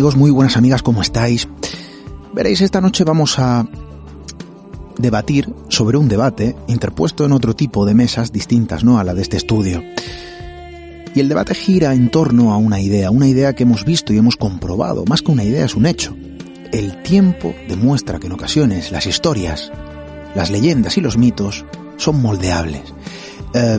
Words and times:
amigos, 0.00 0.16
muy 0.16 0.30
buenas 0.30 0.56
amigas, 0.56 0.82
¿cómo 0.82 1.02
estáis? 1.02 1.46
Veréis, 2.32 2.62
esta 2.62 2.80
noche 2.80 3.04
vamos 3.04 3.38
a 3.38 3.68
debatir 4.96 5.52
sobre 5.68 5.98
un 5.98 6.08
debate 6.08 6.56
interpuesto 6.68 7.26
en 7.26 7.32
otro 7.32 7.54
tipo 7.54 7.84
de 7.84 7.92
mesas 7.92 8.32
distintas, 8.32 8.82
¿no? 8.82 8.98
A 8.98 9.04
la 9.04 9.12
de 9.12 9.20
este 9.20 9.36
estudio. 9.36 9.82
Y 11.14 11.20
el 11.20 11.28
debate 11.28 11.54
gira 11.54 11.92
en 11.92 12.10
torno 12.10 12.54
a 12.54 12.56
una 12.56 12.80
idea, 12.80 13.10
una 13.10 13.28
idea 13.28 13.54
que 13.54 13.64
hemos 13.64 13.84
visto 13.84 14.14
y 14.14 14.16
hemos 14.16 14.38
comprobado, 14.38 15.04
más 15.04 15.20
que 15.20 15.32
una 15.32 15.44
idea 15.44 15.66
es 15.66 15.74
un 15.74 15.84
hecho. 15.84 16.16
El 16.72 17.02
tiempo 17.02 17.54
demuestra 17.68 18.18
que 18.18 18.28
en 18.28 18.32
ocasiones 18.32 18.92
las 18.92 19.04
historias, 19.04 19.70
las 20.34 20.50
leyendas 20.50 20.96
y 20.96 21.02
los 21.02 21.18
mitos 21.18 21.66
son 21.98 22.22
moldeables. 22.22 22.84
Eh, 23.52 23.78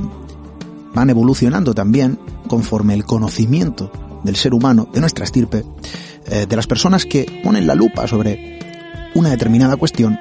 van 0.94 1.10
evolucionando 1.10 1.74
también 1.74 2.20
conforme 2.48 2.94
el 2.94 3.06
conocimiento 3.06 3.92
del 4.24 4.36
ser 4.36 4.54
humano, 4.54 4.88
de 4.94 5.00
nuestra 5.00 5.26
estirpe, 5.26 5.66
eh, 6.32 6.46
de 6.48 6.56
las 6.56 6.66
personas 6.66 7.06
que 7.06 7.42
ponen 7.44 7.68
la 7.68 7.76
lupa 7.76 8.08
sobre 8.08 8.58
una 9.14 9.30
determinada 9.30 9.76
cuestión, 9.76 10.18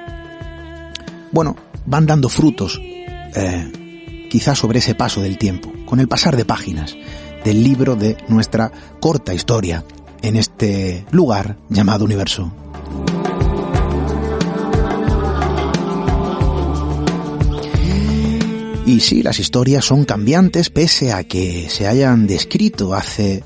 bueno, 1.31 1.55
van 1.85 2.05
dando 2.05 2.27
frutos, 2.27 2.81
eh, 2.81 4.27
quizás 4.29 4.57
sobre 4.57 4.79
ese 4.79 4.93
paso 4.93 5.21
del 5.21 5.37
tiempo, 5.37 5.71
con 5.85 6.01
el 6.01 6.09
pasar 6.09 6.35
de 6.35 6.43
páginas 6.43 6.97
del 7.45 7.63
libro 7.63 7.95
de 7.95 8.17
nuestra 8.27 8.71
corta 8.99 9.33
historia 9.33 9.85
en 10.21 10.35
este 10.35 11.05
lugar 11.11 11.57
llamado 11.69 12.03
universo. 12.03 12.53
Y 18.85 18.99
sí, 18.99 19.23
las 19.23 19.39
historias 19.39 19.85
son 19.85 20.03
cambiantes 20.03 20.69
pese 20.69 21.13
a 21.13 21.23
que 21.23 21.69
se 21.69 21.87
hayan 21.87 22.27
descrito 22.27 22.93
hace 22.93 23.45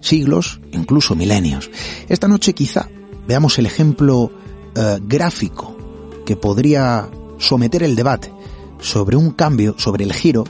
siglos, 0.00 0.60
incluso 0.76 1.14
milenios. 1.14 1.70
Esta 2.08 2.28
noche 2.28 2.52
quizá 2.52 2.88
veamos 3.26 3.58
el 3.58 3.66
ejemplo 3.66 4.30
eh, 4.74 4.98
gráfico 5.02 5.76
que 6.24 6.36
podría 6.36 7.08
someter 7.38 7.82
el 7.82 7.96
debate 7.96 8.32
sobre 8.80 9.16
un 9.16 9.30
cambio, 9.30 9.74
sobre 9.78 10.04
el 10.04 10.12
giro, 10.12 10.44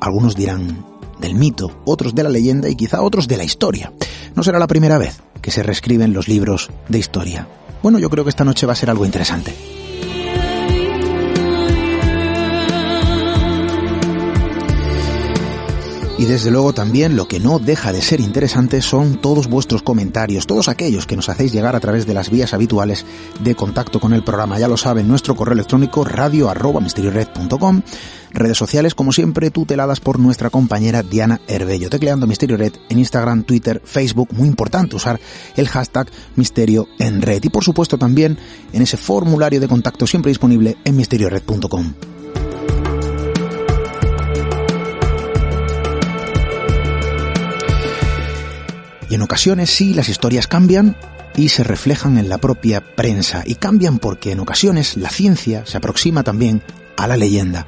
algunos 0.00 0.36
dirán 0.36 0.84
del 1.18 1.34
mito, 1.34 1.82
otros 1.84 2.14
de 2.14 2.22
la 2.22 2.28
leyenda 2.28 2.68
y 2.68 2.76
quizá 2.76 3.02
otros 3.02 3.26
de 3.26 3.36
la 3.36 3.44
historia. 3.44 3.92
No 4.34 4.42
será 4.42 4.58
la 4.58 4.66
primera 4.66 4.98
vez 4.98 5.22
que 5.40 5.50
se 5.50 5.62
reescriben 5.62 6.12
los 6.12 6.28
libros 6.28 6.70
de 6.88 6.98
historia. 6.98 7.48
Bueno, 7.82 7.98
yo 7.98 8.10
creo 8.10 8.24
que 8.24 8.30
esta 8.30 8.44
noche 8.44 8.66
va 8.66 8.72
a 8.72 8.76
ser 8.76 8.90
algo 8.90 9.06
interesante. 9.06 9.54
Y 16.18 16.24
desde 16.24 16.50
luego 16.50 16.72
también 16.72 17.14
lo 17.14 17.28
que 17.28 17.40
no 17.40 17.58
deja 17.58 17.92
de 17.92 18.00
ser 18.00 18.20
interesante 18.20 18.80
son 18.80 19.20
todos 19.20 19.48
vuestros 19.48 19.82
comentarios, 19.82 20.46
todos 20.46 20.68
aquellos 20.68 21.06
que 21.06 21.14
nos 21.14 21.28
hacéis 21.28 21.52
llegar 21.52 21.76
a 21.76 21.80
través 21.80 22.06
de 22.06 22.14
las 22.14 22.30
vías 22.30 22.54
habituales 22.54 23.04
de 23.40 23.54
contacto 23.54 24.00
con 24.00 24.14
el 24.14 24.24
programa. 24.24 24.58
Ya 24.58 24.66
lo 24.66 24.78
saben, 24.78 25.08
nuestro 25.08 25.36
correo 25.36 25.52
electrónico 25.52 26.04
radio 26.04 26.48
arroba 26.48 26.80
redes 28.30 28.56
sociales 28.56 28.94
como 28.94 29.12
siempre 29.12 29.50
tuteladas 29.50 30.00
por 30.00 30.18
nuestra 30.18 30.48
compañera 30.48 31.02
Diana 31.02 31.40
Herbello, 31.48 31.90
tecleando 31.90 32.26
Misterio 32.26 32.56
Red 32.56 32.74
en 32.88 32.98
Instagram, 32.98 33.44
Twitter, 33.44 33.82
Facebook, 33.84 34.28
muy 34.32 34.48
importante 34.48 34.96
usar 34.96 35.20
el 35.56 35.68
hashtag 35.68 36.08
Misterio 36.36 36.88
en 36.98 37.20
Red 37.20 37.44
y 37.44 37.50
por 37.50 37.62
supuesto 37.62 37.98
también 37.98 38.38
en 38.72 38.82
ese 38.82 38.96
formulario 38.96 39.60
de 39.60 39.68
contacto 39.68 40.06
siempre 40.06 40.30
disponible 40.30 40.78
en 40.84 40.96
misteriored.com. 40.96 42.15
Y 49.08 49.14
en 49.14 49.22
ocasiones 49.22 49.70
sí, 49.70 49.94
las 49.94 50.08
historias 50.08 50.46
cambian 50.46 50.96
y 51.36 51.50
se 51.50 51.62
reflejan 51.62 52.18
en 52.18 52.28
la 52.28 52.38
propia 52.38 52.80
prensa. 52.80 53.42
Y 53.46 53.56
cambian 53.56 53.98
porque 53.98 54.32
en 54.32 54.40
ocasiones 54.40 54.96
la 54.96 55.10
ciencia 55.10 55.64
se 55.64 55.76
aproxima 55.76 56.22
también 56.22 56.62
a 56.96 57.06
la 57.06 57.16
leyenda. 57.16 57.66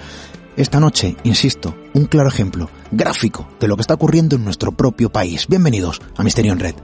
Esta 0.56 0.80
noche, 0.80 1.16
insisto, 1.22 1.76
un 1.94 2.06
claro 2.06 2.28
ejemplo 2.28 2.68
gráfico 2.90 3.48
de 3.60 3.68
lo 3.68 3.76
que 3.76 3.82
está 3.82 3.94
ocurriendo 3.94 4.34
en 4.34 4.44
nuestro 4.44 4.72
propio 4.72 5.10
país. 5.10 5.46
Bienvenidos 5.46 6.00
a 6.16 6.24
Misterio 6.24 6.52
en 6.52 6.58
Red. 6.58 6.74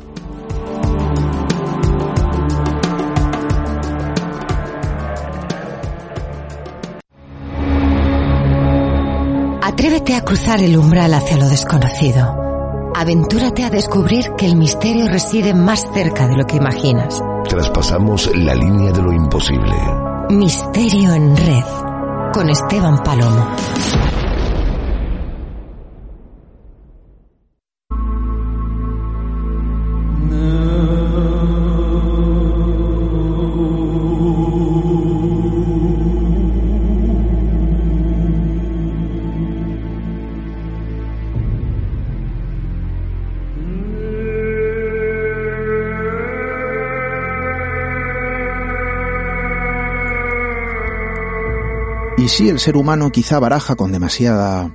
Atrévete 9.63 10.15
a 10.15 10.25
cruzar 10.25 10.63
el 10.63 10.77
umbral 10.77 11.13
hacia 11.15 11.37
lo 11.37 11.49
desconocido. 11.49 12.44
Aventúrate 12.97 13.65
a 13.65 13.71
descubrir 13.71 14.25
que 14.39 14.47
el 14.47 14.55
misterio 14.55 15.09
reside 15.09 15.53
más 15.53 15.85
cerca 15.93 16.29
de 16.29 16.37
lo 16.37 16.47
que 16.47 16.57
imaginas. 16.57 17.21
Traspasamos 17.49 18.31
la 18.37 18.55
línea 18.55 18.93
de 18.93 19.03
lo 19.03 19.13
imposible. 19.13 19.75
Misterio 20.31 21.13
en 21.13 21.37
red 21.37 21.65
con 22.33 22.49
Esteban 22.49 23.03
Palomo. 23.03 24.24
Sí, 52.35 52.49
el 52.49 52.59
ser 52.59 52.77
humano 52.77 53.13
quizá 53.13 53.39
baraja 53.39 53.77
con 53.77 53.93
demasiada 53.93 54.75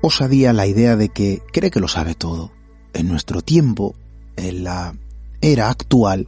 osadía 0.00 0.52
la 0.52 0.66
idea 0.66 0.96
de 0.96 1.08
que 1.08 1.40
cree 1.52 1.70
que 1.70 1.78
lo 1.78 1.86
sabe 1.86 2.16
todo. 2.16 2.50
En 2.94 3.06
nuestro 3.06 3.42
tiempo, 3.42 3.94
en 4.34 4.64
la 4.64 4.92
era 5.40 5.70
actual, 5.70 6.26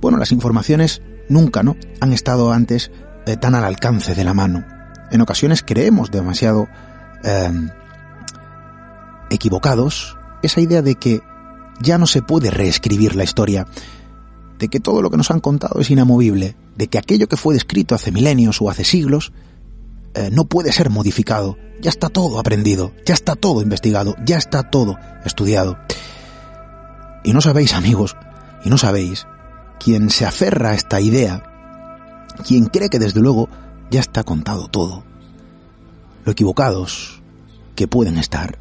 bueno, 0.00 0.16
las 0.16 0.32
informaciones 0.32 1.02
nunca, 1.28 1.62
¿no? 1.62 1.76
Han 2.00 2.14
estado 2.14 2.50
antes 2.50 2.90
eh, 3.26 3.36
tan 3.36 3.54
al 3.54 3.64
alcance 3.64 4.14
de 4.14 4.24
la 4.24 4.32
mano. 4.32 4.64
En 5.10 5.20
ocasiones 5.20 5.62
creemos 5.62 6.10
demasiado 6.10 6.66
eh, 7.22 7.52
equivocados 9.28 10.16
esa 10.42 10.62
idea 10.62 10.80
de 10.80 10.94
que 10.94 11.20
ya 11.82 11.98
no 11.98 12.06
se 12.06 12.22
puede 12.22 12.50
reescribir 12.50 13.16
la 13.16 13.24
historia, 13.24 13.66
de 14.58 14.68
que 14.68 14.80
todo 14.80 15.02
lo 15.02 15.10
que 15.10 15.18
nos 15.18 15.30
han 15.30 15.40
contado 15.40 15.78
es 15.78 15.90
inamovible, 15.90 16.56
de 16.74 16.88
que 16.88 16.96
aquello 16.96 17.28
que 17.28 17.36
fue 17.36 17.52
descrito 17.52 17.94
hace 17.94 18.12
milenios 18.12 18.62
o 18.62 18.70
hace 18.70 18.84
siglos 18.84 19.30
eh, 20.14 20.30
no 20.32 20.44
puede 20.44 20.72
ser 20.72 20.90
modificado. 20.90 21.58
Ya 21.80 21.90
está 21.90 22.08
todo 22.08 22.38
aprendido, 22.38 22.92
ya 23.04 23.14
está 23.14 23.34
todo 23.34 23.60
investigado, 23.60 24.14
ya 24.24 24.38
está 24.38 24.62
todo 24.62 24.98
estudiado. 25.24 25.76
Y 27.24 27.32
no 27.32 27.40
sabéis, 27.40 27.74
amigos, 27.74 28.16
y 28.64 28.70
no 28.70 28.78
sabéis, 28.78 29.26
quien 29.80 30.10
se 30.10 30.24
aferra 30.24 30.70
a 30.70 30.74
esta 30.74 31.00
idea, 31.00 31.42
quien 32.46 32.66
cree 32.66 32.90
que 32.90 32.98
desde 32.98 33.20
luego 33.20 33.48
ya 33.90 34.00
está 34.00 34.24
contado 34.24 34.68
todo, 34.68 35.04
lo 36.24 36.32
equivocados 36.32 37.22
que 37.74 37.88
pueden 37.88 38.18
estar. 38.18 38.58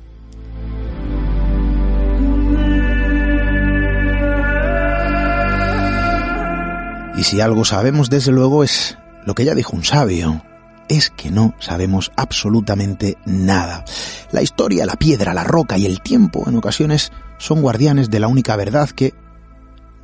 Y 7.16 7.24
si 7.24 7.42
algo 7.42 7.64
sabemos 7.64 8.10
desde 8.10 8.32
luego 8.32 8.64
es 8.64 8.98
lo 9.26 9.36
que 9.36 9.46
ya 9.46 9.54
dijo 9.54 9.76
un 9.76 9.84
sabio, 9.84 10.42
es 10.90 11.10
que 11.10 11.32
no 11.32 11.56
sabemos 11.60 12.12
absolutamente 12.16 13.18
nada. 13.26 13.86
La 14.32 14.42
historia, 14.42 14.86
la 14.86 14.96
piedra, 14.96 15.34
la 15.34 15.44
roca 15.44 15.78
y 15.78 15.86
el 15.86 16.02
tiempo 16.02 16.44
en 16.48 16.58
ocasiones 16.58 17.12
son 17.38 17.62
guardianes 17.62 18.10
de 18.10 18.20
la 18.20 18.28
única 18.28 18.56
verdad 18.56 18.90
que 18.90 19.14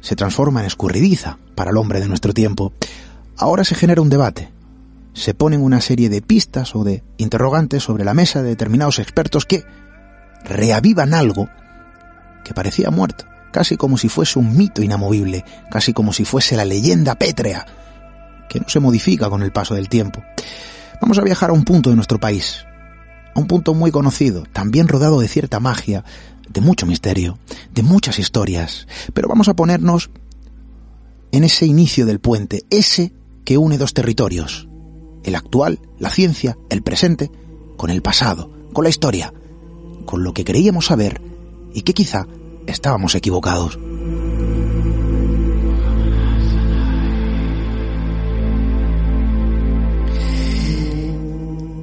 se 0.02 0.16
transforma 0.16 0.62
en 0.62 0.68
escurridiza 0.68 1.38
para 1.56 1.72
el 1.72 1.78
hombre 1.78 2.00
de 2.00 2.08
nuestro 2.08 2.34
tiempo. 2.34 2.74
Ahora 3.38 3.64
se 3.64 3.76
genera 3.76 4.02
un 4.02 4.10
debate. 4.10 4.52
Se 5.14 5.34
ponen 5.34 5.62
una 5.62 5.82
serie 5.82 6.10
de 6.10 6.22
pistas 6.22 6.76
o 6.76 6.84
de 6.84 7.04
interrogantes 7.18 7.84
sobre 7.84 8.06
la 8.06 8.14
mesa 8.14 8.42
de 8.42 8.50
determinados 8.50 9.00
expertos 9.00 9.46
que 9.46 9.66
reavivan 10.44 11.14
algo 11.14 11.50
que 12.44 12.54
parecía 12.54 12.90
muerto, 12.90 13.26
casi 13.52 13.76
como 13.76 13.98
si 13.98 14.08
fuese 14.08 14.40
un 14.40 14.56
mito 14.56 14.82
inamovible, 14.82 15.44
casi 15.70 15.94
como 15.94 16.14
si 16.14 16.26
fuese 16.26 16.56
la 16.56 16.66
leyenda 16.66 17.16
pétrea, 17.16 17.66
que 18.50 18.60
no 18.60 18.68
se 18.68 18.80
modifica 18.80 19.30
con 19.30 19.44
el 19.44 19.52
paso 19.52 19.76
del 19.76 19.88
tiempo. 19.88 20.22
Vamos 21.02 21.18
a 21.18 21.24
viajar 21.24 21.52
a 21.52 21.54
un 21.54 21.64
punto 21.64 21.90
de 21.90 21.96
nuestro 21.96 22.20
país, 22.20 22.66
a 23.34 23.40
un 23.40 23.48
punto 23.48 23.74
muy 23.74 23.92
conocido, 23.92 24.44
también 24.52 24.88
rodado 24.88 25.22
de 25.22 25.28
cierta 25.28 25.60
magia, 25.60 26.04
de 26.50 26.62
mucho 26.62 26.86
misterio, 26.86 27.38
de 27.74 27.84
muchas 27.84 28.20
historias, 28.20 28.88
pero 29.14 29.30
vamos 29.30 29.48
a 29.48 29.56
ponernos 29.56 30.10
en 31.32 31.44
ese 31.44 31.66
inicio 31.66 32.06
del 32.06 32.20
puente, 32.20 32.64
ese 32.70 33.14
que 33.46 33.58
une 33.58 33.78
dos 33.78 33.94
territorios, 33.94 34.68
el 35.24 35.36
actual, 35.36 35.80
la 36.00 36.10
ciencia, 36.10 36.58
el 36.70 36.82
presente, 36.82 37.32
con 37.78 37.90
el 37.90 38.02
pasado, 38.02 38.52
con 38.74 38.84
la 38.84 38.90
historia, 38.90 39.34
con 40.06 40.24
lo 40.24 40.34
que 40.34 40.44
creíamos 40.44 40.88
saber 40.88 41.22
y 41.74 41.84
que 41.84 41.94
quizá 41.94 42.28
estábamos 42.68 43.16
equivocados. 43.16 43.80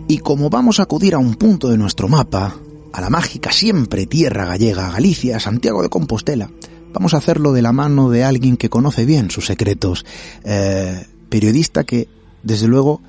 Y 0.08 0.18
como 0.18 0.50
vamos 0.50 0.78
a 0.78 0.84
acudir 0.84 1.14
a 1.14 1.18
un 1.18 1.34
punto 1.34 1.68
de 1.68 1.76
nuestro 1.76 2.06
mapa, 2.06 2.54
a 2.92 3.00
la 3.00 3.10
mágica 3.10 3.50
siempre 3.50 4.06
tierra 4.06 4.44
gallega, 4.44 4.92
Galicia, 4.92 5.40
Santiago 5.40 5.82
de 5.82 5.88
Compostela, 5.88 6.48
vamos 6.92 7.12
a 7.12 7.16
hacerlo 7.16 7.52
de 7.52 7.60
la 7.60 7.72
mano 7.72 8.08
de 8.08 8.22
alguien 8.22 8.56
que 8.56 8.70
conoce 8.70 9.04
bien 9.04 9.32
sus 9.32 9.46
secretos, 9.46 10.06
eh, 10.44 11.06
periodista 11.28 11.82
que, 11.82 12.08
desde 12.44 12.68
luego, 12.68 13.02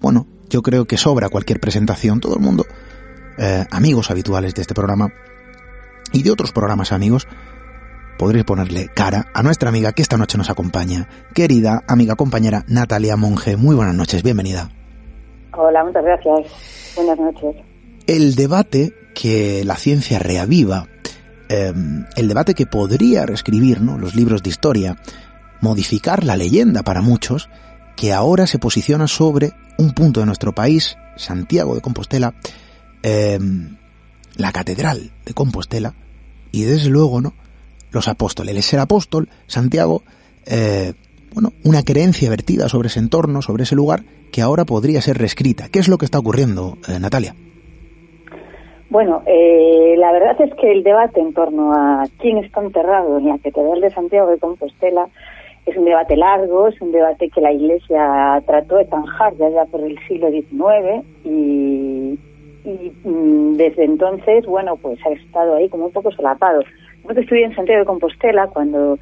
bueno, 0.00 0.26
yo 0.48 0.62
creo 0.62 0.86
que 0.86 0.96
sobra 0.96 1.28
cualquier 1.28 1.60
presentación, 1.60 2.18
todo 2.18 2.34
el 2.36 2.40
mundo, 2.40 2.64
eh, 3.36 3.66
amigos 3.70 4.10
habituales 4.10 4.54
de 4.54 4.62
este 4.62 4.74
programa 4.74 5.12
y 6.14 6.22
de 6.22 6.30
otros 6.30 6.52
programas 6.52 6.92
amigos, 6.92 7.28
podréis 8.18 8.46
ponerle 8.46 8.88
cara 8.94 9.26
a 9.34 9.42
nuestra 9.42 9.68
amiga 9.68 9.92
que 9.92 10.00
esta 10.00 10.16
noche 10.16 10.38
nos 10.38 10.48
acompaña, 10.48 11.10
querida 11.34 11.84
amiga 11.86 12.16
compañera 12.16 12.64
Natalia 12.68 13.18
Monge. 13.18 13.58
Muy 13.58 13.76
buenas 13.76 13.94
noches, 13.94 14.22
bienvenida. 14.22 14.70
Hola, 15.60 15.82
muchas 15.82 16.04
gracias. 16.04 16.94
Buenas 16.94 17.18
noches. 17.18 17.56
El 18.06 18.36
debate 18.36 18.94
que 19.12 19.64
la 19.64 19.74
ciencia 19.74 20.20
reaviva, 20.20 20.86
em, 21.48 22.06
el 22.14 22.28
debate 22.28 22.54
que 22.54 22.64
podría 22.64 23.26
reescribir 23.26 23.80
¿no? 23.80 23.98
los 23.98 24.14
libros 24.14 24.44
de 24.44 24.50
historia, 24.50 24.96
modificar 25.60 26.22
la 26.22 26.36
leyenda 26.36 26.84
para 26.84 27.02
muchos, 27.02 27.50
que 27.96 28.12
ahora 28.12 28.46
se 28.46 28.60
posiciona 28.60 29.08
sobre 29.08 29.50
un 29.78 29.94
punto 29.94 30.20
de 30.20 30.26
nuestro 30.26 30.54
país, 30.54 30.96
Santiago 31.16 31.74
de 31.74 31.80
Compostela, 31.80 32.34
em, 33.02 33.76
la 34.36 34.52
catedral 34.52 35.10
de 35.26 35.34
Compostela, 35.34 35.92
y 36.52 36.62
desde 36.62 36.88
luego, 36.88 37.20
¿no? 37.20 37.34
Los 37.90 38.06
apóstoles. 38.06 38.54
El 38.54 38.62
ser 38.62 38.78
apóstol, 38.78 39.28
Santiago, 39.48 40.04
eh, 40.46 40.94
bueno, 41.34 41.50
una 41.64 41.82
creencia 41.82 42.30
vertida 42.30 42.68
sobre 42.68 42.88
ese 42.88 43.00
entorno, 43.00 43.42
sobre 43.42 43.64
ese 43.64 43.74
lugar, 43.74 44.00
que 44.32 44.42
ahora 44.42 44.64
podría 44.64 45.00
ser 45.00 45.18
reescrita. 45.18 45.68
¿Qué 45.70 45.78
es 45.78 45.88
lo 45.88 45.98
que 45.98 46.04
está 46.04 46.18
ocurriendo, 46.18 46.78
eh, 46.88 46.98
Natalia? 47.00 47.34
Bueno, 48.90 49.22
eh, 49.26 49.94
la 49.98 50.12
verdad 50.12 50.40
es 50.40 50.54
que 50.54 50.72
el 50.72 50.82
debate 50.82 51.20
en 51.20 51.34
torno 51.34 51.74
a 51.74 52.04
quién 52.18 52.38
está 52.38 52.62
enterrado 52.62 53.18
en 53.18 53.28
la 53.28 53.38
Catedral 53.38 53.82
de 53.82 53.90
Santiago 53.90 54.30
de 54.30 54.38
Compostela 54.38 55.08
es 55.66 55.76
un 55.76 55.84
debate 55.84 56.16
largo, 56.16 56.68
es 56.68 56.80
un 56.80 56.92
debate 56.92 57.28
que 57.28 57.42
la 57.42 57.52
Iglesia 57.52 58.42
trató 58.46 58.76
de 58.76 58.86
zanjar 58.86 59.36
ya, 59.36 59.50
ya 59.50 59.64
por 59.66 59.82
el 59.82 59.98
siglo 60.08 60.30
XIX 60.30 61.04
y, 61.24 62.18
y 62.64 62.92
mm, 63.04 63.56
desde 63.56 63.84
entonces, 63.84 64.46
bueno, 64.46 64.76
pues 64.76 64.98
ha 65.04 65.10
estado 65.10 65.56
ahí 65.56 65.68
como 65.68 65.86
un 65.86 65.92
poco 65.92 66.10
solapado. 66.12 66.62
Yo 67.06 67.14
que 67.14 67.20
estudié 67.20 67.44
en 67.44 67.54
Santiago 67.54 67.80
de 67.80 67.86
Compostela, 67.86 68.46
cuando, 68.48 68.98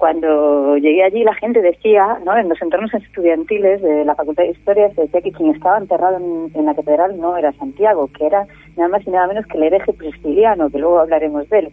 cuando 0.00 0.78
llegué 0.78 1.04
allí 1.04 1.22
la 1.24 1.34
gente 1.34 1.60
decía, 1.60 2.18
¿no? 2.24 2.34
en 2.34 2.48
los 2.48 2.60
entornos 2.62 2.92
estudiantiles 2.94 3.82
de 3.82 4.02
la 4.06 4.14
Facultad 4.14 4.44
de 4.44 4.52
Historia 4.52 4.88
se 4.94 5.02
decía 5.02 5.20
que 5.20 5.30
quien 5.30 5.54
estaba 5.54 5.76
enterrado 5.76 6.16
en, 6.16 6.64
la 6.64 6.74
catedral 6.74 7.20
no 7.20 7.36
era 7.36 7.52
Santiago, 7.52 8.08
que 8.16 8.24
era 8.24 8.46
nada 8.78 8.88
más 8.88 9.06
y 9.06 9.10
nada 9.10 9.26
menos 9.26 9.46
que 9.46 9.58
el 9.58 9.64
hereje 9.64 9.92
prisciliano, 9.92 10.70
que 10.70 10.78
luego 10.78 11.00
hablaremos 11.00 11.46
de 11.50 11.58
él. 11.58 11.68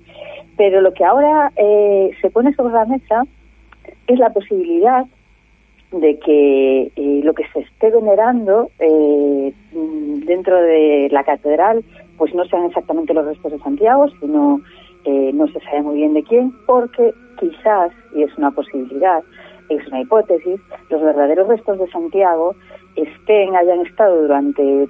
Pero 0.57 0.81
lo 0.81 0.93
que 0.93 1.05
ahora 1.05 1.53
eh, 1.55 2.11
se 2.21 2.29
pone 2.29 2.53
sobre 2.53 2.73
la 2.73 2.83
mesa 2.83 3.23
es 4.07 4.19
la 4.19 4.31
posibilidad 4.31 5.05
de 5.93 6.19
que 6.19 6.91
eh, 6.97 7.21
lo 7.23 7.33
que 7.33 7.47
se 7.53 7.61
esté 7.61 7.91
venerando 7.91 8.69
eh, 8.79 9.53
dentro 10.25 10.61
de 10.61 11.07
la 11.11 11.23
catedral 11.23 11.81
pues 12.17 12.35
no 12.35 12.43
sean 12.43 12.65
exactamente 12.65 13.13
los 13.13 13.25
restos 13.25 13.53
de 13.53 13.59
Santiago, 13.59 14.09
sino 14.19 14.59
eh, 15.05 15.31
no 15.33 15.47
se 15.47 15.61
sabe 15.61 15.83
muy 15.83 15.95
bien 15.95 16.13
de 16.13 16.23
quién, 16.23 16.51
porque 16.65 17.13
quizás, 17.39 17.91
y 18.13 18.23
es 18.23 18.37
una 18.37 18.51
posibilidad, 18.51 19.23
es 19.69 19.85
una 19.87 20.01
hipótesis, 20.01 20.59
los 20.89 21.01
verdaderos 21.01 21.47
restos 21.47 21.79
de 21.79 21.87
Santiago 21.89 22.55
estén, 22.95 23.55
hayan 23.55 23.85
estado 23.85 24.21
durante 24.21 24.87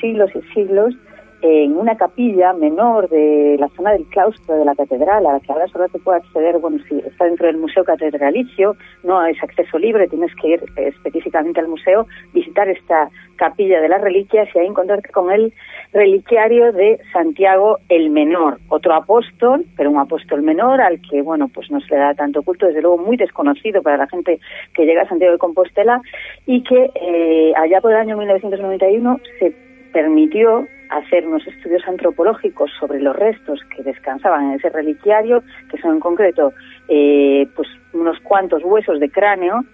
siglos 0.00 0.30
y 0.34 0.42
siglos 0.54 0.94
en 1.42 1.76
una 1.76 1.96
capilla 1.96 2.52
menor 2.52 3.08
de 3.08 3.56
la 3.58 3.68
zona 3.68 3.92
del 3.92 4.06
claustro 4.06 4.56
de 4.56 4.64
la 4.64 4.74
catedral, 4.74 5.26
a 5.26 5.34
la 5.34 5.40
que 5.40 5.52
ahora 5.52 5.68
solo 5.68 5.88
se 5.88 5.98
puede 5.98 6.18
acceder, 6.18 6.58
bueno, 6.58 6.78
si 6.88 6.98
está 6.98 7.26
dentro 7.26 7.46
del 7.46 7.58
Museo 7.58 7.84
Catedralicio, 7.84 8.76
no 9.04 9.24
es 9.24 9.40
acceso 9.42 9.78
libre, 9.78 10.08
tienes 10.08 10.34
que 10.36 10.48
ir 10.48 10.64
específicamente 10.76 11.60
al 11.60 11.68
museo, 11.68 12.06
visitar 12.32 12.68
esta 12.68 13.08
capilla 13.36 13.80
de 13.80 13.88
las 13.88 14.00
reliquias 14.00 14.48
y 14.54 14.58
ahí 14.58 14.66
encontrarte 14.66 15.10
con 15.10 15.30
el 15.30 15.52
reliquiario 15.92 16.72
de 16.72 16.98
Santiago 17.12 17.78
el 17.88 18.10
Menor, 18.10 18.58
otro 18.68 18.94
apóstol, 18.94 19.64
pero 19.76 19.90
un 19.90 19.98
apóstol 19.98 20.42
menor 20.42 20.80
al 20.80 21.00
que, 21.00 21.22
bueno, 21.22 21.48
pues 21.48 21.70
no 21.70 21.80
se 21.80 21.94
le 21.94 22.00
da 22.00 22.14
tanto 22.14 22.42
culto, 22.42 22.66
desde 22.66 22.82
luego 22.82 22.98
muy 22.98 23.16
desconocido 23.16 23.80
para 23.82 23.96
la 23.96 24.08
gente 24.08 24.40
que 24.74 24.84
llega 24.84 25.02
a 25.02 25.08
Santiago 25.08 25.34
de 25.34 25.38
Compostela 25.38 26.00
y 26.46 26.62
que 26.64 26.90
eh, 26.94 27.52
allá 27.56 27.80
por 27.80 27.92
el 27.92 27.98
año 27.98 28.16
1991 28.16 29.20
se 29.38 29.54
permitió 29.92 30.66
hacer 30.90 31.26
unos 31.26 31.46
estudios 31.46 31.86
antropológicos 31.86 32.70
sobre 32.78 33.00
los 33.00 33.14
restos 33.14 33.60
que 33.74 33.82
descansaban 33.82 34.50
en 34.50 34.52
ese 34.56 34.70
reliquiario, 34.70 35.42
que 35.70 35.78
son 35.78 35.94
en 35.94 36.00
concreto 36.00 36.52
eh, 36.88 37.46
pues 37.54 37.68
unos 37.92 38.18
cuantos 38.20 38.62
huesos 38.64 39.00
de 39.00 39.10
cráneo, 39.10 39.64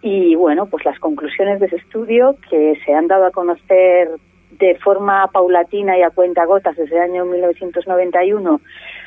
y 0.00 0.34
bueno, 0.36 0.66
pues 0.66 0.84
las 0.84 0.98
conclusiones 1.00 1.58
de 1.60 1.66
ese 1.66 1.76
estudio 1.76 2.36
que 2.48 2.78
se 2.84 2.94
han 2.94 3.08
dado 3.08 3.26
a 3.26 3.30
conocer 3.30 4.08
de 4.58 4.74
forma 4.76 5.26
paulatina 5.28 5.98
y 5.98 6.02
a 6.02 6.10
cuenta 6.10 6.44
gotas 6.44 6.76
desde 6.76 6.96
el 6.96 7.02
año 7.02 7.24
1991 7.24 8.60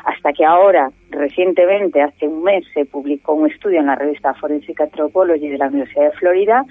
hasta 0.05 0.33
que 0.33 0.45
ahora, 0.45 0.91
recientemente, 1.09 2.01
hace 2.01 2.27
un 2.27 2.43
mes, 2.43 2.65
se 2.73 2.85
publicó 2.85 3.33
un 3.33 3.49
estudio 3.49 3.79
en 3.79 3.87
la 3.87 3.95
revista 3.95 4.33
Forensic 4.33 4.79
Anthropology 4.81 5.49
de 5.49 5.57
la 5.57 5.67
Universidad 5.67 6.11
de 6.11 6.17
Florida, 6.17 6.65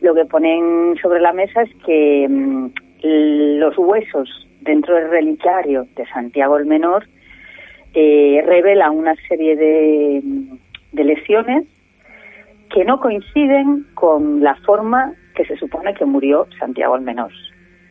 lo 0.00 0.14
que 0.14 0.24
ponen 0.24 0.96
sobre 1.00 1.20
la 1.20 1.32
mesa 1.32 1.62
es 1.62 1.70
que 1.84 2.26
mm, 2.28 2.66
los 3.02 3.76
huesos 3.78 4.46
dentro 4.60 4.94
del 4.94 5.10
reliquiario 5.10 5.86
de 5.96 6.06
Santiago 6.06 6.58
el 6.58 6.66
Menor 6.66 7.06
eh, 7.94 8.42
revelan 8.46 8.96
una 8.96 9.14
serie 9.28 9.56
de, 9.56 10.22
de 10.92 11.04
lesiones 11.04 11.64
que 12.72 12.84
no 12.84 13.00
coinciden 13.00 13.86
con 13.94 14.42
la 14.42 14.54
forma 14.56 15.14
que 15.34 15.44
se 15.44 15.56
supone 15.56 15.94
que 15.94 16.04
murió 16.04 16.46
Santiago 16.58 16.96
el 16.96 17.02
Menor. 17.02 17.32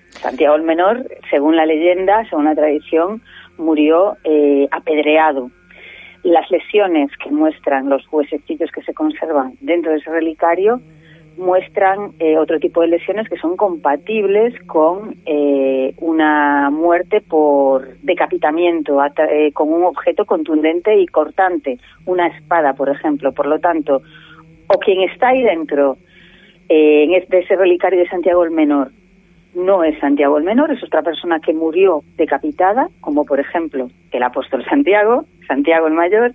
Santiago 0.10 0.56
el 0.56 0.64
Menor, 0.64 1.06
según 1.30 1.56
la 1.56 1.66
leyenda, 1.66 2.28
según 2.30 2.46
la 2.46 2.56
tradición, 2.56 3.22
murió 3.58 4.18
eh, 4.24 4.68
apedreado. 4.72 5.52
Las 6.24 6.50
lesiones 6.52 7.10
que 7.24 7.32
muestran 7.32 7.90
los 7.90 8.06
huesecillos 8.12 8.72
que 8.72 8.82
se 8.82 8.94
conservan 8.94 9.54
dentro 9.62 9.92
de 9.92 10.00
ese 10.00 10.10
relicario 10.10 10.82
muestran 11.40 12.12
eh, 12.20 12.38
otro 12.38 12.60
tipo 12.60 12.82
de 12.82 12.90
lesiones 12.90 13.28
que 13.30 13.38
son 13.38 13.56
compatibles 13.56 14.54
con 14.68 15.16
eh, 15.26 15.96
una 15.98 16.70
muerte 16.70 17.22
por 17.22 17.98
decapitamiento, 18.00 19.00
eh, 19.04 19.52
con 19.54 19.72
un 19.72 19.84
objeto 19.84 20.26
contundente 20.26 21.00
y 21.00 21.08
cortante, 21.08 21.80
una 22.06 22.28
espada, 22.28 22.74
por 22.74 22.90
ejemplo. 22.90 23.32
Por 23.32 23.48
lo 23.48 23.60
tanto, 23.60 24.02
o 24.68 24.80
quien 24.80 25.10
está 25.10 25.30
ahí 25.30 25.42
dentro 25.42 25.98
en 26.72 27.16
este, 27.16 27.40
ese 27.40 27.56
relicario 27.56 28.00
de 28.00 28.10
Santiago 28.10 28.44
el 28.44 28.52
Menor 28.52 28.92
no 29.56 29.84
es 29.84 29.98
Santiago 30.00 30.38
el 30.38 30.44
Menor, 30.44 30.72
es 30.72 30.84
otra 30.84 31.02
persona 31.02 31.40
que 31.40 31.54
murió 31.54 32.04
decapitada, 32.16 32.90
como 33.02 33.26
por 33.26 33.40
ejemplo 33.40 33.90
el 34.12 34.22
apóstol 34.22 34.64
Santiago, 34.66 35.26
Santiago 35.48 35.88
el 35.88 35.94
Mayor, 35.94 36.34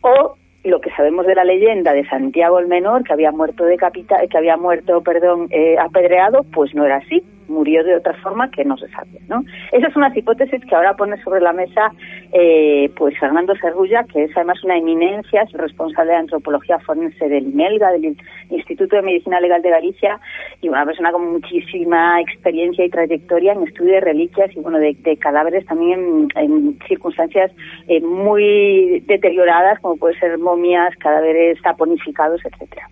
o 0.00 0.34
lo 0.64 0.80
que 0.80 0.90
sabemos 0.90 1.26
de 1.26 1.34
la 1.34 1.44
leyenda 1.44 1.92
de 1.92 2.06
Santiago 2.06 2.58
el 2.58 2.66
Menor, 2.66 3.04
que 3.04 3.12
había 3.12 3.32
muerto 3.32 3.64
decapita, 3.64 4.26
que 4.26 4.38
había 4.38 4.56
muerto, 4.56 5.02
perdón, 5.02 5.48
eh, 5.50 5.76
apedreado, 5.78 6.44
pues 6.52 6.74
no 6.74 6.84
era 6.84 6.96
así 6.96 7.22
murió 7.50 7.84
de 7.84 7.96
otra 7.96 8.14
forma 8.22 8.50
que 8.50 8.64
no 8.64 8.76
se 8.78 8.88
sabe. 8.88 9.20
¿no? 9.28 9.44
Esas 9.72 9.92
son 9.92 10.02
las 10.02 10.16
hipótesis 10.16 10.64
que 10.64 10.74
ahora 10.74 10.94
pone 10.94 11.22
sobre 11.22 11.40
la 11.40 11.52
mesa 11.52 11.92
eh, 12.32 12.90
pues 12.96 13.18
Fernando 13.18 13.54
Cerrulla, 13.60 14.04
que 14.04 14.24
es 14.24 14.36
además 14.36 14.62
una 14.64 14.78
eminencia, 14.78 15.42
es 15.42 15.52
responsable 15.52 16.12
de 16.12 16.18
antropología 16.18 16.78
forense 16.78 17.28
del 17.28 17.48
IMELGA, 17.48 17.90
del 17.92 18.16
Instituto 18.50 18.96
de 18.96 19.02
Medicina 19.02 19.40
Legal 19.40 19.62
de 19.62 19.70
Galicia, 19.70 20.20
y 20.60 20.68
una 20.68 20.84
persona 20.84 21.12
con 21.12 21.32
muchísima 21.32 22.20
experiencia 22.20 22.84
y 22.84 22.90
trayectoria 22.90 23.52
en 23.52 23.66
estudio 23.66 23.94
de 23.94 24.00
reliquias 24.00 24.54
y 24.54 24.60
bueno 24.60 24.78
de, 24.78 24.96
cadáveres 25.18 25.66
también 25.66 26.28
en, 26.36 26.78
circunstancias 26.86 27.50
eh, 27.88 28.00
muy 28.00 29.00
deterioradas, 29.06 29.78
como 29.80 29.96
puede 29.96 30.18
ser 30.18 30.38
momias, 30.38 30.94
cadáveres 30.96 31.58
saponificados, 31.62 32.40
etcétera. 32.44 32.88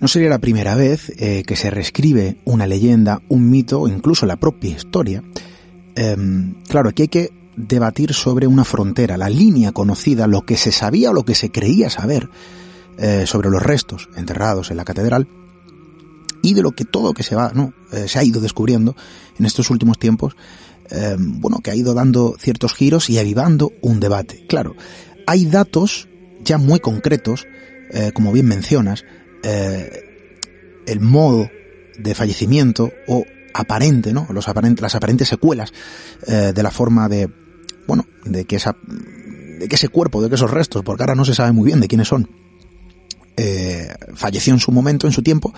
No 0.00 0.08
sería 0.08 0.28
la 0.28 0.38
primera 0.38 0.74
vez 0.74 1.12
eh, 1.18 1.44
que 1.46 1.56
se 1.56 1.70
reescribe 1.70 2.36
una 2.44 2.66
leyenda, 2.66 3.22
un 3.28 3.48
mito 3.48 3.80
o 3.80 3.88
incluso 3.88 4.26
la 4.26 4.36
propia 4.36 4.70
historia. 4.70 5.22
Em, 5.94 6.54
claro, 6.68 6.88
aquí 6.88 7.02
hay 7.02 7.08
que 7.08 7.32
debatir 7.56 8.12
sobre 8.12 8.46
una 8.46 8.64
frontera, 8.64 9.16
la 9.16 9.28
línea 9.28 9.72
conocida, 9.72 10.26
lo 10.26 10.42
que 10.42 10.56
se 10.56 10.72
sabía 10.72 11.10
o 11.10 11.14
lo 11.14 11.24
que 11.24 11.36
se 11.36 11.50
creía 11.50 11.88
saber 11.88 12.28
eh, 12.98 13.24
sobre 13.26 13.50
los 13.50 13.62
restos 13.62 14.08
enterrados 14.16 14.70
en 14.70 14.76
la 14.76 14.84
catedral 14.84 15.28
y 16.42 16.54
de 16.54 16.62
lo 16.62 16.72
que 16.72 16.84
todo 16.84 17.14
que 17.14 17.22
se 17.22 17.36
va, 17.36 17.52
no, 17.54 17.72
eh, 17.92 18.08
se 18.08 18.18
ha 18.18 18.24
ido 18.24 18.40
descubriendo 18.40 18.96
en 19.38 19.46
estos 19.46 19.70
últimos 19.70 19.98
tiempos, 19.98 20.36
em, 20.90 21.40
bueno, 21.40 21.60
que 21.62 21.70
ha 21.70 21.74
ido 21.76 21.94
dando 21.94 22.34
ciertos 22.38 22.74
giros 22.74 23.08
y 23.08 23.18
avivando 23.18 23.72
un 23.80 24.00
debate. 24.00 24.44
Claro, 24.48 24.74
hay 25.26 25.46
datos 25.46 26.08
ya 26.42 26.58
muy 26.58 26.80
concretos, 26.80 27.46
como 28.12 28.32
bien 28.32 28.46
mencionas, 28.46 29.04
eh, 29.44 30.80
el 30.86 31.00
modo 31.00 31.50
de 31.98 32.14
fallecimiento 32.14 32.90
o 33.06 33.24
aparente, 33.52 34.12
¿no? 34.12 34.26
Los 34.30 34.48
aparentes, 34.48 34.82
las 34.82 34.94
aparentes 34.94 35.28
secuelas 35.28 35.72
eh, 36.26 36.52
de 36.54 36.62
la 36.62 36.70
forma 36.70 37.08
de, 37.08 37.30
bueno, 37.86 38.06
de 38.24 38.44
que 38.44 38.56
esa, 38.56 38.76
de 39.58 39.68
que 39.68 39.76
ese 39.76 39.88
cuerpo, 39.88 40.22
de 40.22 40.28
que 40.28 40.34
esos 40.34 40.50
restos, 40.50 40.82
porque 40.82 41.04
ahora 41.04 41.14
no 41.14 41.24
se 41.24 41.34
sabe 41.34 41.52
muy 41.52 41.66
bien 41.66 41.80
de 41.80 41.88
quiénes 41.88 42.08
son, 42.08 42.28
eh, 43.36 43.94
falleció 44.14 44.52
en 44.52 44.60
su 44.60 44.72
momento, 44.72 45.06
en 45.06 45.12
su 45.12 45.22
tiempo, 45.22 45.54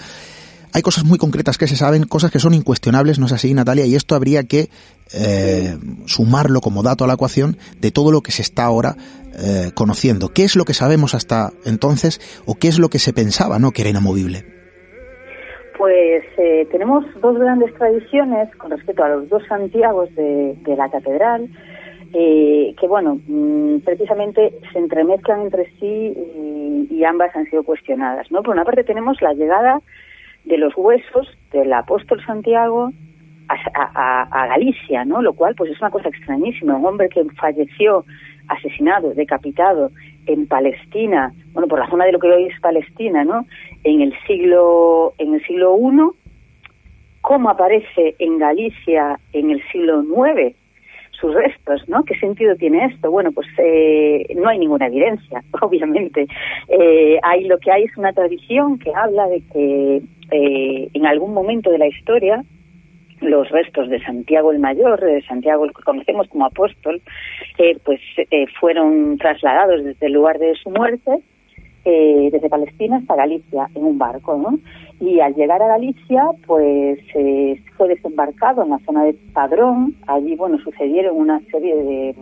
hay 0.73 0.83
cosas 0.83 1.05
muy 1.05 1.19
concretas 1.19 1.59
que 1.59 1.67
se 1.67 1.77
saben, 1.77 2.05
cosas 2.05 2.31
que 2.31 2.39
son 2.39 2.55
incuestionables, 2.55 3.19
¿no 3.19 3.27
es 3.27 3.33
así, 3.33 3.55
Natalia? 3.55 3.87
Y 3.87 3.95
esto 3.95 4.15
habría 4.15 4.45
que 4.45 4.69
eh, 5.15 5.77
sumarlo 6.07 6.61
como 6.61 6.83
dato 6.83 7.05
a 7.05 7.07
la 7.07 7.15
ecuación 7.15 7.57
de 7.81 7.91
todo 7.91 8.13
lo 8.13 8.21
que 8.21 8.33
se 8.33 8.43
está 8.43 8.65
ahora 8.65 8.97
eh, 9.39 9.71
conociendo. 9.75 10.31
¿Qué 10.35 10.45
es 10.45 10.57
lo 10.57 10.65
que 10.65 10.73
sabemos 10.73 11.15
hasta 11.15 11.51
entonces 11.65 12.21
o 12.47 12.55
qué 12.55 12.69
es 12.69 12.79
lo 12.79 12.89
que 12.89 12.99
se 12.99 13.13
pensaba, 13.13 13.59
¿no? 13.59 13.71
Que 13.71 13.83
era 13.83 13.91
inamovible. 13.91 14.57
Pues 15.77 16.25
eh, 16.39 16.67
tenemos 16.71 17.05
dos 17.21 17.39
grandes 17.39 17.75
tradiciones 17.75 18.49
con 18.57 18.71
respecto 18.71 19.05
a 19.05 19.11
los 19.11 19.29
dos 19.29 19.43
Santiagos 19.47 20.09
de, 20.15 20.57
la 20.75 20.89
catedral, 20.89 21.51
eh, 22.15 22.75
que 22.81 22.89
bueno, 22.89 23.21
mm, 23.27 23.81
precisamente 23.81 24.59
se 24.73 24.79
entremezclan 24.79 25.43
entre 25.43 25.71
sí 25.79 26.15
y, 26.91 27.05
ambas 27.05 27.37
han 27.37 27.45
sido 27.51 27.63
cuestionadas. 27.63 28.31
¿no? 28.31 28.43
Por 28.43 28.55
una 28.55 28.65
parte 28.65 28.83
tenemos 28.83 29.21
la 29.21 29.35
llegada 29.35 29.81
de 30.47 30.59
los 30.59 30.73
huesos 30.77 31.29
del 31.53 31.73
apóstol 31.73 32.25
Santiago 32.25 32.91
a, 33.49 34.47
Galicia, 34.49 35.05
¿no? 35.05 35.23
Lo 35.23 35.35
cual 35.35 35.55
pues 35.55 35.71
es 35.71 35.81
una 35.81 35.91
cosa 35.91 36.09
extrañísima. 36.09 36.77
Un 36.77 36.87
hombre 36.87 37.09
que 37.09 37.25
falleció 37.37 38.05
asesinado, 38.49 39.13
decapitado 39.15 39.91
en 40.27 40.47
Palestina, 40.47 41.33
bueno, 41.53 41.69
por 41.69 41.79
la 41.79 41.89
zona 41.89 42.05
de 42.05 42.13
lo 42.13 42.19
que 42.19 42.29
hoy 42.29 42.47
es 42.47 42.61
Palestina, 42.61 43.25
¿no? 43.25 43.47
En 43.85 44.01
el 44.01 44.15
siglo 44.27 45.15
en 45.19 45.35
el 45.35 45.45
siglo 45.45 45.77
I, 45.79 46.17
cómo 47.21 47.51
aparece 47.51 48.15
en 48.19 48.39
Galicia 48.39 49.19
en 49.33 49.51
el 49.51 49.63
siglo 49.71 50.03
IX 50.03 50.57
sus 51.21 51.35
restos, 51.35 51.89
¿no? 51.89 52.05
¿Qué 52.05 52.15
sentido 52.19 52.57
tiene 52.57 52.85
esto? 52.87 53.11
Bueno, 53.11 53.33
pues 53.33 53.47
eh, 53.59 54.27
no 54.37 54.49
hay 54.49 54.59
ninguna 54.59 54.87
evidencia, 54.87 55.43
obviamente. 55.61 56.27
Eh, 56.69 57.19
hay 57.23 57.45
lo 57.45 57.59
que 57.59 57.73
hay 57.73 57.85
es 57.85 57.97
una 57.97 58.13
tradición 58.13 58.79
que 58.79 58.93
habla 58.95 59.27
de 59.29 59.43
que 59.53 60.03
eh, 60.31 60.89
en 60.93 61.07
algún 61.07 61.33
momento 61.35 61.71
de 61.71 61.79
la 61.79 61.87
historia 61.87 62.45
los 63.21 63.49
restos 63.51 63.89
de 63.89 64.01
Santiago 64.03 64.53
el 64.53 64.59
Mayor, 64.59 65.01
de 65.01 65.23
Santiago 65.23 65.65
el 65.65 65.73
que 65.73 65.83
conocemos 65.83 66.29
como 66.29 66.47
apóstol, 66.47 67.01
eh, 67.59 67.79
pues 67.85 68.01
eh, 68.31 68.47
fueron 68.61 69.19
trasladados 69.19 69.85
desde 69.85 70.07
el 70.07 70.13
lugar 70.13 70.39
de 70.39 70.55
su 70.55 70.71
muerte, 70.71 71.23
eh, 71.85 72.29
desde 72.33 72.49
Palestina 72.49 72.97
hasta 72.97 73.15
Galicia, 73.15 73.69
en 73.75 73.85
un 73.85 73.99
barco, 73.99 74.37
¿no? 74.37 74.59
Y 75.01 75.21
al 75.21 75.35
llegar 75.35 75.63
a 75.63 75.69
Galicia, 75.69 76.25
pues 76.47 76.99
fue 77.77 77.89
desembarcado 77.89 78.63
en 78.63 78.71
la 78.71 78.79
zona 78.79 79.05
de 79.05 79.15
Padrón. 79.35 79.95
Allí, 80.07 80.35
bueno, 80.37 80.59
sucedieron 80.59 81.17
una 81.17 81.39
serie 81.51 81.77
de 81.77 82.15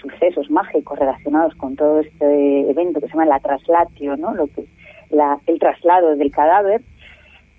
sucesos 0.00 0.50
mágicos 0.50 0.98
relacionados 0.98 1.54
con 1.54 1.76
todo 1.76 2.00
este 2.00 2.70
evento 2.70 3.00
que 3.00 3.06
se 3.06 3.12
llama 3.12 3.26
la 3.26 3.38
traslatio, 3.38 4.16
¿no? 4.16 4.34
Lo 4.34 4.46
que 4.48 4.64
la, 5.10 5.38
el 5.46 5.58
traslado 5.58 6.16
del 6.16 6.30
cadáver 6.30 6.82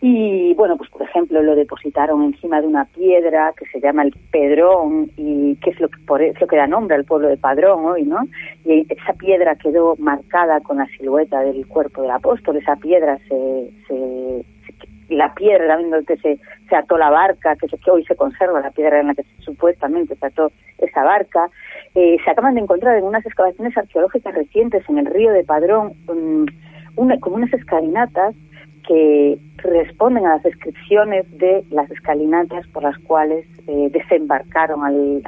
y 0.02 0.54
bueno, 0.54 0.78
pues 0.78 0.90
por 0.90 1.02
ejemplo 1.02 1.42
lo 1.42 1.56
depositaron 1.56 2.24
encima 2.24 2.62
de 2.62 2.68
una 2.68 2.86
piedra 2.86 3.54
que 3.58 3.66
se 3.66 3.82
llama 3.82 4.04
el 4.04 4.16
Pedrón 4.32 5.12
y 5.18 5.58
que 5.58 5.72
es 5.72 5.80
lo 5.82 5.90
que, 5.90 6.00
por, 6.06 6.22
lo 6.22 6.48
que 6.48 6.56
da 6.56 6.68
nombre 6.68 6.96
al 6.96 7.04
pueblo 7.04 7.28
de 7.28 7.36
Padrón 7.36 7.86
hoy, 7.86 8.04
¿no? 8.04 8.20
Y 8.64 8.86
esa 8.90 9.14
piedra 9.14 9.56
quedó 9.56 9.96
marcada 9.98 10.62
con 10.62 10.78
la 10.78 10.86
silueta 10.88 11.42
del 11.42 11.68
cuerpo 11.68 12.02
del 12.02 12.12
apóstol, 12.12 12.58
esa 12.58 12.78
piedra 12.78 13.18
se, 13.28 13.72
se, 13.88 14.46
la 15.10 15.34
piedra 15.34 15.78
que 16.08 16.16
se, 16.18 16.40
se 16.70 16.76
ató 16.76 16.98
la 16.98 17.10
barca, 17.10 17.58
que, 17.58 17.68
que 17.68 17.92
hoy 17.92 18.06
se 18.06 18.16
conserva, 18.16 18.62
la 18.62 18.72
piedra 18.72 19.02
en 19.02 19.08
la 19.08 19.16
que 19.16 19.26
supuestamente 19.40 20.16
se 20.16 20.26
ató 20.26 20.50
esa 20.78 21.04
barca, 21.04 21.50
eh, 21.96 22.16
se 22.24 22.32
acaban 22.32 22.56
de 22.56 22.62
encontrar 22.62 22.96
en 22.96 23.04
unas 23.04 23.26
excavaciones 23.26 23.78
arqueológicas 23.78 24.34
recientes 24.34 24.88
en 24.88 25.00
el 25.00 25.08
río 25.08 25.34
de 25.34 25.44
Padrón 25.44 25.92
um, 26.08 26.46
como 27.20 27.36
unas 27.36 27.54
escalinatas 27.54 28.36
que 28.90 29.38
responden 29.58 30.26
a 30.26 30.36
las 30.36 30.44
descripciones 30.44 31.26
de 31.38 31.64
las 31.70 31.92
escalinatas 31.92 32.66
por 32.70 32.82
las 32.82 32.98
cuales 32.98 33.46
eh, 33.68 33.90
desembarcaron 33.92 34.84
al, 34.84 35.22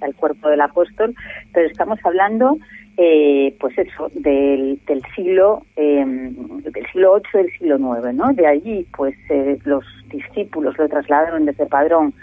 al 0.00 0.14
cuerpo 0.14 0.48
del 0.48 0.62
apóstol, 0.62 1.14
pero 1.52 1.68
estamos 1.68 1.98
hablando, 2.02 2.56
eh, 2.96 3.54
pues 3.60 3.76
eso, 3.76 4.10
del, 4.14 4.80
del 4.86 5.02
siglo 5.14 5.64
em, 5.76 6.34
del 6.62 6.86
siglo 6.92 7.20
VIII 7.20 7.42
del 7.42 7.52
siglo 7.58 7.76
IX, 7.76 8.14
¿no? 8.14 8.32
De 8.32 8.46
allí, 8.46 8.86
pues 8.96 9.14
eh, 9.28 9.58
los 9.64 9.84
discípulos 10.08 10.78
lo 10.78 10.88
trasladaron 10.88 11.44
desde 11.44 11.66
Padrón 11.66 12.14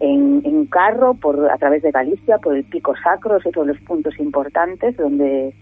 en, 0.00 0.40
en 0.46 0.64
carro 0.64 1.12
por 1.12 1.50
a 1.50 1.58
través 1.58 1.82
de 1.82 1.90
Galicia 1.90 2.38
por 2.38 2.56
el 2.56 2.64
Pico 2.64 2.94
Sacro, 3.04 3.36
es 3.36 3.44
otro 3.44 3.66
de 3.66 3.74
los 3.74 3.80
puntos 3.82 4.18
importantes 4.18 4.96
donde 4.96 5.52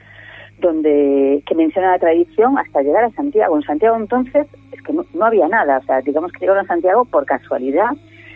donde 0.60 1.42
que 1.46 1.54
menciona 1.54 1.92
la 1.92 1.98
tradición 1.98 2.58
hasta 2.58 2.82
llegar 2.82 3.04
a 3.04 3.10
Santiago. 3.10 3.56
En 3.56 3.62
Santiago 3.62 3.96
entonces 3.96 4.46
es 4.67 4.67
que 4.88 4.94
no, 4.94 5.24
había 5.24 5.48
nada, 5.48 5.78
o 5.78 5.82
sea, 5.84 6.00
digamos 6.00 6.32
que 6.32 6.40
llegaron 6.40 6.64
a 6.64 6.68
Santiago 6.68 7.04
por 7.04 7.26
casualidad. 7.26 7.90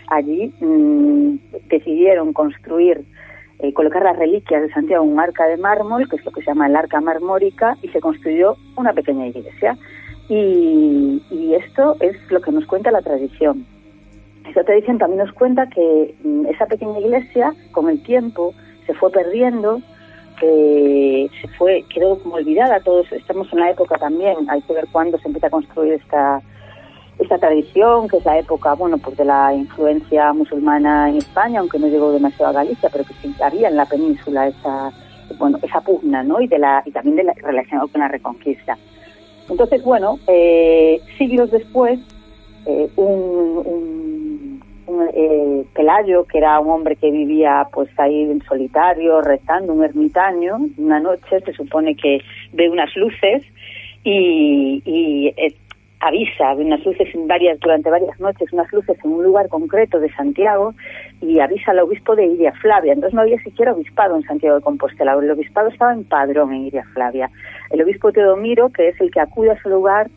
Allí 0.09 0.52
mm, 0.61 1.37
decidieron 1.68 2.32
construir, 2.32 3.04
eh, 3.61 3.73
colocar 3.73 4.02
las 4.02 4.18
reliquias 4.18 4.62
de 4.62 4.73
Santiago 4.73 5.04
en 5.04 5.12
un 5.12 5.21
arca 5.21 5.47
de 5.47 5.56
mármol, 5.56 6.09
que 6.09 6.16
es 6.16 6.25
lo 6.25 6.30
que 6.30 6.42
se 6.42 6.49
llama 6.49 6.66
el 6.66 6.76
arca 6.76 7.00
marmórica, 7.00 7.76
y 7.82 7.88
se 7.88 8.00
construyó 8.00 8.56
una 8.76 8.92
pequeña 8.92 9.26
iglesia. 9.26 9.76
Y, 10.28 11.54
esto 11.54 11.97
es 12.00 12.16
lo 12.30 12.40
que 12.40 12.50
nos 12.50 12.66
cuenta 12.66 12.90
la 12.90 13.02
tradición. 13.02 13.66
Esa 14.49 14.64
tradición 14.64 14.99
también 14.99 15.25
nos 15.25 15.32
cuenta 15.32 15.68
que 15.68 16.14
mm, 16.23 16.47
esa 16.47 16.66
pequeña 16.66 16.99
iglesia, 16.99 17.54
con 17.73 17.88
el 17.88 18.02
tiempo, 18.02 18.54
se 18.87 18.94
fue 18.94 19.11
perdiendo 19.11 19.80
se 20.46 21.49
fue, 21.58 21.84
quedó 21.92 22.18
como 22.18 22.37
olvidada. 22.37 22.80
Todos 22.80 23.11
estamos 23.12 23.52
en 23.52 23.61
la 23.61 23.70
época 23.70 23.96
también, 23.99 24.37
hay 24.49 24.61
que 24.62 24.72
ver 24.72 24.87
cuándo 24.90 25.18
se 25.18 25.28
empieza 25.28 25.46
a 25.46 25.50
construir 25.50 25.94
esta 25.94 26.42
esta 27.18 27.38
tradición, 27.38 28.08
que 28.08 28.16
es 28.16 28.25
la 28.25 28.38
época, 28.38 28.75
bueno, 28.75 28.99
pues 28.99 29.16
de 29.16 29.25
la 29.25 29.54
influencia 29.54 30.32
musulmana 30.32 31.08
en 31.08 31.18
España, 31.18 31.61
aunque 31.61 31.78
no 31.78 31.87
llegó 31.87 32.11
demasiado 32.11 32.50
a 32.50 32.52
Galicia, 32.52 32.88
pero 32.90 33.04
que 33.04 33.14
sí 33.14 33.32
había 33.40 33.68
en 33.68 33.76
la 33.76 33.87
península 33.87 34.49
esa, 34.49 34.90
bueno, 35.38 35.58
esa 35.62 35.80
pugna, 35.82 36.22
¿no? 36.22 36.40
Y 36.40 36.49
de 36.49 36.58
la 36.58 36.82
y 36.84 36.90
también 36.90 37.16
de 37.16 37.25
la, 37.25 37.34
relacionado 37.34 37.88
con 37.88 38.00
la 38.00 38.08
Reconquista. 38.08 38.76
Entonces, 39.49 39.84
bueno, 39.84 40.18
eh, 40.26 41.00
siglos 41.18 41.50
después, 41.50 42.00
eh, 42.66 42.88
un 42.96 44.22
eh, 45.14 45.64
Pelayo, 45.75 46.25
que 46.25 46.38
era 46.38 46.58
un 46.61 46.70
hombre 46.70 46.96
que 46.96 47.11
vivía 47.11 47.66
pues 47.72 47.88
ahí 47.99 48.22
en 48.22 48.42
solitario, 48.42 49.20
rezando, 49.20 49.72
un 49.72 49.84
ermitaño, 49.84 50.58
una 50.78 51.00
noche 51.00 51.40
se 51.44 51.52
supone 51.52 51.94
que 51.94 52.20
ve 52.52 52.68
unas 52.68 52.94
luces 52.96 53.42
y, 54.04 54.82
y 54.84 55.28
eh, 55.37 55.54
avisa, 56.02 56.54
ve 56.54 56.64
unas 56.64 56.84
luces 56.84 57.08
en 57.14 57.28
varias, 57.28 57.61
durante 57.61 57.88
varias 57.88 58.18
noches, 58.18 58.52
unas 58.52 58.70
luces 58.72 58.96
en 59.04 59.12
un 59.12 59.22
lugar 59.22 59.49
concreto 59.49 60.00
de 60.00 60.12
Santiago 60.12 60.75
y 61.20 61.38
avisa 61.38 61.70
al 61.70 61.78
obispo 61.78 62.16
de 62.16 62.26
Iria 62.26 62.52
Flavia. 62.61 62.92
Entonces 62.92 63.14
no 63.14 63.22
había 63.22 63.38
siquiera 63.42 63.72
obispado 63.72 64.16
en 64.16 64.22
Santiago 64.25 64.56
de 64.56 64.62
Compostela, 64.62 65.14
el 65.14 65.30
obispado 65.30 65.68
estaba 65.68 65.92
en 65.92 66.04
Padrón 66.04 66.52
en 66.52 66.66
Iria 66.66 66.84
Flavia. 66.92 67.30
El 67.70 67.82
obispo 67.82 68.11
Teodomiro, 68.11 68.70
que 68.70 68.88
es 68.88 69.00
el 69.00 69.11
que 69.12 69.20
acude 69.20 69.50
a 69.50 69.54
ese 69.54 69.68
lugar 69.68 70.11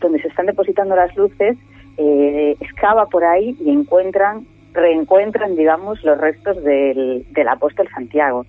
donde 0.00 0.20
se 0.20 0.28
están 0.28 0.46
depositando 0.46 0.96
las 0.96 1.16
luces, 1.16 1.56
eh, 1.98 2.56
excava 2.60 3.06
por 3.06 3.24
ahí 3.24 3.56
y 3.60 3.70
encuentran, 3.70 4.46
reencuentran, 4.72 5.56
digamos, 5.56 6.02
los 6.04 6.18
restos 6.18 6.62
del, 6.62 7.26
apóstol 7.48 7.88
Santiago. 7.92 8.46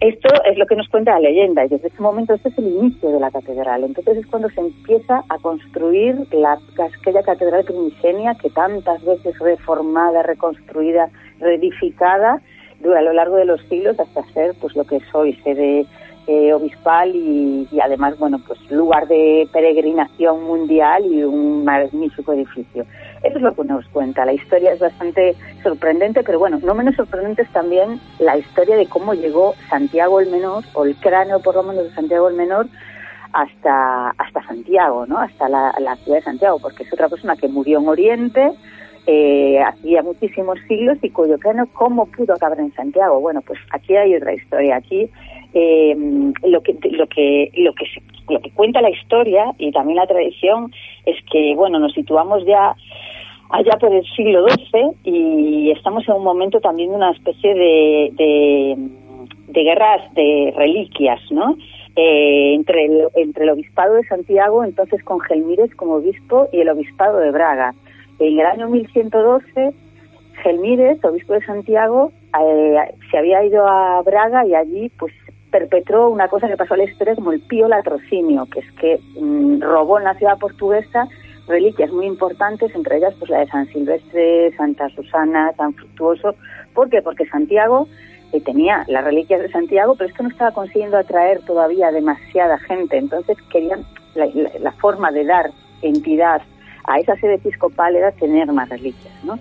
Esto 0.00 0.28
es 0.44 0.56
lo 0.56 0.66
que 0.66 0.76
nos 0.76 0.88
cuenta 0.88 1.14
la 1.14 1.28
leyenda 1.28 1.64
y 1.64 1.68
desde 1.68 1.88
ese 1.88 2.00
momento 2.00 2.32
este 2.32 2.50
es 2.50 2.58
el 2.58 2.68
inicio 2.68 3.10
de 3.10 3.18
la 3.18 3.32
catedral. 3.32 3.82
Entonces 3.82 4.18
es 4.18 4.26
cuando 4.28 4.48
se 4.50 4.60
empieza 4.60 5.24
a 5.28 5.38
construir 5.38 6.14
la, 6.30 6.56
aquella 7.00 7.22
catedral 7.24 7.64
primigenia 7.64 8.36
que 8.36 8.48
tantas 8.50 9.04
veces 9.04 9.36
reformada, 9.40 10.22
reconstruida, 10.22 11.10
reedificada 11.40 12.40
a 12.84 13.02
lo 13.02 13.12
largo 13.12 13.36
de 13.36 13.44
los 13.44 13.60
siglos 13.62 13.98
hasta 13.98 14.22
ser 14.32 14.54
pues 14.60 14.76
lo 14.76 14.84
que 14.84 14.96
es 14.96 15.14
hoy, 15.14 15.34
sede 15.42 15.84
eh, 16.30 16.52
obispal 16.52 17.16
y, 17.16 17.66
además, 17.82 18.18
bueno, 18.18 18.38
pues 18.46 18.58
lugar 18.70 19.08
de 19.08 19.48
peregrinación 19.50 20.44
mundial 20.44 21.06
y 21.06 21.22
un 21.22 21.64
magnífico 21.64 22.34
edificio. 22.34 22.84
Eso 23.22 23.38
es 23.38 23.42
lo 23.42 23.54
que 23.54 23.64
nos 23.64 23.88
cuenta. 23.88 24.26
La 24.26 24.34
historia 24.34 24.74
es 24.74 24.78
bastante 24.78 25.34
sorprendente, 25.62 26.22
pero 26.22 26.38
bueno, 26.38 26.60
no 26.62 26.74
menos 26.74 26.96
sorprendente 26.96 27.40
es 27.40 27.52
también 27.52 27.98
la 28.18 28.36
historia 28.36 28.76
de 28.76 28.86
cómo 28.86 29.14
llegó 29.14 29.54
Santiago 29.70 30.20
el 30.20 30.30
Menor, 30.30 30.64
o 30.74 30.84
el 30.84 30.96
cráneo 30.96 31.40
por 31.40 31.54
lo 31.54 31.62
menos 31.62 31.84
de 31.84 31.94
Santiago 31.94 32.28
el 32.28 32.36
Menor, 32.36 32.66
hasta, 33.32 34.10
hasta 34.10 34.42
Santiago, 34.42 35.06
¿no? 35.06 35.16
Hasta 35.16 35.48
la, 35.48 35.72
ciudad 36.04 36.18
de 36.18 36.24
Santiago, 36.24 36.58
porque 36.58 36.82
es 36.82 36.92
otra 36.92 37.08
persona 37.08 37.36
que 37.36 37.48
murió 37.48 37.78
en 37.78 37.88
Oriente, 37.88 38.52
eh, 39.06 39.62
hacía 39.62 40.02
muchísimos 40.02 40.58
siglos 40.68 40.98
y 41.00 41.08
cuyo 41.08 41.38
cráneo, 41.38 41.66
¿cómo 41.72 42.04
pudo 42.04 42.34
acabar 42.34 42.60
en 42.60 42.74
Santiago? 42.74 43.18
Bueno, 43.18 43.40
pues 43.40 43.58
aquí 43.70 43.96
hay 43.96 44.14
otra 44.14 44.34
historia. 44.34 44.76
Aquí 44.76 45.10
eh, 45.54 45.96
lo 46.44 46.60
que 46.62 46.76
lo 46.90 47.06
que 47.06 47.50
lo 47.56 47.72
que 47.72 47.84
lo 48.28 48.40
que 48.40 48.50
cuenta 48.50 48.82
la 48.82 48.90
historia 48.90 49.46
y 49.58 49.70
también 49.72 49.96
la 49.96 50.06
tradición 50.06 50.72
es 51.06 51.16
que 51.30 51.54
bueno 51.56 51.78
nos 51.78 51.92
situamos 51.94 52.44
ya 52.44 52.74
allá 53.50 53.78
por 53.80 53.92
el 53.92 54.04
siglo 54.14 54.46
XII 54.48 54.92
y 55.04 55.70
estamos 55.70 56.06
en 56.08 56.16
un 56.16 56.24
momento 56.24 56.60
también 56.60 56.90
de 56.90 56.96
una 56.96 57.12
especie 57.12 57.54
de, 57.54 58.76
de, 59.48 59.62
guerras 59.62 60.14
de 60.14 60.52
reliquias, 60.56 61.20
¿no? 61.30 61.56
Eh, 61.96 62.54
entre, 62.54 62.84
el, 62.84 63.08
entre 63.16 63.44
el 63.44 63.50
obispado 63.50 63.94
de 63.94 64.04
Santiago, 64.04 64.62
entonces 64.62 65.02
con 65.02 65.18
Gelmírez 65.20 65.74
como 65.74 65.94
obispo, 65.94 66.48
y 66.52 66.60
el 66.60 66.68
obispado 66.68 67.18
de 67.18 67.32
Braga. 67.32 67.74
En 68.20 68.38
el 68.38 68.46
año 68.46 68.68
1112, 68.68 69.72
Gelmírez, 70.42 71.04
obispo 71.04 71.32
de 71.32 71.44
Santiago, 71.44 72.12
eh, 72.40 72.76
se 73.10 73.18
había 73.18 73.44
ido 73.44 73.66
a 73.66 74.02
Braga 74.02 74.46
y 74.46 74.54
allí 74.54 74.90
pues 74.98 75.12
perpetró 75.50 76.10
una 76.10 76.28
cosa 76.28 76.48
que 76.48 76.56
pasó 76.56 76.74
a 76.74 76.78
la 76.78 77.14
como 77.14 77.32
el 77.32 77.40
pío 77.40 77.68
latrocinio, 77.68 78.46
que 78.46 78.60
es 78.60 78.72
que 78.72 79.00
mm, 79.20 79.60
robó 79.60 79.98
en 79.98 80.04
la 80.04 80.14
ciudad 80.14 80.38
portuguesa 80.38 81.08
reliquias 81.48 81.90
muy 81.90 82.06
importantes, 82.06 82.74
entre 82.74 82.98
ellas 82.98 83.14
pues 83.18 83.30
la 83.30 83.38
de 83.38 83.48
San 83.48 83.66
Silvestre, 83.68 84.54
Santa 84.56 84.88
Susana, 84.90 85.52
San 85.56 85.74
Fructuoso. 85.74 86.34
¿Por 86.74 86.90
qué? 86.90 87.02
Porque 87.02 87.26
Santiago 87.26 87.88
eh, 88.32 88.40
tenía 88.40 88.84
las 88.88 89.04
reliquias 89.04 89.40
de 89.40 89.50
Santiago, 89.50 89.94
pero 89.96 90.10
esto 90.10 90.22
no 90.22 90.28
estaba 90.28 90.52
consiguiendo 90.52 90.98
atraer 90.98 91.40
todavía 91.40 91.90
demasiada 91.90 92.58
gente. 92.58 92.98
Entonces 92.98 93.38
querían 93.50 93.84
la, 94.14 94.72
forma 94.72 95.10
de 95.10 95.24
dar 95.24 95.50
entidad 95.82 96.42
a 96.84 96.98
esa 96.98 97.16
sede 97.16 97.34
episcopal 97.34 97.96
era 97.96 98.12
tener 98.12 98.50
más 98.52 98.68
reliquias, 98.68 99.12
¿no? 99.24 99.38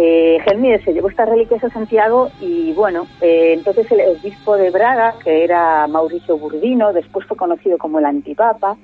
Eh, 0.00 0.38
se 0.84 0.92
llevó 0.92 1.08
estas 1.08 1.28
reliquias 1.28 1.62
a 1.64 1.70
Santiago 1.70 2.30
y 2.40 2.72
bueno, 2.72 3.08
eh, 3.20 3.54
entonces 3.54 3.90
el 3.90 4.00
obispo 4.16 4.56
de 4.56 4.70
Braga, 4.70 5.14
que 5.24 5.42
era 5.42 5.88
Mauricio 5.88 6.38
Burdino, 6.38 6.92
después 6.92 7.26
fue 7.26 7.36
conocido 7.36 7.78
como 7.78 7.98
el 7.98 8.04
antipapa, 8.04 8.76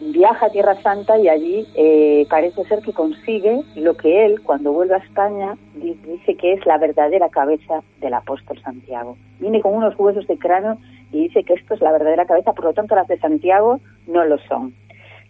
viaja 0.00 0.46
a 0.46 0.50
Tierra 0.50 0.74
Santa 0.82 1.18
y 1.18 1.28
allí 1.28 1.66
eh, 1.74 2.26
parece 2.28 2.64
ser 2.64 2.80
que 2.80 2.92
consigue 2.92 3.62
lo 3.76 3.96
que 3.96 4.26
él, 4.26 4.42
cuando 4.42 4.72
vuelve 4.72 4.96
a 4.96 4.98
España, 4.98 5.54
dice 5.74 6.34
que 6.36 6.52
es 6.52 6.66
la 6.66 6.76
verdadera 6.76 7.30
cabeza 7.30 7.82
del 8.00 8.12
apóstol 8.12 8.60
Santiago. 8.60 9.16
Viene 9.40 9.62
con 9.62 9.74
unos 9.74 9.98
huesos 9.98 10.26
de 10.26 10.36
cráneo 10.38 10.76
y 11.12 11.28
dice 11.28 11.44
que 11.44 11.54
esto 11.54 11.72
es 11.72 11.80
la 11.80 11.92
verdadera 11.92 12.26
cabeza, 12.26 12.52
por 12.52 12.66
lo 12.66 12.74
tanto 12.74 12.94
las 12.94 13.08
de 13.08 13.18
Santiago 13.18 13.80
no 14.06 14.24
lo 14.26 14.36
son. 14.48 14.74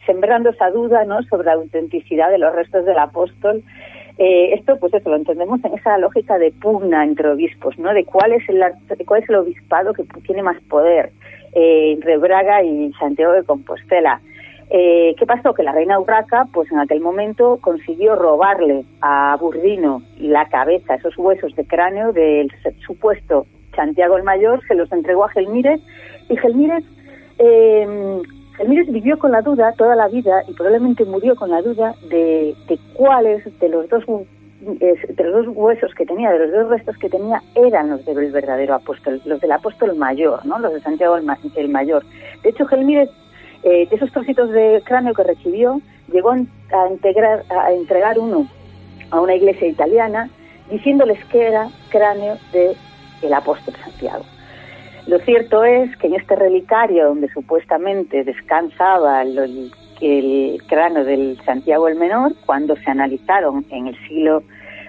Sembrando 0.04 0.50
esa 0.50 0.70
duda 0.70 1.04
¿no? 1.04 1.22
sobre 1.24 1.46
la 1.46 1.54
autenticidad 1.54 2.30
de 2.30 2.38
los 2.38 2.52
restos 2.54 2.84
del 2.84 2.98
apóstol, 2.98 3.62
eh, 4.18 4.54
esto, 4.54 4.78
pues 4.78 4.94
eso, 4.94 5.10
lo 5.10 5.16
entendemos 5.16 5.62
en 5.64 5.74
esa 5.74 5.98
lógica 5.98 6.38
de 6.38 6.50
pugna 6.50 7.04
entre 7.04 7.28
obispos, 7.28 7.78
¿no? 7.78 7.92
De 7.92 8.04
cuál 8.04 8.32
es 8.32 8.48
el, 8.48 8.62
cuál 9.04 9.22
es 9.22 9.28
el 9.28 9.36
obispado 9.36 9.92
que 9.92 10.04
tiene 10.24 10.42
más 10.42 10.60
poder 10.62 11.10
eh, 11.52 11.92
entre 11.92 12.16
Braga 12.16 12.62
y 12.62 12.92
Santiago 12.94 13.32
de 13.32 13.44
Compostela. 13.44 14.20
Eh, 14.70 15.14
¿Qué 15.18 15.26
pasó? 15.26 15.54
Que 15.54 15.62
la 15.62 15.72
reina 15.72 16.00
Urraca, 16.00 16.46
pues 16.52 16.72
en 16.72 16.78
aquel 16.78 17.00
momento 17.00 17.58
consiguió 17.60 18.16
robarle 18.16 18.84
a 19.00 19.36
Burdino 19.38 20.02
la 20.18 20.46
cabeza, 20.48 20.94
esos 20.94 21.16
huesos 21.16 21.54
de 21.54 21.66
cráneo 21.66 22.12
del 22.12 22.50
supuesto 22.84 23.46
Santiago 23.76 24.16
el 24.16 24.24
Mayor, 24.24 24.60
se 24.66 24.74
los 24.74 24.90
entregó 24.90 25.24
a 25.24 25.28
Gelmírez 25.28 25.80
y 26.28 26.36
Gelmírez, 26.36 26.82
eh, 27.38 27.86
Gelmírez 28.56 28.90
vivió 28.90 29.18
con 29.18 29.32
la 29.32 29.42
duda 29.42 29.72
toda 29.72 29.94
la 29.96 30.08
vida 30.08 30.42
y 30.48 30.52
probablemente 30.54 31.04
murió 31.04 31.36
con 31.36 31.50
la 31.50 31.62
duda 31.62 31.94
de, 32.08 32.54
de 32.68 32.78
cuáles 32.94 33.44
de 33.58 33.68
los 33.68 33.88
dos 33.88 34.04
de 34.60 35.24
los 35.24 35.46
dos 35.46 35.56
huesos 35.56 35.94
que 35.94 36.06
tenía, 36.06 36.30
de 36.30 36.38
los 36.38 36.50
dos 36.50 36.68
restos 36.70 36.96
que 36.96 37.08
tenía, 37.08 37.42
eran 37.54 37.90
los 37.90 38.04
del 38.04 38.32
verdadero 38.32 38.74
apóstol, 38.74 39.20
los 39.24 39.40
del 39.40 39.52
apóstol 39.52 39.94
mayor, 39.96 40.44
¿no? 40.44 40.58
los 40.58 40.72
de 40.72 40.80
Santiago 40.80 41.16
el, 41.16 41.68
Mayor. 41.68 42.04
De 42.42 42.50
hecho, 42.50 42.66
Gelmírez 42.66 43.10
eh, 43.62 43.86
de 43.88 43.96
esos 43.96 44.10
trocitos 44.12 44.50
de 44.50 44.82
cráneo 44.84 45.14
que 45.14 45.22
recibió, 45.22 45.80
llegó 46.10 46.30
a, 46.30 46.88
integrar, 46.90 47.44
a 47.50 47.72
entregar 47.72 48.18
uno 48.18 48.48
a 49.10 49.20
una 49.20 49.34
iglesia 49.34 49.68
italiana, 49.68 50.30
diciéndoles 50.70 51.22
que 51.26 51.46
era 51.46 51.68
cráneo 51.90 52.36
del 52.52 52.76
el 53.22 53.34
apóstol 53.34 53.74
Santiago. 53.82 54.24
Lo 55.06 55.18
cierto 55.20 55.62
es 55.64 55.96
que 55.98 56.08
en 56.08 56.14
este 56.14 56.34
relicario 56.34 57.06
donde 57.06 57.28
supuestamente 57.28 58.24
descansaba 58.24 59.22
el, 59.22 59.70
el 60.00 60.62
cráneo 60.66 61.04
del 61.04 61.38
Santiago 61.44 61.86
el 61.86 61.96
Menor, 61.96 62.32
cuando 62.44 62.74
se 62.76 62.90
analizaron 62.90 63.64
en 63.70 63.86
el 63.86 63.96
siglo 64.08 64.42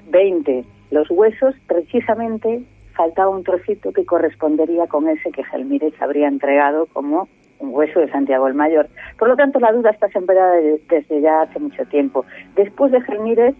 XX 0.09 0.65
los 0.89 1.09
huesos, 1.11 1.53
precisamente 1.67 2.63
faltaba 2.93 3.29
un 3.29 3.43
trocito 3.43 3.91
que 3.91 4.05
correspondería 4.05 4.87
con 4.87 5.07
ese 5.07 5.31
que 5.31 5.43
Gelmírez 5.43 5.93
habría 6.01 6.27
entregado 6.27 6.87
como 6.93 7.27
un 7.59 7.69
hueso 7.73 7.99
de 7.99 8.09
Santiago 8.09 8.47
el 8.47 8.53
Mayor. 8.53 8.87
Por 9.19 9.27
lo 9.27 9.35
tanto, 9.35 9.59
la 9.59 9.71
duda 9.71 9.91
está 9.91 10.07
sembrada 10.09 10.55
desde 10.89 11.21
ya 11.21 11.41
hace 11.41 11.59
mucho 11.59 11.85
tiempo. 11.85 12.25
Después 12.55 12.91
de 12.91 13.01
Gelmírez, 13.01 13.55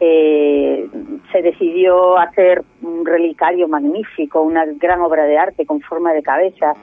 eh, 0.00 0.88
se 1.30 1.42
decidió 1.42 2.18
hacer 2.18 2.62
un 2.82 3.04
relicario 3.04 3.68
magnífico, 3.68 4.40
una 4.42 4.64
gran 4.64 5.00
obra 5.02 5.24
de 5.24 5.38
arte 5.38 5.66
con 5.66 5.80
forma 5.80 6.12
de 6.12 6.22
cabeza, 6.22 6.74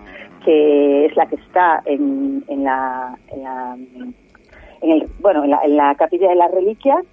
que 0.46 1.08
es 1.08 1.16
la 1.16 1.26
que 1.26 1.36
está 1.36 1.82
en, 1.86 2.44
en 2.48 2.64
la, 2.64 3.18
en 3.32 3.44
la 3.44 3.78
en 4.82 5.08
bueno, 5.20 5.44
en 5.44 5.50
la, 5.50 5.62
en 5.64 5.76
la 5.76 5.96
capilla 5.96 6.30
de 6.30 6.36
las 6.36 6.52
reliquias 6.52 7.04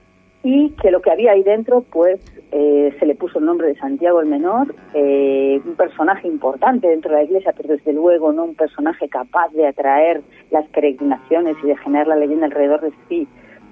y 0.43 0.71
que 0.73 0.91
lo 0.91 1.01
que 1.01 1.11
había 1.11 1.33
ahí 1.33 1.43
dentro, 1.43 1.81
pues 1.91 2.21
eh, 2.53 2.95
se 3.01 3.07
le 3.07 3.15
puso 3.15 3.39
el 3.39 3.47
nombre 3.47 3.69
de 3.69 3.77
Santiago 3.77 4.21
el 4.21 4.27
Menor, 4.27 4.75
eh, 4.93 5.59
un 5.65 5.75
personaje 5.75 6.29
importante 6.29 6.87
dentro 6.87 7.13
de 7.13 7.17
la 7.17 7.25
iglesia, 7.25 7.55
pero 7.57 7.71
desde 7.71 7.95
luego 7.95 8.31
no 8.31 8.45
un 8.45 8.55
personaje 8.55 9.09
capaz 9.09 9.49
de 9.53 9.67
atraer 9.67 10.21
las 10.51 10.69
peregrinaciones 10.69 11.57
y 11.65 11.69
de 11.69 11.77
generar 11.79 12.09
la 12.09 12.17
leyenda 12.17 12.45
alrededor 12.45 12.83
de 12.83 12.93
sí, 13.09 13.27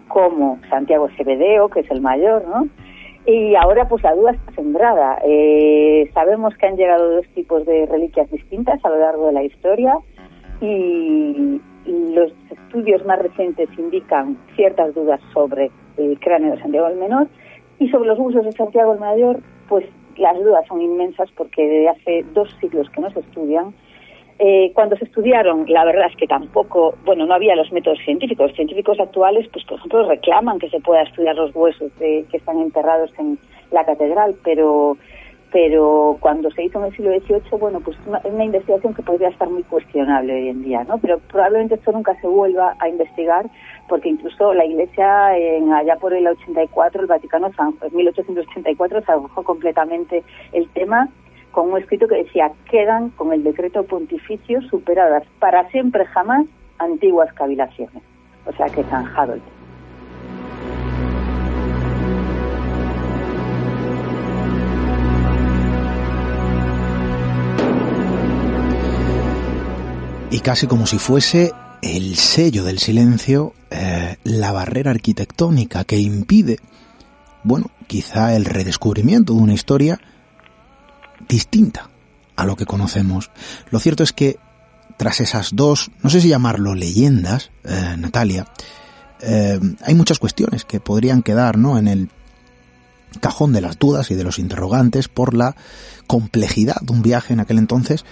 como 0.08 0.58
Santiago 0.68 1.08
Sebedeo, 1.16 1.68
que 1.68 1.80
es 1.80 1.90
el 1.90 2.00
mayor, 2.00 2.46
¿no? 2.46 2.68
Y 3.24 3.54
ahora 3.54 3.88
pues 3.88 4.02
la 4.02 4.14
duda 4.14 4.32
está 4.32 4.52
sembrada. 4.52 5.18
Eh, 5.24 6.10
sabemos 6.12 6.56
que 6.56 6.66
han 6.66 6.76
llegado 6.76 7.16
dos 7.16 7.26
tipos 7.34 7.64
de 7.66 7.86
reliquias 7.86 8.30
distintas 8.30 8.84
a 8.84 8.88
lo 8.88 8.98
largo 8.98 9.26
de 9.26 9.32
la 9.32 9.44
historia 9.44 9.94
y, 10.60 11.60
los 11.84 12.32
estudios 12.48 13.04
más 13.04 13.18
recientes 13.18 13.68
indican 13.76 14.38
ciertas 14.54 14.94
dudas 14.94 15.20
sobre 15.32 15.72
el 15.96 16.16
cráneo 16.20 16.52
de 16.52 16.62
Santiago 16.62 16.86
el 16.86 16.96
Menor 16.96 17.26
y 17.80 17.88
sobre 17.88 18.08
los 18.08 18.20
usos 18.20 18.44
de 18.44 18.52
Santiago 18.52 18.92
el 18.92 19.00
Mayor, 19.00 19.40
pues 19.68 19.84
las 20.16 20.38
dudas 20.38 20.64
son 20.68 20.80
inmensas 20.80 21.28
porque 21.36 21.66
desde 21.66 21.88
hace 21.88 22.24
dos 22.34 22.48
siglos 22.60 22.88
que 22.90 23.00
no 23.00 23.10
se 23.10 23.18
estudian. 23.18 23.74
Eh, 24.44 24.72
cuando 24.74 24.96
se 24.96 25.04
estudiaron, 25.04 25.66
la 25.68 25.84
verdad 25.84 26.08
es 26.10 26.16
que 26.16 26.26
tampoco, 26.26 26.96
bueno, 27.04 27.26
no 27.26 27.34
había 27.34 27.54
los 27.54 27.70
métodos 27.70 28.00
científicos. 28.04 28.48
Los 28.48 28.56
científicos 28.56 28.98
actuales, 28.98 29.46
pues 29.52 29.64
por 29.64 29.78
ejemplo, 29.78 30.08
reclaman 30.08 30.58
que 30.58 30.68
se 30.68 30.80
pueda 30.80 31.02
estudiar 31.02 31.36
los 31.36 31.54
huesos 31.54 31.92
que 32.00 32.26
están 32.32 32.58
enterrados 32.58 33.12
en 33.20 33.38
la 33.70 33.84
catedral, 33.84 34.34
pero 34.42 34.96
pero 35.52 36.16
cuando 36.18 36.50
se 36.50 36.64
hizo 36.64 36.78
en 36.78 36.86
el 36.86 36.96
siglo 36.96 37.12
XVIII, 37.20 37.60
bueno, 37.60 37.78
pues 37.80 37.96
es 37.98 38.06
una, 38.06 38.44
investigación 38.44 38.94
que 38.94 39.02
podría 39.02 39.28
estar 39.28 39.48
muy 39.48 39.62
cuestionable 39.64 40.32
hoy 40.34 40.48
en 40.48 40.62
día, 40.62 40.82
¿no? 40.84 40.96
Pero 40.98 41.18
probablemente 41.30 41.74
esto 41.74 41.92
nunca 41.92 42.18
se 42.20 42.26
vuelva 42.26 42.74
a 42.78 42.88
investigar, 42.88 43.44
porque 43.86 44.08
incluso 44.08 44.54
la 44.54 44.64
Iglesia, 44.64 45.36
en, 45.36 45.70
allá 45.72 45.96
por 45.96 46.14
el 46.14 46.26
84, 46.26 47.02
el 47.02 47.06
Vaticano, 47.06 47.50
en 47.58 47.94
1884, 47.96 49.02
se 49.02 49.12
arrojó 49.12 49.42
completamente 49.44 50.24
el 50.52 50.68
tema 50.70 51.10
con 51.52 51.70
un 51.70 51.78
escrito 51.78 52.08
que 52.08 52.24
decía, 52.24 52.50
quedan 52.70 53.10
con 53.10 53.32
el 53.32 53.44
decreto 53.44 53.84
pontificio 53.84 54.60
superadas 54.62 55.24
para 55.38 55.68
siempre 55.70 56.04
jamás 56.06 56.46
antiguas 56.78 57.32
cavilaciones. 57.34 58.02
O 58.46 58.52
sea 58.52 58.66
que 58.66 58.82
zanjado 58.84 59.34
el 59.34 59.40
tema. 59.40 59.62
y 70.32 70.40
casi 70.40 70.66
como 70.66 70.86
si 70.86 70.98
fuese 70.98 71.52
el 71.82 72.16
sello 72.16 72.64
del 72.64 72.78
silencio, 72.78 73.52
eh, 73.70 74.16
la 74.24 74.50
barrera 74.50 74.90
arquitectónica 74.90 75.84
que 75.84 75.98
impide, 75.98 76.58
bueno, 77.44 77.66
quizá 77.86 78.34
el 78.34 78.46
redescubrimiento 78.46 79.34
de 79.34 79.42
una 79.42 79.52
historia 79.52 80.00
distinta 81.32 81.88
a 82.36 82.44
lo 82.44 82.56
que 82.56 82.66
conocemos. 82.66 83.30
Lo 83.70 83.80
cierto 83.80 84.02
es 84.02 84.12
que 84.12 84.38
tras 84.98 85.20
esas 85.20 85.56
dos, 85.56 85.90
no 86.02 86.10
sé 86.10 86.20
si 86.20 86.28
llamarlo 86.28 86.74
leyendas, 86.74 87.50
eh, 87.64 87.96
Natalia, 87.98 88.46
eh, 89.22 89.58
hay 89.82 89.94
muchas 89.94 90.18
cuestiones 90.18 90.66
que 90.66 90.78
podrían 90.78 91.22
quedar 91.22 91.56
¿no? 91.56 91.78
en 91.78 91.88
el 91.88 92.10
cajón 93.20 93.54
de 93.54 93.62
las 93.62 93.78
dudas 93.78 94.10
y 94.10 94.14
de 94.14 94.24
los 94.24 94.38
interrogantes 94.38 95.08
por 95.08 95.32
la 95.32 95.56
complejidad 96.06 96.76
de 96.82 96.92
un 96.92 97.00
viaje 97.00 97.32
en 97.32 97.40
aquel 97.40 97.58
entonces 97.58 98.04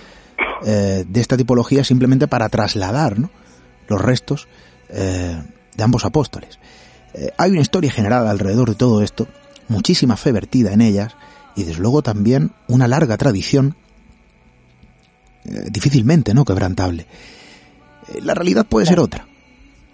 eh, 0.64 1.04
de 1.06 1.20
esta 1.20 1.36
tipología 1.36 1.84
simplemente 1.84 2.26
para 2.26 2.48
trasladar 2.48 3.16
los 3.86 4.00
restos 4.00 4.48
de 4.88 5.84
ambos 5.84 6.04
apóstoles. 6.04 6.58
Hay 7.38 7.52
una 7.52 7.60
historia 7.60 7.92
generada 7.92 8.28
alrededor 8.28 8.70
de 8.70 8.74
todo 8.74 9.02
esto, 9.02 9.28
muchísima 9.68 10.16
fe 10.16 10.32
vertida 10.32 10.72
en 10.72 10.80
ellas 10.80 11.14
y 11.56 11.64
desde 11.64 11.80
luego 11.80 12.02
también 12.02 12.52
una 12.68 12.88
larga 12.88 13.16
tradición 13.16 13.76
difícilmente 15.44 16.34
no 16.34 16.44
quebrantable. 16.44 17.06
la 18.22 18.34
realidad 18.34 18.66
puede 18.66 18.86
ser 18.86 19.00
otra. 19.00 19.26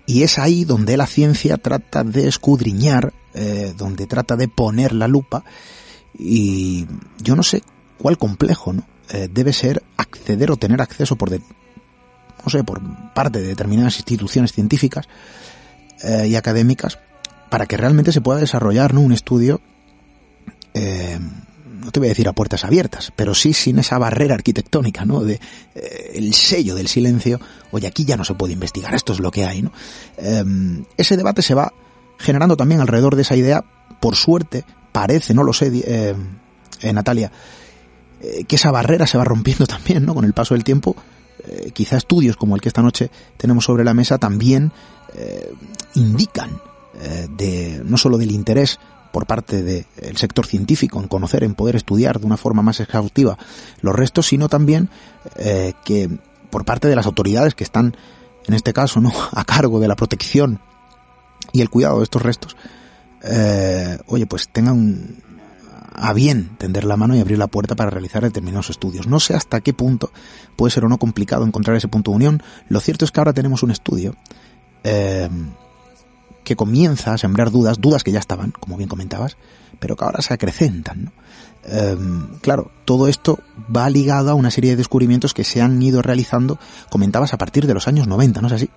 Y 0.06 0.22
es 0.22 0.38
ahí 0.38 0.64
donde 0.64 0.96
la 0.96 1.06
ciencia 1.06 1.56
trata 1.56 2.04
de 2.04 2.28
escudriñar, 2.28 3.12
eh, 3.34 3.74
donde 3.76 4.06
trata 4.06 4.36
de 4.36 4.46
poner 4.46 4.92
la 4.92 5.08
lupa 5.08 5.44
y 6.16 6.86
yo 7.18 7.34
no 7.36 7.42
sé 7.42 7.62
cuál 7.98 8.16
complejo 8.16 8.72
¿no? 8.72 8.86
Eh, 9.10 9.28
debe 9.30 9.52
ser 9.52 9.82
acceder 9.96 10.50
o 10.50 10.56
tener 10.56 10.80
acceso 10.80 11.16
por, 11.16 11.30
de, 11.30 11.40
no 11.40 12.50
sé, 12.50 12.62
por 12.62 12.80
parte 13.12 13.40
de 13.40 13.48
determinadas 13.48 13.96
instituciones 13.96 14.52
científicas 14.52 15.08
eh, 16.02 16.28
y 16.28 16.36
académicas 16.36 16.98
para 17.50 17.66
que 17.66 17.76
realmente 17.76 18.12
se 18.12 18.20
pueda 18.20 18.40
desarrollar 18.40 18.94
¿no? 18.94 19.00
un 19.00 19.12
estudio 19.12 19.60
no 21.80 21.90
te 21.90 22.00
voy 22.00 22.08
a 22.08 22.10
decir 22.10 22.28
a 22.28 22.32
puertas 22.32 22.64
abiertas, 22.64 23.12
pero 23.14 23.34
sí 23.34 23.52
sin 23.52 23.78
esa 23.78 23.98
barrera 23.98 24.34
arquitectónica, 24.34 25.04
¿no? 25.04 25.20
De 25.20 25.40
eh, 25.74 26.12
el 26.14 26.34
sello 26.34 26.74
del 26.74 26.88
silencio. 26.88 27.40
Oye, 27.70 27.86
aquí 27.86 28.04
ya 28.04 28.16
no 28.16 28.24
se 28.24 28.34
puede 28.34 28.52
investigar, 28.52 28.94
esto 28.94 29.12
es 29.12 29.20
lo 29.20 29.30
que 29.30 29.44
hay, 29.44 29.62
¿no? 29.62 29.72
Em, 30.16 30.84
ese 30.96 31.16
debate 31.16 31.42
se 31.42 31.54
va 31.54 31.72
generando 32.18 32.56
también 32.56 32.80
alrededor 32.80 33.16
de 33.16 33.22
esa 33.22 33.36
idea. 33.36 33.64
Por 34.00 34.16
suerte, 34.16 34.64
parece, 34.92 35.34
no 35.34 35.42
lo 35.42 35.52
sé, 35.52 35.70
eh, 35.72 36.14
eh, 36.80 36.92
Natalia, 36.92 37.30
que 38.48 38.56
esa 38.56 38.70
barrera 38.70 39.06
se 39.06 39.18
va 39.18 39.24
rompiendo 39.24 39.66
también, 39.66 40.04
¿no? 40.04 40.14
Con 40.14 40.24
el 40.24 40.32
paso 40.32 40.54
del 40.54 40.64
tiempo. 40.64 40.96
quizá 41.74 41.96
estudios 41.96 42.36
como 42.36 42.56
el 42.56 42.60
que 42.60 42.68
esta 42.68 42.82
noche 42.82 43.10
tenemos 43.36 43.64
sobre 43.64 43.84
la 43.84 43.94
mesa 43.94 44.18
también 44.18 44.72
indican 45.94 46.60
de 47.36 47.82
no 47.84 47.98
solo 47.98 48.16
del 48.18 48.32
interés 48.32 48.80
por 49.12 49.26
parte 49.26 49.62
del 49.62 50.16
sector 50.16 50.46
científico 50.46 51.00
en 51.00 51.08
conocer, 51.08 51.44
en 51.44 51.54
poder 51.54 51.76
estudiar 51.76 52.20
de 52.20 52.26
una 52.26 52.36
forma 52.36 52.62
más 52.62 52.80
exhaustiva 52.80 53.38
los 53.80 53.94
restos, 53.94 54.26
sino 54.26 54.48
también 54.48 54.88
eh, 55.36 55.74
que 55.84 56.10
por 56.50 56.64
parte 56.64 56.88
de 56.88 56.96
las 56.96 57.06
autoridades 57.06 57.54
que 57.54 57.64
están, 57.64 57.96
en 58.46 58.54
este 58.54 58.72
caso, 58.72 59.00
no 59.00 59.12
a 59.32 59.44
cargo 59.44 59.80
de 59.80 59.88
la 59.88 59.96
protección 59.96 60.60
y 61.52 61.60
el 61.60 61.70
cuidado 61.70 61.98
de 61.98 62.04
estos 62.04 62.22
restos, 62.22 62.56
eh, 63.22 63.98
oye, 64.06 64.26
pues 64.26 64.48
tengan 64.48 65.22
a 65.98 66.12
bien 66.12 66.50
tender 66.58 66.84
la 66.84 66.96
mano 66.96 67.16
y 67.16 67.20
abrir 67.20 67.38
la 67.38 67.46
puerta 67.46 67.74
para 67.74 67.90
realizar 67.90 68.22
determinados 68.22 68.70
estudios. 68.70 69.06
No 69.06 69.18
sé 69.18 69.34
hasta 69.34 69.60
qué 69.60 69.72
punto 69.72 70.10
puede 70.54 70.70
ser 70.70 70.84
o 70.84 70.88
no 70.88 70.98
complicado 70.98 71.44
encontrar 71.46 71.76
ese 71.76 71.88
punto 71.88 72.10
de 72.10 72.16
unión. 72.16 72.42
Lo 72.68 72.80
cierto 72.80 73.04
es 73.04 73.10
que 73.10 73.20
ahora 73.20 73.32
tenemos 73.32 73.62
un 73.62 73.70
estudio 73.70 74.14
eh, 74.84 75.28
que 76.46 76.54
comienza 76.54 77.12
a 77.12 77.18
sembrar 77.18 77.50
dudas, 77.50 77.80
dudas 77.80 78.04
que 78.04 78.12
ya 78.12 78.20
estaban, 78.20 78.52
como 78.52 78.76
bien 78.76 78.88
comentabas, 78.88 79.36
pero 79.80 79.96
que 79.96 80.04
ahora 80.04 80.22
se 80.22 80.32
acrecentan. 80.32 81.10
Em, 81.64 82.38
claro, 82.40 82.70
todo 82.84 83.08
esto 83.08 83.40
va 83.76 83.90
ligado 83.90 84.30
a 84.30 84.34
una 84.34 84.52
serie 84.52 84.70
de 84.70 84.76
descubrimientos 84.76 85.34
que 85.34 85.42
se 85.42 85.60
han 85.60 85.82
ido 85.82 86.02
realizando, 86.02 86.56
comentabas, 86.88 87.34
a 87.34 87.36
partir 87.36 87.66
de 87.66 87.74
los 87.74 87.88
años 87.88 88.06
90, 88.06 88.40
¿no 88.40 88.46
es 88.46 88.52
así? 88.52 88.70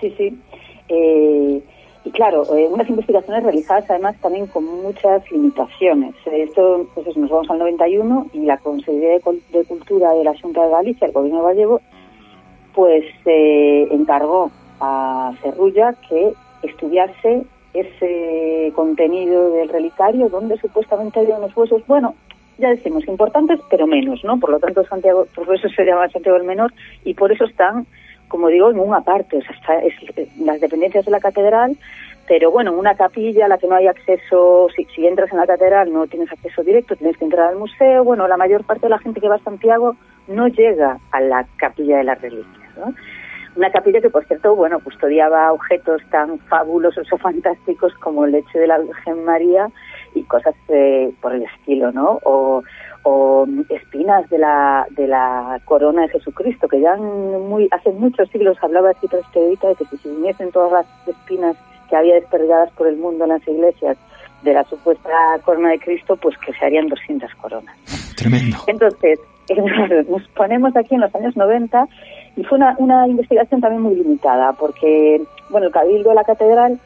Sí, 0.00 0.14
sí. 0.16 0.40
Eh, 0.88 1.62
y 2.04 2.10
claro, 2.10 2.42
eh, 2.56 2.66
unas 2.72 2.88
investigaciones 2.88 3.42
realizadas 3.42 3.84
además 3.90 4.16
también 4.22 4.46
con 4.46 4.64
muchas 4.64 5.30
limitaciones. 5.30 6.14
Esto, 6.24 6.86
pues 6.94 7.14
nos 7.18 7.28
vamos 7.28 7.50
al 7.50 7.58
91 7.58 8.28
y 8.32 8.46
la 8.46 8.56
Consejería 8.56 9.10
de, 9.10 9.64
Cultura 9.66 10.12
de 10.12 10.24
la 10.24 10.32
Junta 10.40 10.64
de 10.64 10.70
Galicia, 10.70 11.06
el 11.06 11.12
gobierno 11.12 11.42
gallego, 11.42 11.82
pues 12.74 13.04
eh, 13.26 13.88
encargó 13.90 14.50
a 14.80 15.34
Cerrulla 15.42 15.94
que 16.08 16.32
estudiarse 16.62 17.44
ese 17.74 18.72
contenido 18.74 19.50
del 19.50 19.68
relicario 19.68 20.28
donde 20.28 20.58
supuestamente 20.58 21.20
había 21.20 21.36
unos 21.36 21.56
huesos, 21.56 21.82
bueno, 21.86 22.14
ya 22.58 22.68
decimos, 22.68 23.06
importantes, 23.08 23.60
pero 23.70 23.86
menos, 23.86 24.22
¿no? 24.24 24.38
Por 24.38 24.50
lo 24.50 24.58
tanto, 24.58 24.84
Santiago, 24.84 25.26
por 25.34 25.54
eso 25.54 25.68
se 25.68 25.84
llama 25.84 26.08
Santiago 26.08 26.36
el 26.36 26.44
Menor 26.44 26.72
y 27.04 27.14
por 27.14 27.32
eso 27.32 27.44
están, 27.44 27.86
como 28.28 28.48
digo, 28.48 28.70
en 28.70 28.78
una 28.78 29.00
parte, 29.00 29.38
o 29.38 29.42
sea, 29.42 29.56
está, 29.56 29.78
es, 29.78 29.94
las 30.38 30.60
dependencias 30.60 31.04
de 31.04 31.10
la 31.10 31.20
catedral, 31.20 31.76
pero 32.28 32.50
bueno, 32.50 32.72
en 32.72 32.78
una 32.78 32.94
capilla 32.94 33.46
a 33.46 33.48
la 33.48 33.58
que 33.58 33.66
no 33.66 33.74
hay 33.74 33.86
acceso, 33.86 34.68
si, 34.76 34.84
si 34.94 35.06
entras 35.06 35.32
en 35.32 35.38
la 35.38 35.46
catedral 35.46 35.92
no 35.92 36.06
tienes 36.06 36.30
acceso 36.30 36.62
directo, 36.62 36.94
tienes 36.94 37.16
que 37.16 37.24
entrar 37.24 37.48
al 37.48 37.58
museo, 37.58 38.04
bueno, 38.04 38.28
la 38.28 38.36
mayor 38.36 38.64
parte 38.64 38.86
de 38.86 38.90
la 38.90 38.98
gente 38.98 39.20
que 39.20 39.28
va 39.28 39.36
a 39.36 39.44
Santiago 39.44 39.96
no 40.28 40.46
llega 40.48 40.98
a 41.10 41.20
la 41.20 41.46
capilla 41.56 41.98
de 41.98 42.04
las 42.04 42.20
reliquias, 42.20 42.76
¿no? 42.76 42.94
Una 43.54 43.70
capilla 43.70 44.00
que, 44.00 44.08
por 44.08 44.24
cierto, 44.24 44.56
bueno, 44.56 44.80
custodiaba 44.80 45.52
objetos 45.52 46.02
tan 46.10 46.38
fabulosos 46.40 47.06
o 47.12 47.18
fantásticos 47.18 47.92
como 47.96 48.24
el 48.24 48.32
leche 48.32 48.58
de 48.58 48.66
la 48.66 48.78
Virgen 48.78 49.24
María 49.24 49.68
y 50.14 50.22
cosas 50.22 50.54
eh, 50.68 51.12
por 51.20 51.34
el 51.34 51.42
estilo, 51.42 51.92
¿no? 51.92 52.18
O, 52.24 52.62
espinas 53.68 54.30
de 54.30 54.38
la, 54.38 54.86
de 54.90 55.08
la 55.08 55.60
corona 55.64 56.02
de 56.02 56.10
Jesucristo, 56.10 56.68
que 56.68 56.80
ya 56.80 56.94
muy, 56.96 57.68
hace 57.72 57.90
muchos 57.90 58.28
siglos 58.30 58.56
hablaba 58.62 58.90
así 58.90 59.06
Estevita 59.06 59.68
de 59.68 59.74
que 59.74 59.84
si 59.86 59.96
se 59.98 60.08
uniesen 60.08 60.52
todas 60.52 60.72
las 60.72 61.08
espinas 61.08 61.56
que 61.90 61.96
había 61.96 62.14
desperdigadas 62.14 62.70
por 62.72 62.86
el 62.86 62.96
mundo 62.96 63.24
en 63.24 63.30
las 63.30 63.48
iglesias 63.48 63.98
de 64.42 64.54
la 64.54 64.62
supuesta 64.64 65.10
corona 65.44 65.70
de 65.70 65.80
Cristo, 65.80 66.16
pues 66.16 66.36
que 66.38 66.52
se 66.52 66.64
harían 66.64 66.86
200 66.86 67.34
coronas. 67.34 67.76
Tremendo. 68.16 68.58
Entonces, 68.68 69.18
nos 70.08 70.22
ponemos 70.28 70.76
aquí 70.76 70.94
en 70.94 71.00
los 71.02 71.14
años 71.14 71.36
90 71.36 71.88
y 72.36 72.44
fue 72.44 72.58
una, 72.58 72.74
una 72.78 73.08
investigación 73.08 73.60
también 73.60 73.82
muy 73.82 73.94
limitada, 73.94 74.52
porque, 74.52 75.22
bueno, 75.50 75.66
el 75.66 75.72
Cabildo 75.72 76.10
de 76.10 76.14
la 76.14 76.24
Catedral 76.24 76.78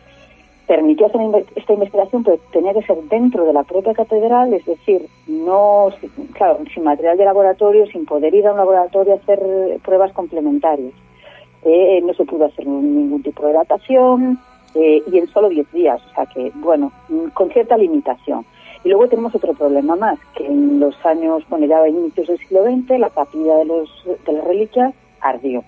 permitió 0.67 1.07
hacer 1.07 1.21
esta 1.55 1.73
investigación, 1.73 2.25
pero 2.25 2.39
tenía 2.53 2.75
que 2.75 2.83
ser 2.83 2.97
dentro 3.05 3.45
de 3.45 3.53
la 3.53 3.63
propia 3.63 3.95
catedral, 3.95 4.53
es 4.53 4.65
decir, 4.65 5.07
no, 5.29 5.91
claro, 6.33 6.59
sin 6.75 6.83
material 6.83 7.17
de 7.17 7.25
laboratorio, 7.25 7.87
sin 7.87 8.05
poder 8.05 8.35
ir 8.35 8.47
a 8.47 8.53
un 8.53 8.59
laboratorio 8.59 9.15
a 9.15 9.17
hacer 9.17 9.41
pruebas 9.85 10.13
complementarias. 10.13 10.93
Eh, 11.65 12.01
no 12.05 12.15
se 12.15 12.25
pudo 12.25 12.47
hacer 12.47 12.67
ningún 12.67 13.23
tipo 13.23 13.47
de 13.47 13.53
datación 13.53 14.39
eh, 14.75 15.03
y 15.11 15.19
en 15.19 15.27
solo 15.29 15.49
10 15.49 15.73
días, 15.73 16.01
o 16.11 16.15
sea 16.15 16.27
que, 16.27 16.51
bueno, 16.57 16.93
con 17.35 17.51
cierta 17.51 17.77
limitación. 17.77 18.45
Y 18.87 18.89
luego 18.89 19.09
tenemos 19.09 19.35
otro 19.35 19.53
problema 19.53 19.97
más, 19.97 20.17
que 20.37 20.47
en 20.47 20.79
los 20.79 20.95
años, 21.05 21.43
bueno, 21.49 21.67
ya 21.67 21.79
a 21.79 21.89
inicios 21.89 22.29
del 22.29 22.39
siglo 22.39 22.63
XX, 22.63 23.01
la 23.01 23.11
capilla 23.11 23.57
de, 23.57 23.65
los, 23.65 23.91
de 24.25 24.33
las 24.33 24.45
reliquias 24.45 24.95
ardió 25.21 25.65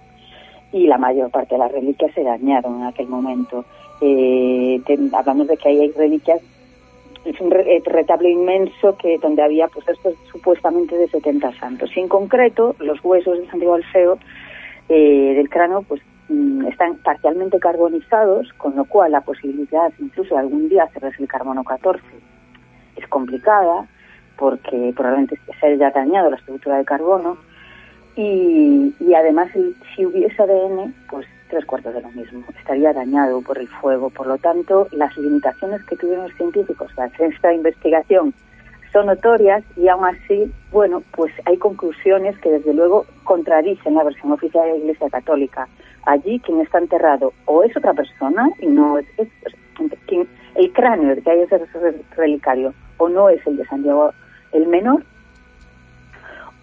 y 0.71 0.87
la 0.87 0.99
mayor 0.99 1.29
parte 1.29 1.57
de 1.57 1.59
las 1.59 1.73
reliquias 1.73 2.15
se 2.15 2.23
dañaron 2.23 2.77
en 2.77 2.87
aquel 2.87 3.09
momento. 3.09 3.65
Eh, 4.01 4.81
hablamos 5.13 5.49
de 5.49 5.57
que 5.57 5.69
ahí 5.69 5.81
hay 5.81 5.91
reliquias, 5.91 6.41
es 7.25 7.41
un 7.41 7.53
eh, 7.53 7.83
retablo 7.87 8.29
inmenso 8.29 8.97
que 8.97 9.19
donde 9.19 9.43
había 9.43 9.67
pues 9.67 9.89
estos 9.89 10.15
supuestamente 10.31 10.97
de 10.97 11.09
70 11.09 11.59
santos. 11.59 11.91
Y 11.97 11.99
en 11.99 12.07
concreto, 12.07 12.77
los 12.79 13.05
huesos 13.05 13.37
de 13.37 13.51
Santiago 13.51 13.75
Alfeo 13.75 14.17
eh, 14.89 15.35
del 15.35 15.51
cráneo 15.51 15.83
pues 15.83 16.01
mm, 16.29 16.67
están 16.67 16.99
parcialmente 16.99 17.59
carbonizados, 17.59 18.53
con 18.53 18.77
lo 18.77 18.85
cual 18.85 19.11
la 19.11 19.23
posibilidad 19.23 19.93
incluso 19.99 20.37
de 20.37 20.41
algún 20.43 20.69
día 20.69 20.85
hacerles 20.85 21.19
el 21.19 21.27
carbono 21.27 21.65
14 21.65 22.29
es 22.99 23.09
complicada, 23.09 23.87
porque 24.37 24.93
probablemente 24.95 25.39
se 25.61 25.67
haya 25.67 25.91
dañado 25.91 26.31
la 26.31 26.37
estructura 26.37 26.79
de 26.79 26.85
carbono 26.85 27.39
y, 28.17 28.95
además 29.15 29.49
si 29.95 30.05
hubiese 30.05 30.43
ADN, 30.43 30.95
pues 31.09 31.27
tres 31.49 31.65
cuartos 31.65 31.95
de 31.95 32.03
lo 32.03 32.11
mismo, 32.11 32.45
estaría 32.59 32.93
dañado 32.93 33.41
por 33.43 33.59
el 33.59 33.69
fuego. 33.69 34.11
Por 34.11 34.27
lo 34.27 34.39
tanto, 34.39 34.89
las 34.93 35.17
limitaciones 35.17 35.83
que 35.85 35.97
tuvieron 35.97 36.25
los 36.29 36.37
científicos 36.37 36.93
para 36.95 37.09
hacer 37.09 37.33
esta 37.33 37.53
investigación 37.53 38.35
son 38.93 39.07
notorias 39.07 39.63
y 39.77 39.89
aún 39.89 40.05
así, 40.07 40.51
bueno, 40.73 41.03
pues 41.13 41.33
hay 41.45 41.57
conclusiones 41.59 42.39
que 42.39 42.51
desde 42.51 42.73
luego 42.73 43.07
contradicen 43.25 43.95
la 43.95 44.05
versión 44.05 44.33
oficial 44.33 44.65
de 44.65 44.73
la 44.73 44.79
Iglesia 44.79 45.11
Católica. 45.11 45.69
Allí 46.05 46.41
quien 46.41 46.61
está 46.61 46.79
enterrado 46.79 47.33
o 47.45 47.63
es 47.65 47.77
otra 47.77 47.93
persona 47.93 48.49
y 48.61 48.67
no 48.67 48.99
es, 48.99 49.07
el 50.55 50.73
cráneo 50.73 51.15
que 51.23 51.31
hay 51.31 51.41
ese 51.41 51.61
relicario 52.17 52.73
o 52.99 53.09
no 53.09 53.29
es 53.29 53.45
el 53.47 53.57
de 53.57 53.65
Santiago 53.67 54.13
el 54.53 54.67
menor 54.67 55.03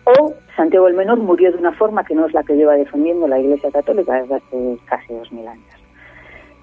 o 0.05 0.35
Santiago 0.55 0.87
el 0.87 0.93
Menor 0.93 1.17
murió 1.17 1.51
de 1.51 1.57
una 1.57 1.73
forma 1.73 2.03
que 2.03 2.15
no 2.15 2.27
es 2.27 2.33
la 2.33 2.43
que 2.43 2.55
lleva 2.55 2.75
defendiendo 2.75 3.27
la 3.27 3.39
Iglesia 3.39 3.71
Católica 3.71 4.21
desde 4.21 4.35
hace 4.35 4.77
casi 4.85 5.13
dos 5.13 5.31
mil 5.31 5.47
años. 5.47 5.65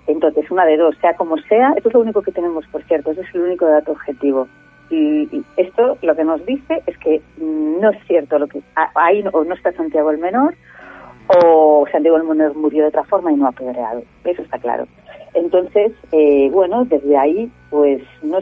Entonces, 0.06 0.50
una 0.50 0.64
de 0.64 0.76
dos, 0.76 0.96
sea 1.00 1.14
como 1.14 1.36
sea, 1.38 1.72
esto 1.76 1.88
es 1.88 1.94
lo 1.94 2.00
único 2.00 2.22
que 2.22 2.32
tenemos, 2.32 2.66
por 2.68 2.82
cierto, 2.84 3.10
ese 3.10 3.22
es 3.22 3.34
el 3.34 3.42
único 3.42 3.66
dato 3.66 3.92
objetivo. 3.92 4.48
Y, 4.90 5.44
esto 5.56 5.96
lo 6.02 6.14
que 6.14 6.24
nos 6.24 6.44
dice 6.46 6.82
es 6.86 6.96
que 6.98 7.20
no 7.38 7.90
es 7.90 8.06
cierto 8.06 8.38
lo 8.38 8.46
que 8.46 8.60
ahí 8.94 9.24
o 9.32 9.44
no 9.44 9.54
está 9.54 9.72
Santiago 9.72 10.10
el 10.10 10.18
Menor 10.18 10.54
o 11.28 11.86
Santiago 11.90 12.16
el 12.16 12.24
Menor 12.24 12.56
murió 12.56 12.82
de 12.82 12.88
otra 12.88 13.04
forma 13.04 13.32
y 13.32 13.36
no 13.36 13.46
ha 13.46 13.50
apedreado. 13.50 14.02
Eso 14.24 14.42
está 14.42 14.58
claro. 14.58 14.86
Entonces, 15.34 15.92
eh, 16.12 16.50
bueno, 16.50 16.84
desde 16.84 17.16
ahí, 17.16 17.50
pues 17.70 18.02
no 18.22 18.38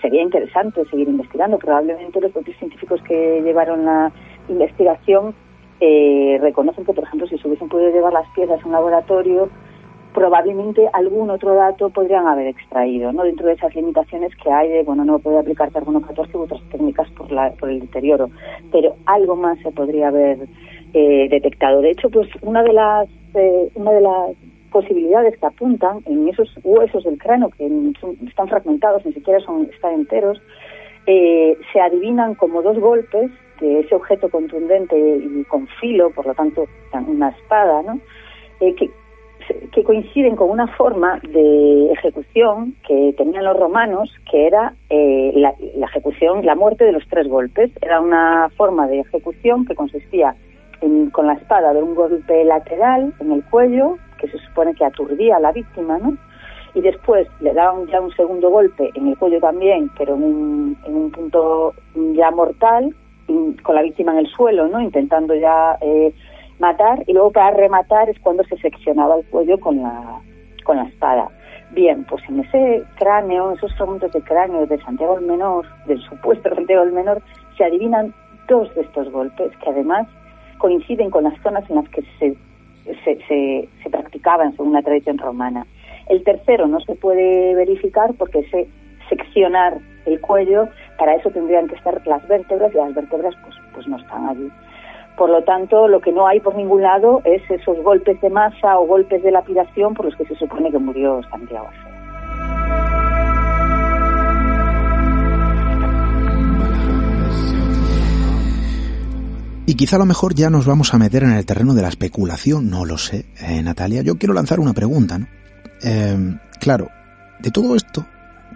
sería 0.00 0.22
interesante 0.22 0.84
seguir 0.86 1.08
investigando. 1.08 1.58
Probablemente 1.58 2.20
los 2.20 2.32
propios 2.32 2.56
científicos 2.58 3.00
que 3.02 3.40
llevaron 3.42 3.84
la 3.84 4.10
investigación 4.48 5.34
eh, 5.80 6.38
reconocen 6.40 6.84
que, 6.84 6.92
por 6.92 7.04
ejemplo, 7.04 7.28
si 7.28 7.38
se 7.38 7.46
hubiesen 7.46 7.68
podido 7.68 7.90
llevar 7.90 8.12
las 8.12 8.28
piezas 8.34 8.60
a 8.60 8.66
un 8.66 8.72
laboratorio, 8.72 9.48
probablemente 10.12 10.88
algún 10.92 11.30
otro 11.30 11.54
dato 11.54 11.90
podrían 11.90 12.26
haber 12.26 12.48
extraído, 12.48 13.12
¿no? 13.12 13.22
Dentro 13.22 13.46
de 13.46 13.52
esas 13.52 13.72
limitaciones 13.76 14.32
que 14.42 14.50
hay 14.50 14.68
de, 14.68 14.82
bueno, 14.82 15.04
no 15.04 15.20
puede 15.20 15.38
aplicar 15.38 15.70
carbono 15.70 16.00
14 16.00 16.36
u 16.36 16.40
otras 16.42 16.60
técnicas 16.70 17.08
por, 17.12 17.30
la, 17.30 17.52
por 17.52 17.70
el 17.70 17.80
deterioro, 17.80 18.28
pero 18.72 18.96
algo 19.06 19.36
más 19.36 19.58
se 19.60 19.70
podría 19.70 20.08
haber 20.08 20.48
eh, 20.94 21.28
detectado. 21.28 21.80
De 21.80 21.90
hecho, 21.90 22.10
pues 22.10 22.28
una 22.42 22.62
de 22.62 22.72
las, 22.72 23.08
una 23.74 23.92
de 23.92 24.00
las 24.00 24.36
posibilidades 24.70 25.38
que 25.38 25.46
apuntan 25.46 25.98
en 26.06 26.28
esos 26.28 26.48
huesos 26.62 27.04
del 27.04 27.18
cráneo 27.18 27.50
que 27.50 27.66
están 28.26 28.48
fragmentados, 28.48 29.04
ni 29.04 29.12
siquiera 29.12 29.40
son 29.40 29.68
están 29.72 29.94
enteros, 29.94 30.40
eh, 31.06 31.56
se 31.72 31.80
adivinan 31.80 32.34
como 32.34 32.62
dos 32.62 32.78
golpes 32.78 33.30
de 33.60 33.80
ese 33.80 33.94
objeto 33.94 34.28
contundente 34.28 34.96
y 34.98 35.44
con 35.44 35.66
filo, 35.80 36.10
por 36.10 36.26
lo 36.26 36.34
tanto 36.34 36.66
una 37.06 37.30
espada, 37.30 37.82
¿no? 37.82 37.98
Eh, 38.60 38.74
que, 38.74 38.90
que 39.72 39.82
coinciden 39.82 40.36
con 40.36 40.50
una 40.50 40.66
forma 40.76 41.18
de 41.20 41.92
ejecución 41.92 42.74
que 42.86 43.14
tenían 43.16 43.44
los 43.44 43.58
romanos, 43.58 44.12
que 44.30 44.46
era 44.46 44.74
eh, 44.90 45.32
la, 45.34 45.54
la, 45.76 45.86
ejecución, 45.86 46.44
la 46.44 46.54
muerte 46.54 46.84
de 46.84 46.92
los 46.92 47.06
tres 47.08 47.26
golpes. 47.26 47.70
Era 47.80 48.00
una 48.00 48.50
forma 48.56 48.86
de 48.86 49.00
ejecución 49.00 49.64
que 49.64 49.74
consistía 49.74 50.36
en, 50.80 51.10
con 51.10 51.26
la 51.26 51.34
espada 51.34 51.72
de 51.72 51.82
un 51.82 51.94
golpe 51.94 52.44
lateral 52.44 53.12
en 53.20 53.32
el 53.32 53.44
cuello, 53.44 53.98
que 54.18 54.28
se 54.28 54.38
supone 54.38 54.74
que 54.74 54.84
aturdía 54.84 55.36
a 55.36 55.40
la 55.40 55.52
víctima, 55.52 55.98
¿no? 55.98 56.16
Y 56.74 56.80
después 56.80 57.26
le 57.40 57.54
daban 57.54 57.86
ya 57.86 58.00
un 58.00 58.12
segundo 58.14 58.50
golpe 58.50 58.90
en 58.94 59.08
el 59.08 59.18
cuello 59.18 59.40
también, 59.40 59.90
pero 59.96 60.14
en 60.14 60.22
un, 60.22 60.78
en 60.84 60.94
un 60.94 61.10
punto 61.10 61.74
ya 62.14 62.30
mortal, 62.30 62.94
con 63.62 63.74
la 63.74 63.82
víctima 63.82 64.12
en 64.12 64.18
el 64.18 64.26
suelo, 64.28 64.68
¿no? 64.68 64.80
Intentando 64.80 65.34
ya 65.34 65.76
eh, 65.80 66.14
matar 66.58 67.02
y 67.06 67.12
luego 67.12 67.30
para 67.30 67.50
rematar 67.50 68.08
es 68.08 68.18
cuando 68.20 68.42
se 68.44 68.56
seccionaba 68.58 69.16
el 69.16 69.26
cuello 69.26 69.58
con 69.58 69.82
la, 69.82 70.20
con 70.64 70.76
la 70.76 70.84
espada. 70.84 71.28
Bien, 71.70 72.04
pues 72.04 72.22
en 72.28 72.40
ese 72.40 72.84
cráneo, 72.96 73.52
esos 73.52 73.74
fragmentos 73.76 74.12
de 74.12 74.22
cráneo 74.22 74.66
de 74.66 74.80
Santiago 74.82 75.18
el 75.18 75.26
Menor, 75.26 75.66
del 75.86 76.00
supuesto 76.00 76.48
Santiago 76.54 76.82
el 76.82 76.92
Menor, 76.92 77.22
se 77.56 77.64
adivinan 77.64 78.14
dos 78.48 78.74
de 78.74 78.82
estos 78.82 79.10
golpes 79.12 79.54
que 79.58 79.70
además 79.70 80.06
coinciden 80.58 81.10
con 81.10 81.24
las 81.24 81.40
zonas 81.42 81.68
en 81.70 81.76
las 81.76 81.88
que 81.88 82.02
se, 82.18 82.36
se, 83.04 83.18
se, 83.26 83.68
se 83.82 83.90
practicaban 83.90 84.56
según 84.56 84.72
la 84.72 84.82
tradición 84.82 85.18
romana. 85.18 85.66
El 86.08 86.22
tercero 86.24 86.66
no 86.66 86.80
se 86.80 86.94
puede 86.94 87.54
verificar 87.54 88.14
porque 88.18 88.40
ese 88.40 88.68
seccionar 89.08 89.78
el 90.06 90.20
cuello, 90.20 90.68
para 90.98 91.14
eso 91.14 91.30
tendrían 91.30 91.68
que 91.68 91.74
estar 91.74 92.00
las 92.06 92.26
vértebras 92.28 92.72
y 92.74 92.76
las 92.76 92.94
vértebras 92.94 93.34
pues, 93.42 93.54
pues 93.74 93.86
no 93.88 93.96
están 93.98 94.28
allí. 94.28 94.50
Por 95.16 95.30
lo 95.30 95.42
tanto, 95.42 95.88
lo 95.88 96.00
que 96.00 96.12
no 96.12 96.26
hay 96.26 96.40
por 96.40 96.54
ningún 96.54 96.82
lado 96.82 97.20
es 97.24 97.42
esos 97.50 97.82
golpes 97.82 98.20
de 98.20 98.30
masa 98.30 98.78
o 98.78 98.86
golpes 98.86 99.22
de 99.22 99.32
lapidación 99.32 99.94
por 99.94 100.06
los 100.06 100.16
que 100.16 100.24
se 100.26 100.36
supone 100.36 100.70
que 100.70 100.78
murió 100.78 101.20
Santiago 101.30 101.68
Y 109.68 109.74
quizá 109.74 109.96
a 109.96 109.98
lo 109.98 110.06
mejor 110.06 110.34
ya 110.34 110.48
nos 110.48 110.64
vamos 110.64 110.94
a 110.94 110.98
meter 110.98 111.24
en 111.24 111.32
el 111.32 111.44
terreno 111.44 111.74
de 111.74 111.82
la 111.82 111.88
especulación, 111.88 112.70
no 112.70 112.86
lo 112.86 112.96
sé, 112.96 113.26
eh, 113.38 113.62
Natalia. 113.62 114.00
Yo 114.00 114.16
quiero 114.16 114.32
lanzar 114.32 114.60
una 114.60 114.72
pregunta, 114.72 115.18
¿no? 115.18 115.28
Eh, 115.82 116.38
claro, 116.58 116.88
de 117.38 117.50
todo 117.50 117.76
esto 117.76 118.06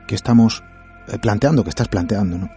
que 0.06 0.14
estamos 0.14 0.64
eh, 1.08 1.18
planteando, 1.18 1.64
que 1.64 1.68
estás 1.68 1.88
planteando, 1.88 2.38
¿no? 2.38 2.50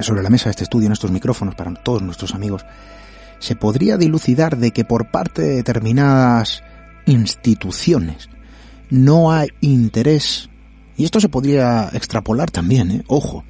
sobre 0.00 0.24
la 0.24 0.28
mesa 0.28 0.46
de 0.46 0.50
este 0.50 0.64
estudio, 0.64 0.86
en 0.86 0.94
estos 0.94 1.12
micrófonos, 1.12 1.54
para 1.54 1.72
todos 1.72 2.02
nuestros 2.02 2.34
amigos, 2.34 2.66
se 3.38 3.54
podría 3.54 3.96
dilucidar 3.96 4.56
de 4.56 4.72
que 4.72 4.84
por 4.84 5.12
parte 5.12 5.42
de 5.42 5.54
determinadas 5.54 6.64
instituciones 7.06 8.28
no 8.90 9.30
hay 9.30 9.50
interés, 9.60 10.50
y 10.96 11.04
esto 11.04 11.20
se 11.20 11.28
podría 11.28 11.90
extrapolar 11.92 12.50
también, 12.50 12.90
¿eh? 12.90 13.04
ojo, 13.06 13.44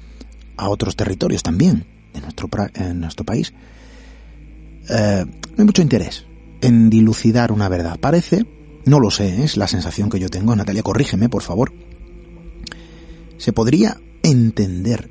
a 0.55 0.69
otros 0.69 0.95
territorios 0.95 1.41
también 1.41 1.87
de 2.13 2.21
nuestro, 2.21 2.47
en 2.75 2.99
nuestro 2.99 3.25
país, 3.25 3.53
eh, 4.89 5.25
no 5.25 5.55
hay 5.57 5.65
mucho 5.65 5.81
interés 5.81 6.25
en 6.61 6.89
dilucidar 6.89 7.51
una 7.51 7.69
verdad. 7.69 7.99
Parece, 7.99 8.45
no 8.85 8.99
lo 8.99 9.11
sé, 9.11 9.43
es 9.43 9.57
la 9.57 9.67
sensación 9.67 10.09
que 10.09 10.19
yo 10.19 10.29
tengo, 10.29 10.55
Natalia, 10.55 10.83
corrígeme, 10.83 11.29
por 11.29 11.43
favor, 11.43 11.73
se 13.37 13.53
podría 13.53 13.99
entender 14.23 15.09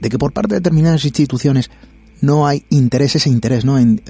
de 0.00 0.08
que 0.08 0.18
por 0.18 0.32
parte 0.32 0.54
de 0.54 0.60
determinadas 0.60 1.04
instituciones 1.04 1.70
no 2.20 2.46
hay 2.46 2.64
interés, 2.70 3.16
ese 3.16 3.30
interés, 3.30 3.64
¿no? 3.64 3.78
En, 3.78 4.00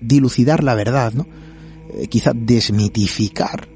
dilucidar 0.00 0.62
la 0.62 0.74
verdad, 0.74 1.14
¿no? 1.14 1.26
Eh, 1.94 2.08
quizá 2.08 2.32
desmitificar 2.34 3.68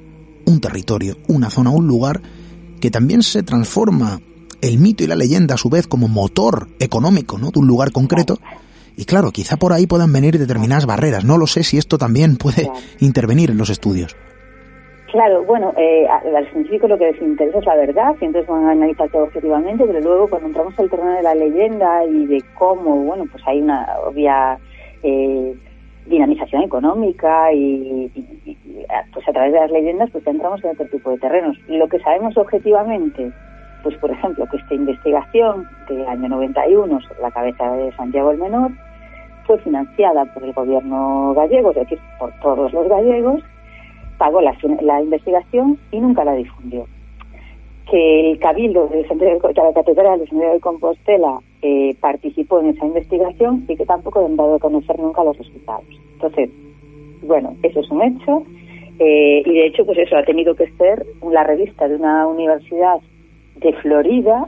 un 0.44 0.61
territorio, 0.61 1.18
una 1.28 1.48
zona, 1.48 1.70
un 1.70 1.87
lugar 1.87 2.20
que 2.80 2.90
también 2.90 3.22
se 3.22 3.42
transforma 3.42 4.20
el 4.61 4.78
mito 4.78 5.04
y 5.04 5.06
la 5.06 5.16
leyenda 5.16 5.54
a 5.54 5.58
su 5.58 5.70
vez 5.70 5.87
como 5.87 6.08
motor 6.08 6.68
económico, 6.80 7.38
¿no? 7.38 7.50
De 7.50 7.61
un 7.61 7.66
lugar 7.66 7.92
concreto. 7.92 8.40
Y 8.98 9.04
claro, 9.04 9.30
quizá 9.30 9.56
por 9.56 9.72
ahí 9.72 9.87
puedan 9.87 10.12
venir 10.12 10.37
determinadas 10.40 10.84
barreras. 10.84 11.24
No 11.24 11.38
lo 11.38 11.46
sé 11.46 11.62
si 11.62 11.78
esto 11.78 11.98
también 11.98 12.37
puede 12.37 12.68
intervenir 12.98 13.48
en 13.48 13.56
los 13.56 13.70
estudios. 13.70 14.16
Claro, 15.12 15.44
bueno, 15.44 15.72
eh, 15.76 16.04
al 16.08 16.50
científico 16.50 16.88
lo 16.88 16.98
que 16.98 17.12
les 17.12 17.22
interesa 17.22 17.61
es 17.61 17.64
la 17.64 17.76
verdad 17.76 18.16
y 18.20 18.24
entonces 18.24 18.50
van 18.50 18.64
a 18.64 18.72
analizar 18.72 19.08
todo 19.08 19.22
objetivamente, 19.22 19.84
pero 19.87 20.00
luego 20.00 20.28
cuando 20.28 20.48
entramos 20.48 20.76
al 20.80 20.90
terreno 20.90 21.12
de 21.12 21.22
la 21.22 21.34
leyenda 21.37 22.04
y 22.06 22.26
de 22.26 22.42
cómo, 22.58 22.96
bueno, 23.04 23.24
pues 23.30 23.40
hay 23.46 23.62
una 23.62 23.87
obvia 24.04 24.58
eh, 25.04 25.54
dinamización 26.06 26.64
económica 26.64 27.52
y, 27.52 28.11
pues 29.12 29.28
a 29.28 29.32
través 29.32 29.52
de 29.52 29.61
las 29.61 29.70
leyendas 29.70 30.11
pues 30.11 30.26
entramos 30.26 30.62
en 30.64 30.70
otro 30.70 30.87
tipo 30.87 31.11
de 31.11 31.18
terrenos. 31.18 31.56
Lo 31.68 31.88
que 31.88 32.00
sabemos 32.00 32.37
objetivamente, 32.37 33.30
pues 33.84 33.96
por 33.98 34.11
ejemplo, 34.11 34.44
que 34.50 34.56
esta 34.56 34.74
investigación 34.74 35.68
del 35.88 36.04
año 36.04 36.28
91 36.30 37.00
sobre 37.00 37.22
la 37.22 37.30
cabeza 37.30 37.70
de 37.74 37.92
Santiago 37.92 38.32
el 38.32 38.38
Menor 38.38 38.72
fue 39.48 39.58
financiada 39.61 40.26
por 40.26 40.44
el 40.44 40.52
gobierno 40.52 41.32
gallego, 41.34 41.70
es 41.70 41.76
decir, 41.76 41.98
por 42.18 42.30
todos 42.40 42.70
los 42.72 42.87
gallegos, 42.87 43.42
pagó 44.18 44.42
la, 44.42 44.54
la 44.82 45.02
investigación 45.02 45.78
y 45.90 45.98
nunca 45.98 46.22
la 46.22 46.34
difundió. 46.34 46.87
Que 47.90 48.30
el 48.30 48.38
Cabildo 48.38 48.88
de, 48.88 49.02
la 49.02 49.72
Catedral 49.72 50.20
de 50.20 50.26
Santiago 50.26 50.52
de 50.52 50.61
Compostela 50.61 51.40
eh, 51.62 51.96
participó 51.98 52.61
en 52.61 52.66
esa 52.66 52.84
investigación 52.84 53.64
y 53.66 53.76
que 53.76 53.87
tampoco 53.87 54.24
han 54.26 54.37
dado 54.37 54.56
a 54.56 54.58
conocer 54.58 54.98
nunca 54.98 55.24
los 55.24 55.38
resultados. 55.38 55.87
Entonces, 56.12 56.50
bueno, 57.22 57.56
eso 57.62 57.80
es 57.80 57.90
un 57.90 58.02
hecho. 58.02 58.42
Eh, 58.98 59.42
y 59.46 59.52
de 59.54 59.66
hecho, 59.66 59.87
pues 59.87 59.96
eso 59.96 60.16
ha 60.16 60.24
tenido 60.24 60.54
que 60.54 60.70
ser 60.72 61.06
la 61.22 61.44
revista 61.44 61.88
de 61.88 61.96
una 61.96 62.26
universidad 62.26 62.98
de 63.56 63.72
Florida 63.74 64.46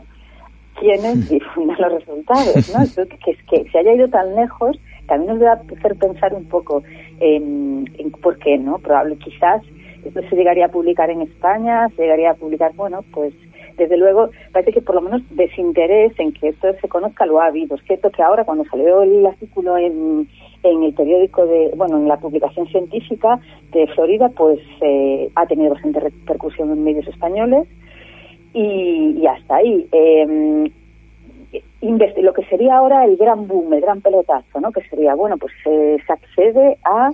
quienes 0.78 1.30
difundan 1.30 1.76
los 1.80 1.92
resultados, 1.92 2.74
¿no? 2.74 3.06
que, 3.06 3.36
que 3.48 3.70
se 3.70 3.78
haya 3.78 3.94
ido 3.94 4.08
tan 4.08 4.34
lejos 4.34 4.78
también 5.10 5.32
nos 5.32 5.40
debe 5.40 5.50
hacer 5.76 5.96
pensar 5.96 6.32
un 6.34 6.44
poco 6.44 6.84
en, 7.18 7.84
por 8.22 8.38
qué, 8.38 8.56
¿no? 8.58 8.78
Probable, 8.78 9.16
quizás 9.16 9.60
esto 10.04 10.20
se 10.30 10.36
llegaría 10.36 10.66
a 10.66 10.70
publicar 10.70 11.10
en 11.10 11.22
España, 11.22 11.88
se 11.96 12.02
llegaría 12.02 12.30
a 12.30 12.34
publicar, 12.34 12.72
bueno, 12.76 13.00
pues 13.12 13.34
desde 13.76 13.96
luego 13.96 14.30
parece 14.52 14.72
que 14.72 14.82
por 14.82 14.94
lo 14.94 15.00
menos 15.00 15.22
desinterés 15.30 16.12
en 16.20 16.32
que 16.32 16.50
esto 16.50 16.68
se 16.80 16.88
conozca 16.88 17.26
lo 17.26 17.40
ha 17.40 17.46
habido. 17.46 17.74
Es 17.74 17.82
cierto 17.82 18.10
que 18.10 18.22
ahora 18.22 18.44
cuando 18.44 18.64
salió 18.66 19.02
el 19.02 19.26
artículo 19.26 19.76
en, 19.76 20.28
en 20.62 20.82
el 20.84 20.94
periódico 20.94 21.44
de, 21.44 21.72
bueno, 21.76 21.96
en 21.96 22.06
la 22.06 22.18
publicación 22.18 22.68
científica 22.68 23.40
de 23.72 23.88
Florida, 23.88 24.28
pues 24.28 24.60
eh, 24.80 25.28
ha 25.34 25.44
tenido 25.46 25.70
bastante 25.70 25.98
repercusión 25.98 26.70
en 26.70 26.84
medios 26.84 27.08
españoles 27.08 27.66
y, 28.54 29.26
hasta 29.26 29.56
ahí. 29.56 29.88
Eh, 29.90 30.70
lo 31.82 32.32
que 32.32 32.44
sería 32.44 32.76
ahora 32.76 33.04
el 33.04 33.16
gran 33.16 33.46
boom, 33.46 33.72
el 33.72 33.80
gran 33.80 34.00
pelotazo, 34.00 34.60
¿no? 34.60 34.72
Que 34.72 34.82
sería, 34.88 35.14
bueno, 35.14 35.36
pues 35.36 35.52
se 35.64 36.12
accede 36.12 36.78
a 36.84 37.10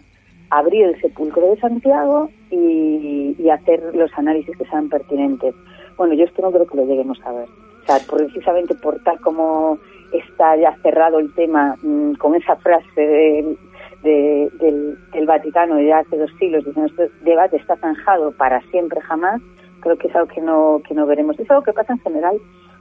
abrir 0.50 0.84
el 0.84 1.00
sepulcro 1.00 1.50
de 1.50 1.60
Santiago 1.60 2.30
y, 2.50 3.34
hacer 3.50 3.94
los 3.94 4.10
análisis 4.18 4.56
que 4.56 4.66
sean 4.66 4.88
pertinentes. 4.88 5.54
Bueno, 5.96 6.14
yo 6.14 6.24
esto 6.24 6.42
no 6.42 6.50
creo 6.50 6.66
que 6.66 6.76
lo 6.76 6.84
lleguemos 6.84 7.18
a 7.24 7.32
ver. 7.32 7.48
O 7.48 7.86
sea, 7.86 7.98
precisamente 8.10 8.74
por 8.74 9.02
tal 9.04 9.20
como 9.20 9.78
está 10.12 10.56
ya 10.56 10.76
cerrado 10.82 11.20
el 11.20 11.32
tema 11.34 11.76
mm, 11.80 12.14
con 12.14 12.34
esa 12.34 12.56
frase 12.56 13.56
del, 14.02 14.98
Vaticano 15.26 15.76
de 15.76 15.92
hace 15.92 16.16
dos 16.18 16.30
siglos 16.38 16.64
diciendo 16.64 16.90
este 16.90 17.10
debate 17.24 17.56
está 17.56 17.76
zanjado 17.76 18.32
para 18.32 18.60
siempre 18.70 19.00
jamás, 19.00 19.40
creo 19.80 19.96
que 19.96 20.08
es 20.08 20.14
algo 20.14 20.28
que 20.28 20.40
no, 20.40 20.80
que 20.86 20.94
no 20.94 21.06
veremos. 21.06 21.38
Es 21.38 21.50
algo 21.50 21.62
que 21.62 21.72
pasa 21.72 21.92
en 21.92 22.00
general 22.00 22.36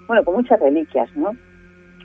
bueno, 0.08 0.24
con 0.24 0.36
muchas 0.36 0.60
reliquias, 0.60 1.10
¿no? 1.16 1.32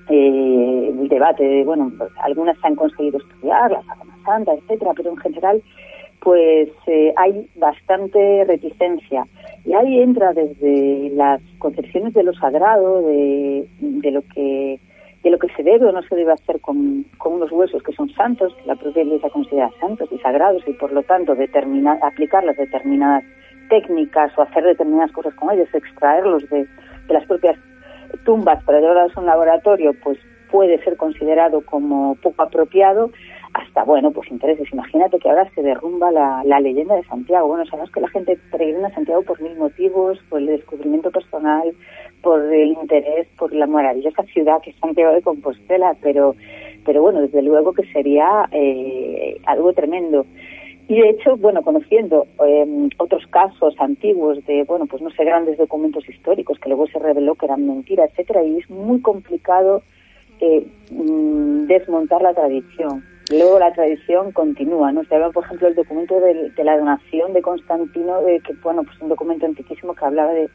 Eh, 0.09 0.89
el 0.89 1.09
debate, 1.09 1.63
bueno, 1.65 1.93
pues 1.97 2.11
algunas 2.23 2.59
se 2.59 2.67
han 2.67 2.75
conseguido 2.75 3.19
estudiar, 3.19 3.71
la 3.71 3.83
Sábana 3.83 4.17
Santa, 4.25 4.55
etcétera, 4.55 4.93
pero 4.97 5.11
en 5.11 5.17
general, 5.19 5.63
pues 6.21 6.69
eh, 6.87 7.13
hay 7.17 7.49
bastante 7.55 8.45
reticencia. 8.45 9.25
Y 9.65 9.73
ahí 9.73 10.01
entra 10.01 10.33
desde 10.33 11.11
las 11.15 11.41
concepciones 11.59 12.13
de 12.15 12.25
lo 12.25 12.33
sagrado, 12.35 13.03
de, 13.03 13.69
de 13.79 14.11
lo 14.11 14.23
que 14.23 14.81
de 15.23 15.31
lo 15.31 15.39
que 15.39 15.49
se 15.55 15.63
debe 15.63 15.85
o 15.87 15.93
no 15.93 16.01
se 16.03 16.17
debe 16.17 16.33
hacer 16.33 16.61
con, 16.61 17.05
con 17.19 17.35
unos 17.35 17.53
huesos 17.53 17.83
que 17.83 17.93
son 17.93 18.09
santos, 18.15 18.55
que 18.55 18.67
la 18.67 18.75
propia 18.75 19.03
Iglesia 19.03 19.29
considera 19.29 19.71
santos 19.79 20.09
y 20.11 20.19
sagrados, 20.19 20.63
y 20.67 20.73
por 20.73 20.93
lo 20.93 21.03
tanto 21.03 21.35
determinar, 21.35 21.99
aplicar 22.03 22.43
las 22.43 22.57
determinadas 22.57 23.23
técnicas 23.69 24.33
o 24.39 24.43
hacer 24.43 24.65
determinadas 24.65 25.13
cosas 25.13 25.35
con 25.35 25.51
ellos, 25.53 25.69
extraerlos 25.75 26.49
de, 26.49 26.67
de 27.07 27.15
las 27.15 27.27
propias 27.27 27.59
tumbas 28.25 28.63
para 28.65 28.81
llevarlas 28.81 29.17
a 29.17 29.21
un 29.21 29.27
laboratorio, 29.27 29.93
pues 30.03 30.19
puede 30.51 30.83
ser 30.83 30.97
considerado 30.97 31.61
como 31.65 32.17
poco 32.17 32.43
apropiado. 32.43 33.11
hasta, 33.53 33.83
bueno, 33.83 34.13
pues 34.13 34.31
intereses. 34.31 34.73
Imagínate 34.73 35.19
que 35.19 35.29
ahora 35.29 35.51
se 35.55 35.63
derrumba 35.63 36.13
la, 36.13 36.43
la 36.45 36.61
leyenda 36.61 36.95
de 36.95 37.05
Santiago. 37.05 37.49
Bueno, 37.49 37.67
sabemos 37.67 37.91
que 37.91 38.01
la 38.01 38.09
gente 38.09 38.39
peregrina 38.51 38.89
a 38.89 38.95
Santiago 38.95 39.23
por 39.23 39.41
mil 39.43 39.57
motivos, 39.57 40.19
por 40.29 40.41
el 40.41 40.47
descubrimiento 40.47 41.11
personal, 41.11 41.73
por 42.23 42.41
el 42.53 42.73
interés, 42.73 43.27
por 43.39 43.53
la 43.53 43.67
maravillosa 43.67 44.23
ciudad 44.25 44.61
que 44.63 44.71
es 44.71 44.77
Santiago 44.77 45.15
de 45.15 45.23
Compostela, 45.23 45.97
pero, 46.01 46.37
pero 46.85 47.03
bueno, 47.03 47.23
desde 47.23 47.43
luego 47.43 47.73
que 47.73 47.85
sería 47.93 48.49
eh, 48.53 49.41
algo 49.47 49.73
tremendo. 49.73 50.27
Y 50.91 50.99
de 51.01 51.11
hecho, 51.11 51.37
bueno, 51.37 51.63
conociendo 51.63 52.27
eh, 52.45 52.89
otros 52.97 53.25
casos 53.29 53.77
antiguos 53.79 54.45
de, 54.45 54.65
bueno, 54.65 54.87
pues 54.87 55.01
no 55.01 55.11
sé, 55.11 55.25
grandes 55.25 55.57
documentos 55.57 56.09
históricos 56.09 56.59
que 56.59 56.69
luego 56.69 56.89
se 56.89 56.99
reveló 56.99 57.37
que 57.37 57.47
eran 57.47 57.65
mentiras, 57.65 58.11
etcétera, 58.11 58.43
y 58.43 58.59
es 58.59 58.69
muy 58.69 59.01
complicado 59.01 59.83
eh, 60.41 60.67
mm, 60.91 61.67
desmontar 61.67 62.23
la 62.23 62.35
tradición. 62.35 63.05
Luego 63.31 63.61
la 63.61 63.73
tradición 63.73 64.33
continúa, 64.33 64.91
¿no? 64.91 65.05
Se 65.05 65.15
habla, 65.15 65.31
por 65.31 65.45
ejemplo, 65.45 65.69
el 65.69 65.77
documento 65.77 66.19
de, 66.19 66.51
de 66.51 66.65
la 66.65 66.77
donación 66.77 67.35
de 67.35 67.41
Constantino, 67.41 68.23
de 68.23 68.41
que, 68.41 68.55
bueno, 68.55 68.83
pues 68.83 69.01
un 69.01 69.11
documento 69.11 69.47
antiquísimo 69.47 69.95
que 69.95 70.05
hablaba 70.05 70.33
de, 70.33 70.49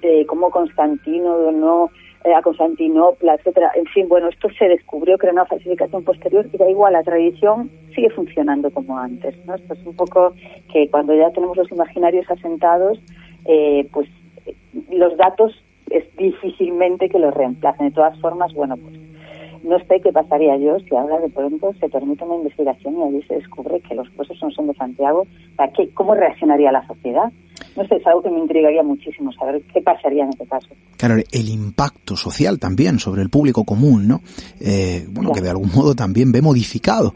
de 0.00 0.24
cómo 0.26 0.52
Constantino 0.52 1.38
donó 1.38 1.90
eh, 2.24 2.34
a 2.34 2.42
Constantinopla, 2.42 3.34
etcétera. 3.34 3.72
En 3.74 3.86
fin, 3.86 4.08
bueno, 4.08 4.28
esto 4.28 4.48
se 4.58 4.68
descubrió 4.68 5.18
que 5.18 5.26
era 5.26 5.32
una 5.32 5.46
falsificación 5.46 6.04
posterior 6.04 6.46
y 6.52 6.56
da 6.56 6.70
igual, 6.70 6.92
la 6.92 7.02
tradición 7.02 7.70
sigue 7.94 8.10
funcionando 8.10 8.70
como 8.70 8.98
antes, 8.98 9.34
¿no? 9.46 9.54
Esto 9.54 9.74
es 9.74 9.86
un 9.86 9.94
poco 9.94 10.34
que 10.72 10.88
cuando 10.90 11.14
ya 11.14 11.30
tenemos 11.30 11.56
los 11.56 11.70
imaginarios 11.70 12.30
asentados, 12.30 12.98
eh, 13.44 13.88
pues 13.92 14.08
eh, 14.46 14.54
los 14.90 15.16
datos 15.16 15.52
es 15.90 16.04
difícilmente 16.16 17.08
que 17.08 17.18
los 17.18 17.34
reemplacen. 17.34 17.86
De 17.86 17.94
todas 17.94 18.18
formas, 18.20 18.52
bueno, 18.54 18.76
pues 18.76 19.01
no 19.62 19.78
sé 19.78 20.00
qué 20.02 20.12
pasaría 20.12 20.56
yo 20.56 20.78
si 20.80 20.94
ahora 20.94 21.18
de 21.18 21.28
pronto 21.28 21.72
se 21.78 21.88
permite 21.88 22.24
una 22.24 22.36
investigación 22.36 22.98
y 22.98 23.02
allí 23.02 23.22
se 23.26 23.34
descubre 23.34 23.80
que 23.80 23.94
los 23.94 24.08
huesos 24.16 24.38
no 24.42 24.50
son 24.50 24.66
de 24.66 24.74
Santiago. 24.74 25.26
¿Qué, 25.76 25.90
¿Cómo 25.94 26.14
reaccionaría 26.14 26.72
la 26.72 26.86
sociedad? 26.86 27.32
No 27.76 27.86
sé, 27.86 27.96
es 27.96 28.06
algo 28.06 28.22
que 28.22 28.30
me 28.30 28.40
intrigaría 28.40 28.82
muchísimo 28.82 29.32
saber 29.32 29.62
qué 29.72 29.80
pasaría 29.80 30.24
en 30.24 30.30
este 30.30 30.46
caso. 30.46 30.68
Claro, 30.96 31.14
el 31.30 31.48
impacto 31.48 32.16
social 32.16 32.58
también 32.58 32.98
sobre 32.98 33.22
el 33.22 33.30
público 33.30 33.64
común, 33.64 34.08
¿no? 34.08 34.20
Eh, 34.60 35.06
bueno, 35.10 35.32
que 35.32 35.40
de 35.40 35.50
algún 35.50 35.70
modo 35.74 35.94
también 35.94 36.32
ve 36.32 36.42
modificado 36.42 37.14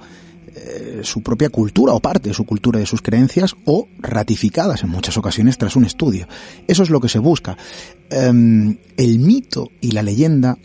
eh, 0.55 1.01
su 1.03 1.23
propia 1.23 1.51
cultura 1.51 1.93
o 1.93 2.01
parte 2.01 2.31
de 2.31 2.35
su 2.35 2.47
cultura 2.47 2.79
y 2.79 2.83
de 2.83 2.87
sus 2.87 3.03
creencias 3.03 3.55
o 3.67 3.89
ratificadas 3.99 4.83
en 4.85 4.91
muchas 4.91 5.19
ocasiones 5.19 5.59
tras 5.59 5.77
un 5.77 5.85
estudio. 5.85 6.27
Eso 6.67 6.83
es 6.83 6.91
lo 6.91 7.01
que 7.01 7.09
se 7.09 7.19
busca. 7.19 7.59
Em, 8.09 8.77
el 8.97 9.19
mito 9.19 9.69
y 9.83 9.93
la 9.93 10.03
leyenda 10.03 10.57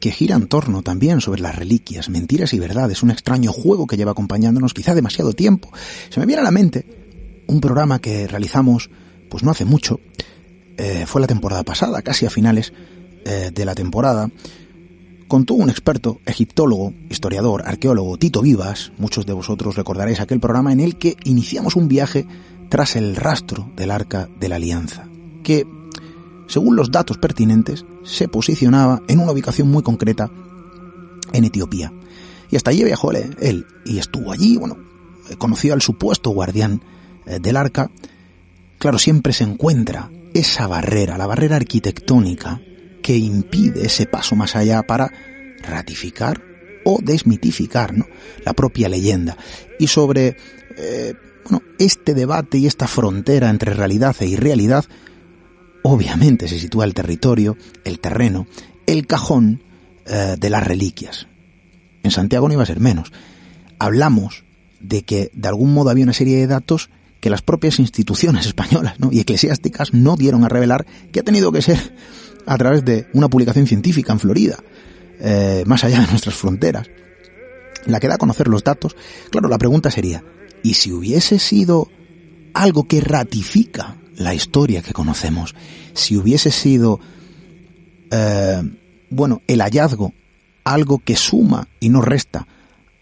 que 0.00 0.10
gira 0.10 0.34
en 0.34 0.48
torno 0.48 0.82
también 0.82 1.20
sobre 1.20 1.42
las 1.42 1.54
reliquias, 1.54 2.08
mentiras 2.08 2.54
y 2.54 2.58
verdades, 2.58 3.02
un 3.02 3.10
extraño 3.10 3.52
juego 3.52 3.86
que 3.86 3.96
lleva 3.96 4.12
acompañándonos 4.12 4.74
quizá 4.74 4.94
demasiado 4.94 5.34
tiempo. 5.34 5.70
Se 6.08 6.18
me 6.18 6.26
viene 6.26 6.40
a 6.40 6.44
la 6.44 6.50
mente 6.50 6.86
un 7.46 7.60
programa 7.60 8.00
que 8.00 8.26
realizamos 8.26 8.90
pues 9.28 9.44
no 9.44 9.50
hace 9.50 9.64
mucho, 9.64 10.00
eh, 10.76 11.04
fue 11.06 11.20
la 11.20 11.26
temporada 11.26 11.62
pasada, 11.62 12.02
casi 12.02 12.26
a 12.26 12.30
finales 12.30 12.72
eh, 13.24 13.50
de 13.54 13.64
la 13.64 13.74
temporada, 13.74 14.30
contó 15.28 15.54
un 15.54 15.70
experto, 15.70 16.20
egiptólogo, 16.26 16.92
historiador, 17.08 17.62
arqueólogo, 17.66 18.18
Tito 18.18 18.42
Vivas, 18.42 18.90
muchos 18.98 19.26
de 19.26 19.32
vosotros 19.32 19.76
recordaréis 19.76 20.20
aquel 20.20 20.40
programa 20.40 20.72
en 20.72 20.80
el 20.80 20.98
que 20.98 21.16
iniciamos 21.24 21.76
un 21.76 21.86
viaje 21.86 22.26
tras 22.68 22.96
el 22.96 23.14
rastro 23.14 23.70
del 23.76 23.90
Arca 23.92 24.28
de 24.40 24.48
la 24.48 24.56
Alianza, 24.56 25.08
que 25.44 25.66
según 26.50 26.74
los 26.74 26.90
datos 26.90 27.16
pertinentes, 27.16 27.84
se 28.02 28.26
posicionaba 28.26 29.02
en 29.06 29.20
una 29.20 29.30
ubicación 29.30 29.70
muy 29.70 29.84
concreta 29.84 30.30
en 31.32 31.44
Etiopía. 31.44 31.92
Y 32.50 32.56
hasta 32.56 32.72
allí 32.72 32.82
viajó 32.82 33.12
él, 33.12 33.66
y 33.84 33.98
estuvo 33.98 34.32
allí, 34.32 34.56
bueno, 34.56 34.76
conoció 35.38 35.74
al 35.74 35.80
supuesto 35.80 36.30
guardián 36.30 36.82
eh, 37.26 37.38
del 37.40 37.56
arca. 37.56 37.88
Claro, 38.78 38.98
siempre 38.98 39.32
se 39.32 39.44
encuentra 39.44 40.10
esa 40.34 40.66
barrera, 40.66 41.16
la 41.16 41.28
barrera 41.28 41.54
arquitectónica 41.54 42.60
que 43.00 43.16
impide 43.16 43.86
ese 43.86 44.06
paso 44.06 44.34
más 44.34 44.56
allá 44.56 44.82
para 44.82 45.12
ratificar 45.62 46.42
o 46.84 46.98
desmitificar 47.00 47.96
¿no? 47.96 48.06
la 48.44 48.54
propia 48.54 48.88
leyenda. 48.88 49.36
Y 49.78 49.86
sobre 49.86 50.36
eh, 50.76 51.14
bueno, 51.44 51.62
este 51.78 52.14
debate 52.14 52.58
y 52.58 52.66
esta 52.66 52.88
frontera 52.88 53.50
entre 53.50 53.72
realidad 53.74 54.16
e 54.18 54.26
irrealidad, 54.26 54.84
obviamente 55.82 56.48
se 56.48 56.58
sitúa 56.58 56.84
el 56.84 56.94
territorio, 56.94 57.56
el 57.84 58.00
terreno, 58.00 58.46
el 58.86 59.06
cajón 59.06 59.62
eh, 60.06 60.36
de 60.38 60.50
las 60.50 60.66
reliquias. 60.66 61.26
En 62.02 62.10
Santiago 62.10 62.48
no 62.48 62.54
iba 62.54 62.62
a 62.62 62.66
ser 62.66 62.80
menos. 62.80 63.12
Hablamos 63.78 64.44
de 64.80 65.02
que 65.02 65.30
de 65.34 65.48
algún 65.48 65.74
modo 65.74 65.90
había 65.90 66.04
una 66.04 66.12
serie 66.12 66.38
de 66.38 66.46
datos 66.46 66.90
que 67.20 67.30
las 67.30 67.42
propias 67.42 67.78
instituciones 67.78 68.46
españolas 68.46 68.94
y 69.10 69.20
eclesiásticas 69.20 69.92
no 69.92 70.16
dieron 70.16 70.44
a 70.44 70.48
revelar, 70.48 70.86
que 71.12 71.20
ha 71.20 71.24
tenido 71.24 71.52
que 71.52 71.62
ser 71.62 71.94
a 72.46 72.58
través 72.58 72.84
de 72.84 73.06
una 73.12 73.28
publicación 73.28 73.66
científica 73.66 74.12
en 74.12 74.18
Florida, 74.18 74.58
eh, 75.20 75.64
más 75.66 75.84
allá 75.84 76.00
de 76.00 76.06
nuestras 76.06 76.34
fronteras, 76.34 76.88
la 77.86 78.00
que 78.00 78.08
da 78.08 78.14
a 78.14 78.18
conocer 78.18 78.48
los 78.48 78.64
datos. 78.64 78.96
Claro, 79.30 79.48
la 79.48 79.58
pregunta 79.58 79.90
sería, 79.90 80.24
¿y 80.62 80.74
si 80.74 80.92
hubiese 80.92 81.38
sido 81.38 81.88
algo 82.54 82.84
que 82.84 83.00
ratifica 83.00 83.99
la 84.20 84.34
historia 84.34 84.82
que 84.82 84.92
conocemos, 84.92 85.54
si 85.94 86.16
hubiese 86.16 86.50
sido, 86.50 87.00
eh, 88.10 88.62
bueno, 89.08 89.40
el 89.46 89.62
hallazgo, 89.62 90.12
algo 90.62 90.98
que 90.98 91.16
suma 91.16 91.68
y 91.80 91.88
no 91.88 92.02
resta 92.02 92.46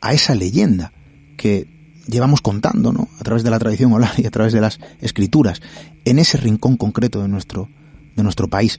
a 0.01 0.15
esa 0.15 0.37
leyenda 0.37 0.93
que 1.37 1.67
llevamos 2.07 2.41
contando, 2.41 2.93
¿no? 2.93 3.09
A 3.19 3.25
través 3.25 3.43
de 3.43 3.51
la 3.51 3.59
tradición 3.59 3.93
oral 3.93 4.13
y 4.17 4.27
a 4.27 4.31
través 4.31 4.53
de 4.53 4.61
las 4.61 4.79
escrituras, 5.01 5.61
en 6.05 6.21
ese 6.21 6.39
rincón 6.39 6.77
concreto 6.77 7.21
de 7.21 7.29
nuestro, 7.29 7.69
de 8.15 8.23
nuestro 8.23 8.47
país, 8.47 8.79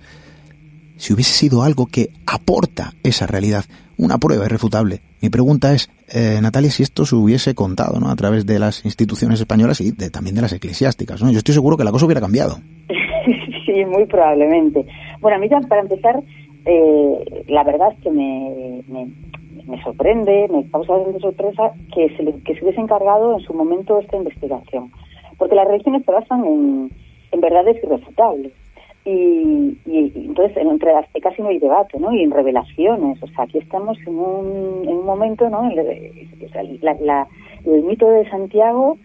si 0.98 1.12
hubiese 1.12 1.34
sido 1.34 1.64
algo 1.64 1.88
que 1.88 2.10
aporta 2.26 2.94
esa 3.04 3.28
realidad, 3.28 3.66
una 3.98 4.18
prueba 4.18 4.46
irrefutable. 4.46 5.02
Mi 5.22 5.30
pregunta 5.30 5.74
es, 5.74 5.90
eh, 6.14 6.40
Natalia, 6.42 6.72
si 6.72 6.84
esto 6.84 7.06
se 7.06 7.16
hubiese 7.16 7.54
contado 7.54 8.00
¿no? 8.00 8.10
a 8.10 8.16
través 8.16 8.46
de 8.46 8.58
las 8.58 8.86
instituciones 8.86 9.40
españolas 9.40 9.82
y 9.82 9.92
de, 9.92 10.10
también 10.10 10.36
de 10.36 10.42
las 10.42 10.54
eclesiásticas. 10.54 11.22
¿no? 11.22 11.30
Yo 11.32 11.40
estoy 11.40 11.54
seguro 11.54 11.76
que 11.76 11.84
la 11.84 11.92
cosa 11.92 12.06
hubiera 12.06 12.22
cambiado. 12.22 12.56
sí, 13.66 13.86
muy 13.86 14.06
probablemente. 14.06 14.86
Bueno, 15.20 15.38
a 15.38 15.40
mí 15.40 15.50
para 15.68 15.82
empezar, 15.82 16.22
eh, 16.66 17.44
la 17.48 17.64
verdad 17.64 17.90
es 17.92 18.04
que 18.04 18.12
me, 18.12 18.82
me, 18.88 19.84
sorprende, 19.84 20.48
me 20.50 20.70
causa 20.70 20.94
bastante 20.94 21.20
sorpresa 21.20 21.74
que 21.94 22.16
se, 22.16 22.42
que 22.44 22.56
se 22.56 22.64
hubiese 22.64 22.80
encargado 22.80 23.38
en 23.38 23.44
su 23.46 23.54
momento 23.54 24.00
esta 24.00 24.16
investigación. 24.16 24.92
Porque 25.38 25.56
las 25.56 25.68
religiones 25.68 26.04
se 26.06 26.12
basan 26.12 26.46
en, 26.46 26.92
en 27.32 27.42
verdades 27.42 27.78
irrefutables 27.84 28.54
y, 29.10 29.78
entonces 30.28 30.58
entre 30.58 30.94
las 30.94 31.06
no 31.40 31.48
hay 31.48 31.60
debate, 31.60 32.00
¿no? 32.00 32.14
Y 32.14 32.24
en 32.24 32.32
revelaciones, 32.32 33.22
o 33.22 33.28
sea, 33.28 33.46
aquí 33.46 33.58
estamos 33.58 33.98
en 34.06 34.18
un, 34.18 34.88
en 34.88 34.98
un 34.98 35.06
momento, 35.06 35.50
¿no? 35.50 35.70
el 35.70 37.84
mito 37.84 38.10
de 38.10 38.30
Santiago 38.30 38.98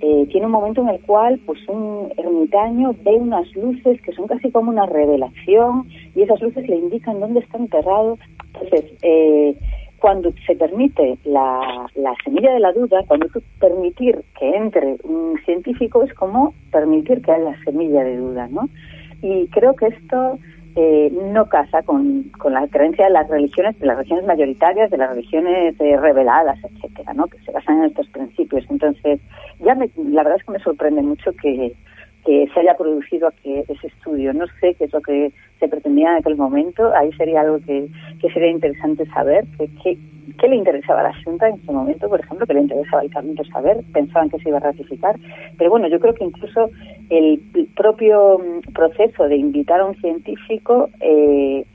eh, 0.00 0.26
tiene 0.30 0.46
un 0.46 0.52
momento 0.52 0.82
en 0.82 0.88
el 0.88 1.00
cual, 1.00 1.40
pues, 1.46 1.58
un 1.68 2.12
ermitaño 2.16 2.94
ve 3.04 3.14
unas 3.14 3.50
luces 3.54 4.00
que 4.02 4.12
son 4.12 4.26
casi 4.26 4.50
como 4.50 4.70
una 4.70 4.86
revelación 4.86 5.86
y 6.14 6.22
esas 6.22 6.40
luces 6.42 6.68
le 6.68 6.76
indican 6.76 7.20
dónde 7.20 7.40
está 7.40 7.58
enterrado. 7.58 8.18
Entonces, 8.52 8.92
eh, 9.02 9.56
cuando 10.00 10.32
se 10.46 10.56
permite 10.56 11.16
la, 11.24 11.86
la 11.94 12.14
semilla 12.22 12.52
de 12.52 12.60
la 12.60 12.72
duda, 12.72 13.04
cuando 13.06 13.28
permitir 13.58 14.22
que 14.38 14.50
entre 14.50 14.98
un 15.04 15.38
científico 15.46 16.02
es 16.02 16.12
como 16.12 16.52
permitir 16.70 17.22
que 17.22 17.32
haya 17.32 17.56
semilla 17.64 18.04
de 18.04 18.18
duda, 18.18 18.48
¿no? 18.48 18.68
Y 19.24 19.48
creo 19.48 19.74
que 19.74 19.86
esto 19.86 20.38
eh, 20.76 21.10
no 21.32 21.46
casa 21.46 21.82
con, 21.82 22.24
con, 22.38 22.52
la 22.52 22.68
creencia 22.68 23.06
de 23.06 23.12
las 23.12 23.26
religiones, 23.28 23.78
de 23.78 23.86
las 23.86 23.96
religiones 23.96 24.26
mayoritarias, 24.26 24.90
de 24.90 24.98
las 24.98 25.10
religiones 25.10 25.74
eh, 25.80 25.96
reveladas, 25.96 26.58
etcétera, 26.62 27.14
¿no? 27.14 27.26
que 27.26 27.38
se 27.38 27.52
basan 27.52 27.78
en 27.78 27.84
estos 27.84 28.06
principios. 28.08 28.66
Entonces, 28.68 29.20
ya 29.60 29.74
me, 29.74 29.88
la 29.96 30.22
verdad 30.22 30.38
es 30.40 30.44
que 30.44 30.52
me 30.52 30.58
sorprende 30.58 31.00
mucho 31.00 31.32
que, 31.40 31.74
que 32.24 32.48
se 32.52 32.60
haya 32.60 32.74
producido 32.74 33.30
ese 33.44 33.86
estudio. 33.86 34.32
No 34.32 34.46
sé 34.60 34.74
qué 34.74 34.84
es 34.84 34.92
lo 34.92 35.00
que 35.00 35.32
se 35.60 35.68
pretendía 35.68 36.10
en 36.10 36.16
aquel 36.16 36.36
momento. 36.36 36.92
Ahí 36.94 37.12
sería 37.12 37.42
algo 37.42 37.58
que, 37.58 37.88
que 38.20 38.30
sería 38.30 38.50
interesante 38.50 39.06
saber. 39.06 39.44
Que, 39.58 39.98
¿Qué 40.38 40.48
le 40.48 40.56
interesaba 40.56 41.00
a 41.00 41.04
la 41.04 41.22
Junta 41.22 41.48
en 41.48 41.56
ese 41.56 41.70
momento, 41.70 42.08
por 42.08 42.20
ejemplo? 42.20 42.46
¿Qué 42.46 42.54
le 42.54 42.62
interesaba 42.62 43.02
al 43.02 43.10
Parlamento 43.10 43.44
saber? 43.44 43.84
Pensaban 43.92 44.30
que 44.30 44.38
se 44.38 44.48
iba 44.48 44.58
a 44.58 44.60
ratificar. 44.60 45.16
Pero 45.58 45.70
bueno, 45.70 45.86
yo 45.88 46.00
creo 46.00 46.14
que 46.14 46.24
incluso 46.24 46.70
el 47.10 47.40
propio 47.76 48.40
proceso 48.74 49.28
de 49.28 49.36
invitar 49.36 49.80
a 49.80 49.84
un 49.84 49.94
científico, 49.96 50.88
eh, 51.00 51.66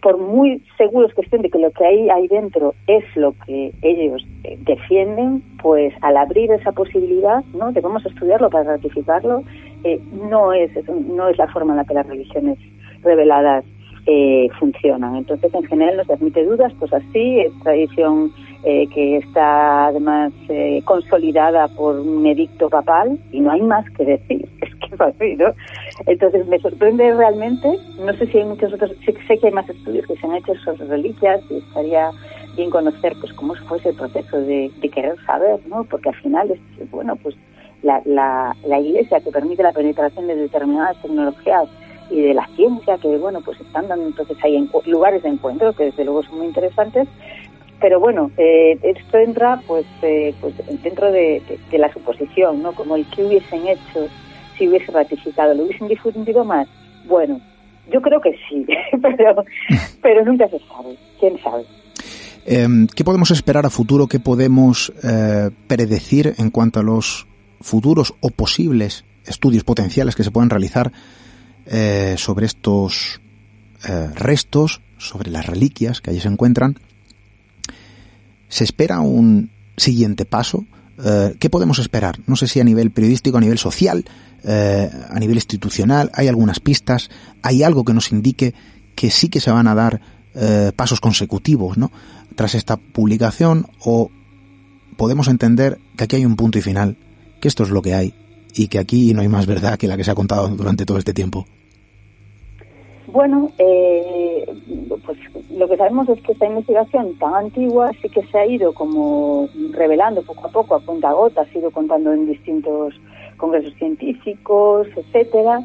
por 0.00 0.18
muy 0.18 0.62
seguros 0.76 1.12
que 1.14 1.22
estén 1.22 1.42
de 1.42 1.50
que 1.50 1.58
lo 1.58 1.70
que 1.70 1.84
hay 1.84 2.10
ahí 2.10 2.28
dentro 2.28 2.74
es 2.86 3.04
lo 3.16 3.34
que 3.46 3.72
ellos 3.82 4.26
eh, 4.44 4.58
defienden, 4.60 5.42
pues 5.62 5.92
al 6.02 6.16
abrir 6.16 6.50
esa 6.52 6.72
posibilidad, 6.72 7.44
¿no? 7.54 7.72
De 7.72 7.80
vamos 7.80 8.04
a 8.04 8.08
estudiarlo 8.08 8.50
para 8.50 8.76
ratificarlo, 8.76 9.42
eh, 9.84 10.00
no 10.28 10.52
es 10.52 10.70
no 10.88 11.28
es 11.28 11.38
la 11.38 11.48
forma 11.48 11.72
en 11.72 11.78
la 11.78 11.84
que 11.84 11.94
las 11.94 12.06
religiones 12.06 12.58
reveladas 13.02 13.64
eh, 14.12 14.48
funcionan. 14.58 15.14
Entonces, 15.14 15.54
en 15.54 15.62
general, 15.62 15.96
no 15.96 16.04
se 16.04 16.14
admite 16.14 16.44
dudas, 16.44 16.72
pues 16.80 16.92
así, 16.92 17.38
es 17.38 17.52
tradición 17.60 18.32
eh, 18.64 18.88
que 18.88 19.18
está 19.18 19.86
además 19.86 20.32
eh, 20.48 20.82
consolidada 20.84 21.68
por 21.68 22.00
un 22.00 22.26
edicto 22.26 22.68
papal 22.68 23.20
y 23.30 23.38
no 23.38 23.52
hay 23.52 23.60
más 23.62 23.88
que 23.90 24.04
decir, 24.04 24.48
es 24.62 24.74
que 24.74 24.94
es 24.96 25.00
así, 25.00 25.36
¿no? 25.36 25.54
Entonces, 26.06 26.44
me 26.48 26.58
sorprende 26.58 27.14
realmente, 27.14 27.68
no 28.04 28.12
sé 28.14 28.26
si 28.26 28.38
hay 28.38 28.46
muchos 28.46 28.72
otros, 28.72 28.90
sé, 29.06 29.14
sé 29.28 29.38
que 29.38 29.46
hay 29.46 29.52
más 29.52 29.70
estudios 29.70 30.04
que 30.08 30.16
se 30.16 30.26
han 30.26 30.34
hecho 30.34 30.56
sobre 30.56 30.86
reliquias 30.86 31.40
y 31.48 31.58
estaría 31.58 32.10
bien 32.56 32.70
conocer 32.70 33.14
pues 33.20 33.32
cómo 33.34 33.54
fue 33.68 33.78
ese 33.78 33.92
proceso 33.92 34.40
de, 34.40 34.72
de 34.80 34.88
querer 34.88 35.14
saber, 35.24 35.60
¿no? 35.68 35.84
Porque 35.84 36.08
al 36.08 36.16
final 36.16 36.50
es, 36.50 36.90
bueno, 36.90 37.14
pues 37.14 37.36
la, 37.84 38.02
la, 38.04 38.56
la 38.66 38.80
iglesia 38.80 39.20
que 39.20 39.30
permite 39.30 39.62
la 39.62 39.72
penetración 39.72 40.26
de 40.26 40.34
determinadas 40.34 41.00
tecnologías 41.00 41.68
y 42.10 42.20
de 42.20 42.34
la 42.34 42.46
ciencia 42.56 42.98
que 42.98 43.16
bueno 43.18 43.40
pues 43.40 43.60
están 43.60 43.88
dando 43.88 44.06
entonces 44.06 44.36
hay 44.42 44.68
lugares 44.86 45.22
de 45.22 45.28
encuentro 45.28 45.72
que 45.72 45.84
desde 45.84 46.04
luego 46.04 46.22
son 46.22 46.38
muy 46.38 46.46
interesantes. 46.46 47.08
Pero 47.80 47.98
bueno 47.98 48.30
eh, 48.36 48.78
esto 48.82 49.18
entra 49.18 49.60
pues 49.66 49.86
eh, 50.02 50.34
pues 50.40 50.54
dentro 50.82 51.10
de, 51.10 51.42
la 51.72 51.92
suposición 51.92 52.62
no 52.62 52.72
como 52.72 52.96
el 52.96 53.06
que 53.06 53.24
hubiesen 53.24 53.66
hecho 53.66 54.08
si 54.58 54.68
hubiese 54.68 54.92
ratificado 54.92 55.54
lo 55.54 55.64
hubiesen 55.64 55.88
difundido 55.88 56.44
más 56.44 56.68
bueno 57.06 57.40
yo 57.90 58.02
creo 58.02 58.20
que 58.20 58.36
sí 58.48 58.66
pero 59.02 59.44
pero 60.02 60.24
nunca 60.24 60.48
se 60.48 60.58
sabe 60.58 60.96
quién 61.18 61.38
sabe. 61.42 61.64
Eh, 62.46 62.66
¿Qué 62.94 63.04
podemos 63.04 63.30
esperar 63.30 63.66
a 63.66 63.70
futuro? 63.70 64.06
¿Qué 64.06 64.18
podemos 64.18 64.92
eh, 65.02 65.50
predecir 65.66 66.34
en 66.38 66.50
cuanto 66.50 66.80
a 66.80 66.82
los 66.82 67.26
futuros 67.60 68.14
o 68.20 68.30
posibles 68.30 69.04
estudios 69.24 69.64
potenciales 69.64 70.16
que 70.16 70.24
se 70.24 70.30
puedan 70.30 70.50
realizar 70.50 70.92
eh, 71.72 72.16
sobre 72.18 72.46
estos 72.46 73.20
eh, 73.88 74.08
restos, 74.16 74.80
sobre 74.98 75.30
las 75.30 75.46
reliquias 75.46 76.00
que 76.00 76.10
allí 76.10 76.18
se 76.18 76.26
encuentran. 76.26 76.76
¿Se 78.48 78.64
espera 78.64 78.98
un 78.98 79.52
siguiente 79.76 80.24
paso? 80.24 80.64
Eh, 80.98 81.36
¿Qué 81.38 81.48
podemos 81.48 81.78
esperar? 81.78 82.18
No 82.26 82.34
sé 82.34 82.48
si 82.48 82.58
a 82.58 82.64
nivel 82.64 82.90
periodístico, 82.90 83.38
a 83.38 83.40
nivel 83.40 83.58
social, 83.58 84.04
a 84.42 85.18
nivel 85.20 85.36
institucional, 85.36 86.10
hay 86.14 86.26
algunas 86.26 86.60
pistas, 86.60 87.10
hay 87.42 87.62
algo 87.62 87.84
que 87.84 87.92
nos 87.92 88.10
indique 88.10 88.54
que 88.96 89.10
sí 89.10 89.28
que 89.28 89.38
se 89.38 89.50
van 89.50 89.68
a 89.68 89.74
dar 89.74 90.00
pasos 90.76 90.98
consecutivos, 90.98 91.76
¿no? 91.76 91.92
Tras 92.36 92.54
esta 92.54 92.78
publicación, 92.78 93.66
o 93.80 94.10
podemos 94.96 95.28
entender 95.28 95.78
que 95.94 96.04
aquí 96.04 96.16
hay 96.16 96.24
un 96.24 96.36
punto 96.36 96.58
y 96.58 96.62
final, 96.62 96.96
que 97.38 97.48
esto 97.48 97.64
es 97.64 97.70
lo 97.70 97.82
que 97.82 97.94
hay, 97.94 98.14
y 98.54 98.68
que 98.68 98.78
aquí 98.78 99.12
no 99.12 99.20
hay 99.20 99.28
más 99.28 99.44
verdad 99.44 99.78
que 99.78 99.88
la 99.88 99.98
que 99.98 100.04
se 100.04 100.10
ha 100.10 100.14
contado 100.14 100.48
durante 100.48 100.86
todo 100.86 100.96
este 100.96 101.12
tiempo. 101.12 101.46
Bueno, 103.12 103.50
eh, 103.58 104.46
pues 105.04 105.18
lo 105.50 105.68
que 105.68 105.76
sabemos 105.76 106.08
es 106.08 106.20
que 106.22 106.32
esta 106.32 106.46
investigación 106.46 107.18
tan 107.18 107.34
antigua 107.34 107.90
sí 108.00 108.08
que 108.08 108.22
se 108.26 108.38
ha 108.38 108.46
ido 108.46 108.72
como 108.72 109.48
revelando 109.72 110.22
poco 110.22 110.46
a 110.46 110.50
poco, 110.50 110.74
a 110.76 110.80
cuenta 110.80 111.12
gota, 111.12 111.42
ha 111.42 111.58
ido 111.58 111.72
contando 111.72 112.12
en 112.12 112.26
distintos 112.26 112.94
congresos 113.36 113.74
científicos, 113.74 114.86
etcétera, 114.94 115.60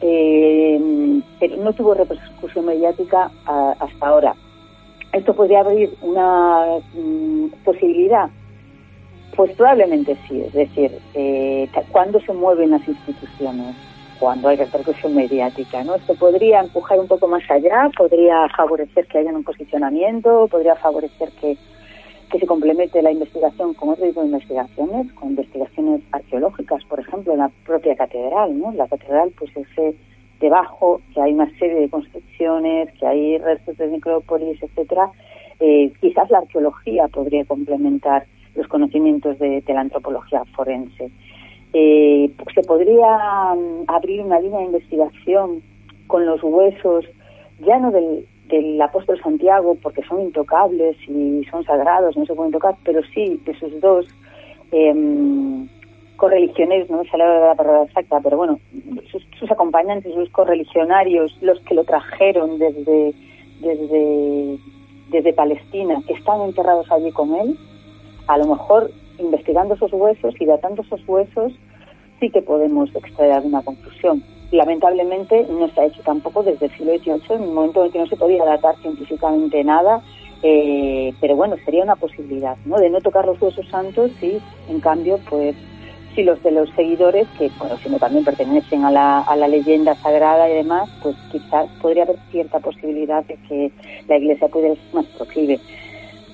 eh, 0.00 1.20
pero 1.38 1.56
no 1.58 1.72
tuvo 1.72 1.94
repercusión 1.94 2.66
mediática 2.66 3.30
a, 3.46 3.76
hasta 3.78 4.06
ahora. 4.06 4.34
¿Esto 5.12 5.36
podría 5.36 5.60
abrir 5.60 5.94
una 6.00 6.78
mm, 6.94 7.46
posibilidad? 7.64 8.28
Pues 9.36 9.52
probablemente 9.52 10.16
sí, 10.26 10.40
es 10.40 10.52
decir, 10.52 10.98
eh, 11.14 11.68
cuando 11.92 12.20
se 12.20 12.32
mueven 12.32 12.70
las 12.70 12.86
instituciones, 12.88 13.76
cuando 14.22 14.46
hay 14.46 14.56
repercusión 14.56 15.16
mediática, 15.16 15.82
¿no? 15.82 15.96
Esto 15.96 16.14
podría 16.14 16.60
empujar 16.60 17.00
un 17.00 17.08
poco 17.08 17.26
más 17.26 17.42
allá, 17.50 17.90
podría 17.98 18.48
favorecer 18.56 19.04
que 19.08 19.18
haya 19.18 19.32
un 19.32 19.42
posicionamiento, 19.42 20.46
podría 20.48 20.76
favorecer 20.76 21.32
que, 21.40 21.56
que 22.30 22.38
se 22.38 22.46
complemente 22.46 23.02
la 23.02 23.10
investigación 23.10 23.74
con 23.74 23.88
otro 23.88 24.06
tipo 24.06 24.22
investigaciones, 24.22 25.12
con 25.14 25.30
investigaciones 25.30 26.02
arqueológicas, 26.12 26.84
por 26.84 27.00
ejemplo, 27.00 27.32
en 27.32 27.40
la 27.40 27.50
propia 27.66 27.96
catedral, 27.96 28.56
¿no? 28.56 28.70
La 28.70 28.86
catedral, 28.86 29.32
pues 29.36 29.50
ese 29.56 29.96
debajo, 30.38 31.00
que 31.12 31.20
hay 31.20 31.32
una 31.32 31.50
serie 31.58 31.80
de 31.80 31.90
construcciones, 31.90 32.92
que 33.00 33.04
hay 33.04 33.38
restos 33.38 33.76
de 33.76 33.88
necrópolis, 33.88 34.62
etcétera, 34.62 35.10
eh, 35.58 35.92
quizás 36.00 36.30
la 36.30 36.38
arqueología 36.38 37.08
podría 37.08 37.44
complementar 37.44 38.26
los 38.54 38.68
conocimientos 38.68 39.36
de 39.40 39.64
la 39.66 39.80
antropología 39.80 40.44
forense 40.54 41.10
eh, 41.72 42.30
se 42.54 42.62
podría 42.62 43.54
mm, 43.54 43.84
abrir 43.86 44.22
una 44.22 44.40
línea 44.40 44.60
de 44.60 44.66
investigación 44.66 45.62
con 46.06 46.26
los 46.26 46.42
huesos, 46.42 47.04
ya 47.60 47.78
no 47.78 47.90
del, 47.90 48.26
apóstol 48.82 49.18
Santiago, 49.22 49.78
porque 49.82 50.02
son 50.02 50.20
intocables 50.20 50.96
y 51.08 51.42
son 51.50 51.64
sagrados, 51.64 52.16
no 52.18 52.26
se 52.26 52.34
pueden 52.34 52.52
tocar, 52.52 52.76
pero 52.84 53.00
sí 53.14 53.40
de 53.46 53.58
sus 53.58 53.80
dos 53.80 54.06
eh, 54.72 54.94
correligionarios, 56.22 56.90
no 56.90 56.98
me 56.98 57.18
la 57.18 57.54
palabra 57.56 57.84
exacta, 57.84 58.20
pero 58.22 58.36
bueno, 58.36 58.60
sus, 59.10 59.26
sus, 59.38 59.50
acompañantes, 59.50 60.12
sus 60.12 60.28
correligionarios, 60.30 61.36
los 61.40 61.58
que 61.60 61.74
lo 61.74 61.84
trajeron 61.84 62.58
desde, 62.58 63.14
desde, 63.60 64.58
desde 65.10 65.32
Palestina, 65.32 66.02
que 66.06 66.12
están 66.12 66.42
enterrados 66.42 66.90
allí 66.92 67.10
con 67.10 67.34
él, 67.34 67.58
a 68.26 68.36
lo 68.36 68.46
mejor 68.46 68.90
investigando 69.18 69.74
esos 69.74 69.92
huesos 69.92 70.34
y 70.38 70.44
datando 70.44 70.82
esos 70.82 71.00
huesos, 71.06 71.52
sí 72.20 72.30
que 72.30 72.42
podemos 72.42 72.94
extraer 72.94 73.32
alguna 73.32 73.62
conclusión. 73.62 74.22
Lamentablemente 74.50 75.46
no 75.48 75.68
se 75.68 75.80
ha 75.80 75.86
hecho 75.86 76.02
tampoco 76.02 76.42
desde 76.42 76.66
el 76.66 76.72
siglo 76.72 76.92
XVIII, 76.98 77.36
en 77.36 77.42
un 77.42 77.54
momento 77.54 77.80
en 77.80 77.86
el 77.86 77.92
que 77.92 77.98
no 77.98 78.06
se 78.06 78.16
podía 78.16 78.44
datar 78.44 78.76
científicamente 78.82 79.64
nada, 79.64 80.02
eh, 80.42 81.12
pero 81.20 81.36
bueno, 81.36 81.56
sería 81.64 81.84
una 81.84 81.96
posibilidad, 81.96 82.56
¿no? 82.64 82.76
De 82.78 82.90
no 82.90 83.00
tocar 83.00 83.24
los 83.24 83.40
huesos 83.40 83.66
santos 83.68 84.10
y, 84.20 84.38
en 84.68 84.80
cambio, 84.80 85.18
pues 85.30 85.56
si 86.14 86.22
los 86.22 86.42
de 86.42 86.50
los 86.50 86.68
seguidores, 86.70 87.26
que 87.38 87.50
bueno, 87.58 87.76
si 87.78 87.88
no 87.88 87.98
también 87.98 88.24
pertenecen 88.24 88.84
a 88.84 88.90
la, 88.90 89.20
a 89.20 89.36
la 89.36 89.48
leyenda 89.48 89.94
sagrada 89.96 90.48
y 90.50 90.54
demás, 90.54 90.90
pues 91.02 91.16
quizás 91.30 91.68
podría 91.80 92.02
haber 92.02 92.16
cierta 92.30 92.58
posibilidad 92.58 93.24
de 93.24 93.36
que 93.48 93.72
la 94.08 94.18
Iglesia 94.18 94.48
pudiera 94.48 94.74
ser 94.74 94.94
más 94.94 95.06
proclive. 95.06 95.58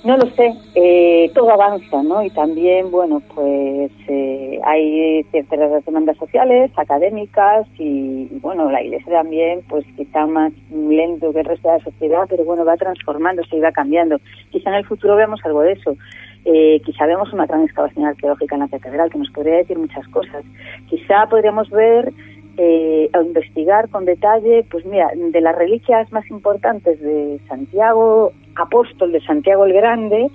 No 0.05 0.16
lo 0.16 0.26
sé, 0.30 0.55
eh, 0.76 1.30
todo 1.34 1.51
avanza, 1.51 2.03
¿no? 2.05 2.22
Y 2.22 2.30
también, 2.30 2.90
bueno, 2.90 3.20
pues 3.34 3.90
eh, 4.07 4.61
hay 4.64 5.24
ciertas 5.32 5.84
demandas 5.84 6.16
sociales, 6.16 6.70
académicas 6.76 7.66
y, 7.78 8.28
bueno, 8.40 8.70
la 8.70 8.80
iglesia 8.80 9.12
también, 9.12 9.62
pues 9.68 9.84
quizá 9.96 10.24
más 10.26 10.53
lento 10.70 11.32
que 11.32 11.40
el 11.40 11.46
resto 11.46 11.68
de 11.68 11.78
la 11.78 11.84
sociedad, 11.84 12.26
pero 12.28 12.44
bueno, 12.44 12.64
va 12.64 12.76
transformándose 12.76 13.57
y 13.57 13.61
va 13.61 13.72
cambiando. 13.72 14.18
Quizá 14.51 14.70
en 14.70 14.76
el 14.76 14.86
futuro 14.86 15.16
veamos 15.16 15.40
algo 15.44 15.62
de 15.62 15.72
eso. 15.72 15.96
Eh, 16.44 16.80
quizá 16.84 17.05
vemos 17.07 17.32
una 17.32 17.46
gran 17.46 17.62
arqueológica 17.62 18.55
en 18.55 18.61
la 18.61 18.68
catedral 18.68 19.11
que 19.11 19.18
nos 19.18 19.30
podría 19.30 19.57
decir 19.57 19.78
muchas 19.78 20.07
cosas. 20.09 20.44
Quizá 20.88 21.26
podríamos 21.28 21.68
ver 21.70 22.12
eh, 22.61 23.09
o 23.16 23.22
investigar 23.22 23.88
con 23.88 24.04
detalle, 24.04 24.66
pues 24.68 24.84
mira, 24.84 25.11
de 25.14 25.40
las 25.40 25.56
reliquias 25.56 26.11
más 26.11 26.28
importantes 26.28 27.00
de 27.00 27.38
Santiago, 27.46 28.32
apóstol 28.56 29.12
de 29.12 29.20
Santiago 29.20 29.64
el 29.64 29.74
Grande, 29.74 30.26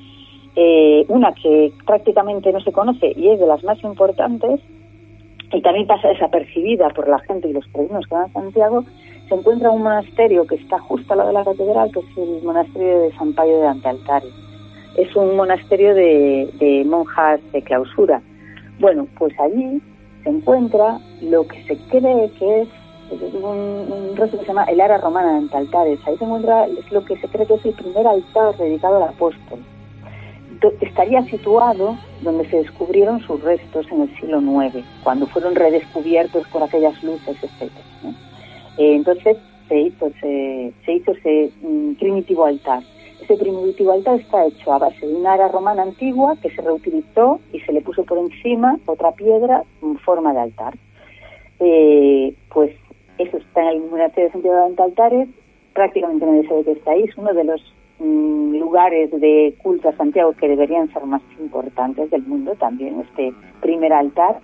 eh, 0.56 1.04
una 1.10 1.34
que 1.34 1.74
prácticamente 1.86 2.54
no 2.54 2.62
se 2.62 2.72
conoce 2.72 3.12
y 3.16 3.28
es 3.28 3.42
de 3.42 3.46
las 3.46 3.62
más 3.66 3.84
importantes, 3.84 4.62
y 5.52 5.62
también 5.62 5.86
pasa 5.86 6.08
desapercibida 6.08 6.90
por 6.92 7.10
la 7.10 7.20
gente 7.20 7.50
y 7.50 7.54
los 7.54 7.68
peregrinos 7.68 8.08
que 8.08 8.16
van 8.16 8.30
a 8.30 8.34
Santiago, 8.34 8.86
se 9.28 9.36
encuentra 9.36 9.72
un 9.72 9.84
monasterio 9.84 10.48
que 10.48 10.56
está 10.56 10.80
justo 10.80 11.12
al 11.12 11.18
lado 11.20 11.30
de 11.30 11.34
la 11.34 11.44
catedral, 11.44 11.92
que 11.92 12.00
es 12.00 12.18
el 12.18 12.42
monasterio 12.44 13.02
de 13.02 13.12
San 13.18 13.34
Payo 13.34 13.60
de 13.60 13.68
Antealtares. 13.68 14.34
Es 14.98 15.14
un 15.16 15.36
monasterio 15.36 15.94
de 15.94 16.84
monjas 16.86 17.42
de 17.52 17.62
clausura. 17.62 18.22
Bueno, 18.80 19.08
pues 19.18 19.38
allí 19.40 19.82
se 20.24 20.30
encuentra 20.30 21.00
lo 21.22 21.48
que 21.48 21.64
se 21.64 21.78
cree 21.90 22.30
que 22.40 22.62
es 22.62 22.68
un, 23.34 23.44
un 23.44 24.16
resto 24.16 24.38
que 24.38 24.46
se 24.46 24.48
llama 24.50 24.64
el 24.66 24.82
Ara 24.82 24.98
Romana 24.98 25.34
de 25.34 25.38
Antaltares. 25.40 26.00
Ahí 26.06 26.18
se 26.18 26.24
encuentra 26.24 26.66
es 26.68 26.92
lo 26.92 27.04
que 27.06 27.18
se 27.18 27.28
cree 27.28 27.46
que 27.46 27.56
es 27.56 27.66
el 27.66 27.74
primer 27.74 28.08
altar 28.08 28.56
dedicado 28.58 28.98
al 28.98 29.10
apóstol. 29.10 29.60
Estaría 30.80 31.22
situado 31.26 31.98
donde 32.22 32.50
se 32.50 32.58
descubrieron 32.58 33.20
sus 33.22 33.42
restos 33.44 33.86
en 33.92 34.04
el 34.04 34.16
siglo 34.16 34.40
IX, 34.40 34.86
cuando 35.04 35.28
fueron 35.28 35.56
redescubiertos 35.56 36.48
por 36.48 36.64
aquellas 36.64 37.02
luces, 37.04 37.36
etc. 37.44 37.70
Eh, 38.78 38.96
entonces 38.96 39.38
se 39.68 39.80
hizo, 39.82 40.10
se, 40.22 40.74
se 40.86 40.94
hizo 40.94 41.12
ese 41.12 41.52
mm, 41.62 41.96
primitivo 41.96 42.46
altar. 42.46 42.82
Ese 43.24 43.38
primitivo 43.38 43.94
altar 43.94 44.20
está 44.20 44.46
hecho 44.46 44.74
a 44.74 44.80
base 44.80 45.08
de 45.08 45.16
una 45.16 45.34
ara 45.34 45.48
romana 45.48 45.84
antigua 45.84 46.36
que 46.42 46.50
se 46.50 46.62
reutilizó 46.62 47.40
y 47.54 47.60
se 47.62 47.72
le 47.72 47.80
puso 47.80 48.04
por 48.04 48.18
encima 48.18 48.78
otra 48.86 49.14
piedra 49.14 49.64
en 49.82 49.98
forma 50.00 50.34
de 50.34 50.42
altar. 50.42 50.74
Eh, 51.62 52.36
pues 52.54 52.76
eso 53.18 53.38
está 53.38 53.62
en 53.62 53.68
el 53.70 53.90
monasterio 53.90 54.26
de 54.26 54.34
Santiago 54.34 54.76
de 54.76 54.84
Altares, 54.84 55.30
prácticamente 55.74 56.26
nadie 56.26 56.48
sabe 56.50 56.64
que 56.66 56.72
está 56.74 56.92
ahí, 56.92 57.04
es 57.04 57.18
uno 57.18 57.34
de 57.34 57.46
los 57.46 57.74
mm, 58.00 58.58
lugares 58.58 59.10
de 59.12 59.56
culto 59.64 59.88
a 59.88 59.96
Santiago 59.96 60.34
que 60.34 60.50
deberían 60.50 60.92
ser 60.92 61.06
más 61.06 61.22
importantes 61.40 62.12
del 62.12 62.24
mundo, 62.24 62.56
también 62.56 63.00
este 63.00 63.32
primer 63.62 63.94
altar. 63.94 64.42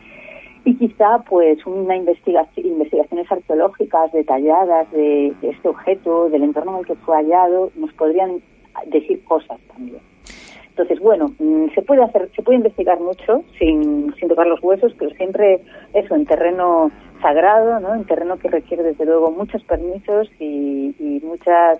y 0.63 0.75
quizá 0.75 1.19
pues 1.27 1.65
una 1.65 1.97
investigación, 1.97 2.65
investigaciones 2.65 3.29
arqueológicas 3.29 4.13
detalladas 4.13 4.89
de, 4.91 5.33
este 5.41 5.67
objeto, 5.67 6.29
del 6.29 6.43
entorno 6.43 6.73
en 6.73 6.79
el 6.79 6.85
que 6.85 6.95
fue 6.95 7.17
hallado, 7.17 7.71
nos 7.75 7.91
podrían 7.93 8.41
decir 8.87 9.23
cosas 9.23 9.59
también. 9.73 10.01
Entonces, 10.69 10.99
bueno, 10.99 11.33
mm, 11.39 11.73
se 11.75 11.81
puede 11.81 12.01
hacer, 12.03 12.29
se 12.33 12.41
puede 12.41 12.57
investigar 12.57 12.99
mucho 13.01 13.43
sin, 13.57 14.13
sin 14.15 14.29
tocar 14.29 14.47
los 14.47 14.63
huesos, 14.63 14.93
pero 14.97 15.11
siempre 15.15 15.59
eso 15.93 16.15
en 16.15 16.25
terreno 16.25 16.89
sagrado, 17.21 17.81
¿no? 17.81 17.93
En 17.95 18.05
terreno 18.05 18.37
que 18.37 18.47
requiere 18.47 18.83
desde 18.83 19.05
luego 19.05 19.29
muchos 19.29 19.61
permisos 19.63 20.29
y, 20.39 20.95
y 20.97 21.19
muchas 21.25 21.79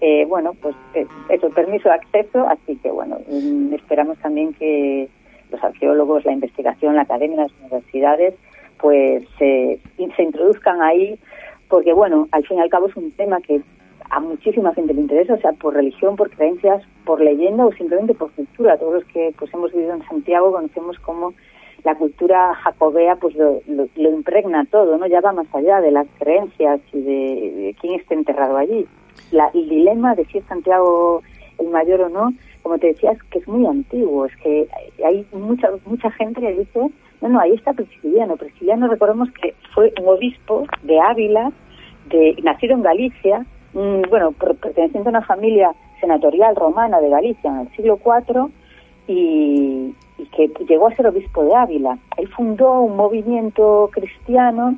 eh, 0.00 0.24
bueno, 0.26 0.54
pues 0.60 0.74
eh, 0.94 1.06
eso, 1.28 1.48
permiso 1.50 1.88
de 1.88 1.94
acceso, 1.94 2.44
así 2.48 2.74
que 2.78 2.90
bueno, 2.90 3.18
mm, 3.30 3.74
esperamos 3.74 4.18
también 4.18 4.52
que 4.54 5.08
los 5.52 5.62
arqueólogos, 5.62 6.24
la 6.24 6.32
investigación, 6.32 6.96
la 6.96 7.02
academia, 7.02 7.42
las 7.42 7.52
universidades, 7.60 8.34
pues 8.80 9.24
se 9.38 9.78
introduzcan 10.18 10.82
ahí, 10.82 11.16
porque 11.68 11.92
bueno, 11.92 12.26
al 12.32 12.44
fin 12.44 12.58
y 12.58 12.60
al 12.60 12.70
cabo 12.70 12.88
es 12.88 12.96
un 12.96 13.12
tema 13.12 13.40
que 13.40 13.60
a 14.12 14.20
muchísima 14.20 14.74
gente 14.74 14.94
le 14.94 15.00
interesa, 15.00 15.34
o 15.34 15.40
sea, 15.40 15.52
por 15.52 15.74
religión, 15.74 16.16
por 16.16 16.30
creencias, 16.30 16.82
por 17.04 17.20
leyenda 17.20 17.66
o 17.66 17.72
simplemente 17.72 18.14
por 18.14 18.30
cultura. 18.32 18.78
Todos 18.78 18.94
los 18.94 19.04
que 19.06 19.34
pues 19.38 19.52
hemos 19.54 19.72
vivido 19.72 19.94
en 19.94 20.06
Santiago 20.06 20.52
conocemos 20.52 20.98
cómo 21.00 21.34
la 21.82 21.94
cultura 21.96 22.54
jacobea 22.54 23.16
pues 23.16 23.34
lo, 23.34 23.60
impregna 23.96 24.64
todo, 24.70 24.96
¿no? 24.98 25.06
Ya 25.06 25.20
va 25.20 25.32
más 25.32 25.52
allá 25.52 25.80
de 25.80 25.90
las 25.90 26.06
creencias 26.18 26.80
y 26.92 27.00
de 27.00 27.76
quién 27.80 27.98
está 27.98 28.14
enterrado 28.14 28.56
allí 28.56 28.86
el 29.54 29.68
dilema 29.68 30.14
de 30.14 30.24
si 30.26 30.38
es 30.38 30.44
Santiago 30.44 31.22
el 31.58 31.68
mayor 31.68 32.02
o 32.02 32.08
no, 32.08 32.32
como 32.62 32.78
te 32.78 32.88
decía, 32.88 33.12
es 33.12 33.22
que 33.24 33.38
es 33.38 33.48
muy 33.48 33.66
antiguo, 33.66 34.26
es 34.26 34.36
que 34.36 34.68
hay 35.04 35.26
mucha 35.32 35.68
mucha 35.84 36.10
gente 36.12 36.40
que 36.40 36.52
dice, 36.52 36.80
no, 37.20 37.28
no, 37.28 37.40
ahí 37.40 37.52
está 37.52 37.72
Prisciliano. 37.72 38.36
Prisciliano, 38.36 38.88
recordemos 38.88 39.28
que 39.40 39.54
fue 39.74 39.92
un 40.00 40.08
obispo 40.08 40.66
de 40.82 41.00
Ávila, 41.00 41.52
de, 42.08 42.36
nacido 42.42 42.74
en 42.74 42.82
Galicia, 42.82 43.46
bueno, 43.72 44.32
perteneciente 44.32 45.08
a 45.08 45.10
una 45.10 45.22
familia 45.22 45.72
senatorial 46.00 46.56
romana 46.56 47.00
de 47.00 47.08
Galicia 47.08 47.50
en 47.50 47.60
el 47.60 47.76
siglo 47.76 47.98
IV 48.04 48.50
y, 49.08 49.94
que 50.32 50.48
llegó 50.68 50.88
a 50.88 50.94
ser 50.94 51.06
obispo 51.06 51.44
de 51.44 51.54
Ávila. 51.54 51.98
Él 52.16 52.28
fundó 52.28 52.80
un 52.82 52.96
movimiento 52.96 53.90
cristiano 53.92 54.76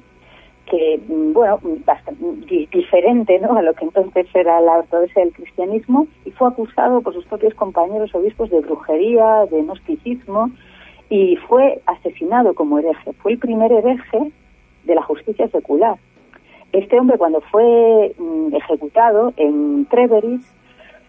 que, 0.67 1.01
mm, 1.07 1.33
bueno, 1.33 1.61
bastante 1.85 2.25
diferente 2.73 3.39
¿no? 3.39 3.57
a 3.57 3.63
lo 3.63 3.75
que 3.75 3.85
entonces 3.85 4.27
era 4.35 4.61
la 4.61 4.79
ortodoxia 4.79 5.23
del 5.23 5.35
cristianismo, 5.35 6.07
y 6.25 6.31
fue 6.31 6.49
acusado 6.49 7.03
por 7.03 7.13
sus 7.13 7.27
propios 7.27 7.55
compañeros 7.55 8.15
obispos 8.15 8.51
de 8.51 8.61
brujería, 8.61 9.45
de 9.51 9.63
gnosticismo, 9.63 10.51
y 11.11 11.37
fue 11.37 11.83
asesinado 11.87 12.55
como 12.55 12.79
hereje. 12.79 13.13
Fue 13.15 13.33
el 13.33 13.39
primer 13.39 13.71
hereje 13.73 14.33
de 14.85 14.95
la 14.95 15.03
justicia 15.03 15.49
secular. 15.49 15.99
Este 16.75 16.99
hombre, 16.99 17.19
cuando 17.19 17.41
fue 17.41 18.15
mm, 18.19 18.55
ejecutado 18.55 19.33
en 19.37 19.87
Treveris, 19.87 20.45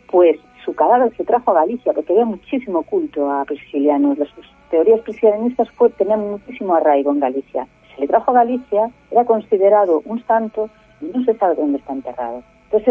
pues 0.10 0.38
su 0.64 0.74
cadáver 0.74 1.16
se 1.18 1.26
trajo 1.26 1.52
a 1.52 1.62
Galicia, 1.62 1.94
porque 1.94 2.14
había 2.14 2.26
muchísimo 2.26 2.84
culto 2.84 3.30
a 3.30 3.46
priscilianos. 3.46 4.18
Las 4.18 4.30
teorías 4.70 5.02
priscilianistas 5.02 5.68
tenían 5.98 6.32
muchísimo 6.32 6.76
arraigo 6.76 7.12
en 7.12 7.20
Galicia 7.20 7.68
se 7.96 8.02
le 8.02 8.08
trajo 8.08 8.32
a 8.32 8.36
Galicia, 8.36 8.92
era 9.12 9.26
considerado 9.26 10.02
un 10.06 10.24
santo 10.26 10.70
y 11.02 11.06
no 11.06 11.24
se 11.24 11.36
sabe 11.36 11.56
dónde 11.56 11.78
está 11.80 11.94
enterrado. 11.94 12.44
Entonces 12.66 12.86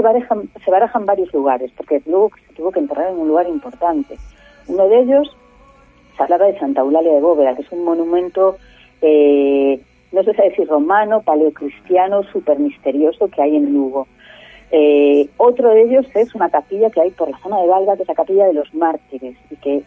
se 0.65 0.71
barajan, 0.71 1.07
varios 1.07 1.33
lugares, 1.33 1.71
porque 1.77 2.01
luego 2.07 2.31
se 2.47 2.55
tuvo 2.55 2.71
que 2.71 2.81
enterrar 2.81 3.11
en 3.11 3.19
un 3.19 3.29
lugar 3.29 3.49
importante. 3.49 4.17
Uno 4.67 4.89
de 4.89 5.01
ellos 5.01 5.37
se 6.17 6.23
hablaba 6.23 6.47
de 6.47 6.59
Santa 6.59 6.81
Eulalia 6.81 7.13
de 7.13 7.21
Bóveda, 7.21 7.55
que 7.55 7.63
es 7.63 7.73
un 7.73 7.85
monumento, 7.85 8.57
eh, 9.03 9.81
no 10.15 10.23
sé 10.23 10.33
si 10.57 10.65
romano, 10.65 11.23
paleocristiano, 11.23 12.23
súper 12.25 12.59
misterioso 12.59 13.29
que 13.29 13.43
hay 13.43 13.57
en 13.57 13.73
Lugo. 13.73 14.07
Eh, 14.71 15.29
otro 15.37 15.71
de 15.71 15.83
ellos 15.83 16.07
es 16.15 16.35
una 16.35 16.49
capilla 16.49 16.91
que 16.91 17.01
hay 17.01 17.11
por 17.11 17.31
la 17.31 17.39
zona 17.39 17.61
de 17.61 17.69
Valga, 17.69 17.97
que 17.97 18.03
es 18.03 18.09
la 18.09 18.15
capilla 18.15 18.47
de 18.47 18.55
los 18.55 18.73
mártires, 18.75 19.37
y 19.51 19.57
que 19.57 19.83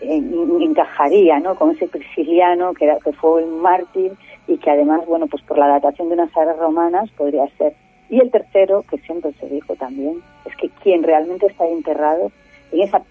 encajaría 0.00 1.40
¿no? 1.40 1.56
con 1.56 1.70
ese 1.70 1.88
prisciliano 1.88 2.72
que, 2.74 2.88
fue 3.20 3.42
un 3.42 3.60
mártir 3.60 4.12
y 4.46 4.56
que 4.58 4.70
además, 4.70 5.04
bueno, 5.06 5.26
pues 5.26 5.42
por 5.42 5.58
la 5.58 5.66
datación 5.66 6.08
de 6.08 6.14
unas 6.14 6.36
áreas 6.36 6.58
romanas 6.58 7.10
podría 7.16 7.48
ser. 7.56 7.74
Y 8.10 8.20
el 8.20 8.30
tercero, 8.30 8.84
que 8.88 8.98
siempre 8.98 9.32
se 9.40 9.48
dijo 9.48 9.74
también, 9.74 10.22
es 10.46 10.56
que 10.56 10.70
quien 10.82 11.02
realmente 11.02 11.46
está 11.46 11.66
enterrado 11.66 12.30
en 12.72 12.80
esa 12.80 13.02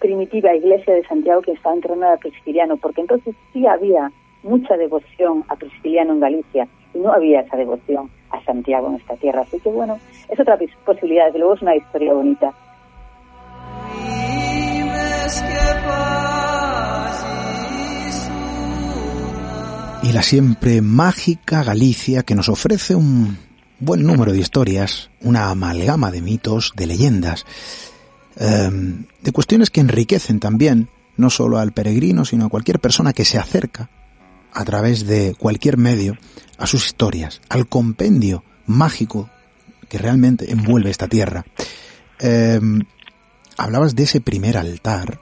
primitiva 0.00 0.54
iglesia 0.54 0.94
de 0.94 1.04
Santiago 1.04 1.42
que 1.42 1.52
estaba 1.52 1.74
enterrada 1.74 2.14
a 2.14 2.18
Prisciliano, 2.18 2.76
porque 2.76 3.00
entonces 3.00 3.34
sí 3.52 3.66
había 3.66 4.10
mucha 4.44 4.76
devoción 4.76 5.42
a 5.48 5.56
Prisciliano 5.56 6.12
en 6.12 6.20
Galicia 6.20 6.68
y 6.94 6.98
no 6.98 7.12
había 7.12 7.40
esa 7.40 7.56
devoción 7.56 8.08
a 8.30 8.44
Santiago 8.44 8.88
en 8.88 8.96
esta 8.96 9.16
tierra. 9.16 9.40
Así 9.40 9.58
que 9.58 9.70
bueno, 9.70 9.98
es 10.28 10.38
otra 10.38 10.56
posibilidad, 10.84 11.26
desde 11.26 11.38
luego 11.40 11.54
es 11.54 11.62
una 11.62 11.74
historia 11.74 12.12
bonita. 12.12 12.54
y 20.02 20.12
la 20.12 20.22
siempre 20.22 20.82
mágica 20.82 21.64
Galicia 21.64 22.24
que 22.24 22.34
nos 22.34 22.50
ofrece 22.50 22.94
un 22.94 23.38
buen 23.80 24.02
número 24.02 24.32
de 24.32 24.38
historias, 24.38 25.10
una 25.22 25.48
amalgama 25.48 26.10
de 26.10 26.20
mitos, 26.20 26.74
de 26.76 26.86
leyendas, 26.86 27.46
em, 28.36 29.06
de 29.22 29.32
cuestiones 29.32 29.70
que 29.70 29.80
enriquecen 29.80 30.40
también 30.40 30.90
no 31.16 31.30
solo 31.30 31.58
al 31.58 31.72
peregrino, 31.72 32.26
sino 32.26 32.44
a 32.44 32.48
cualquier 32.50 32.80
persona 32.80 33.14
que 33.14 33.24
se 33.24 33.38
acerca 33.38 33.88
a 34.54 34.64
través 34.64 35.06
de 35.06 35.34
cualquier 35.38 35.76
medio 35.76 36.16
a 36.58 36.66
sus 36.66 36.86
historias, 36.86 37.40
al 37.48 37.68
compendio 37.68 38.44
mágico 38.66 39.28
que 39.88 39.98
realmente 39.98 40.50
envuelve 40.50 40.90
esta 40.90 41.08
tierra. 41.08 41.44
Em, 42.20 42.80
hablabas 43.56 43.94
de 43.94 44.04
ese 44.04 44.20
primer 44.20 44.56
altar 44.56 45.20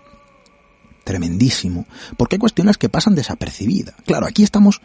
tremendísimo, 1.05 1.87
porque 2.17 2.37
hay 2.37 2.41
cuestiones 2.41 2.79
que 2.79 2.89
pasan 2.89 3.15
desapercibidas. 3.15 3.95
Claro, 4.07 4.27
aquí 4.27 4.43
estamos, 4.43 4.81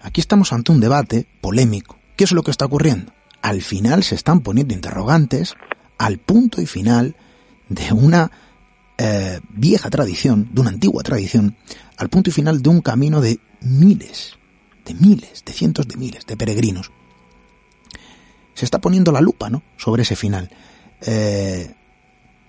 aquí 0.00 0.20
estamos 0.20 0.52
ante 0.52 0.72
un 0.72 0.80
debate 0.80 1.26
polémico. 1.40 1.98
¿Qué 2.16 2.24
es 2.24 2.32
lo 2.32 2.42
que 2.42 2.50
está 2.50 2.66
ocurriendo? 2.66 3.12
Al 3.42 3.62
final 3.62 4.02
se 4.02 4.14
están 4.14 4.40
poniendo 4.40 4.74
interrogantes 4.74 5.54
al 5.98 6.18
punto 6.18 6.60
y 6.60 6.66
final 6.66 7.16
de 7.68 7.92
una 7.92 8.30
eh, 8.98 9.40
vieja 9.50 9.90
tradición, 9.90 10.48
de 10.52 10.60
una 10.60 10.70
antigua 10.70 11.02
tradición, 11.02 11.56
al 11.96 12.08
punto 12.08 12.30
y 12.30 12.32
final 12.32 12.62
de 12.62 12.68
un 12.68 12.80
camino 12.80 13.20
de 13.20 13.40
miles, 13.60 14.38
de 14.84 14.94
miles, 14.94 15.44
de 15.44 15.52
cientos 15.52 15.88
de 15.88 15.96
miles 15.96 16.26
de 16.26 16.36
peregrinos. 16.36 16.90
Se 18.54 18.64
está 18.64 18.80
poniendo 18.80 19.12
la 19.12 19.20
lupa, 19.20 19.50
¿no? 19.50 19.62
Sobre 19.76 20.02
ese 20.02 20.16
final. 20.16 20.50
Eh, 21.02 21.74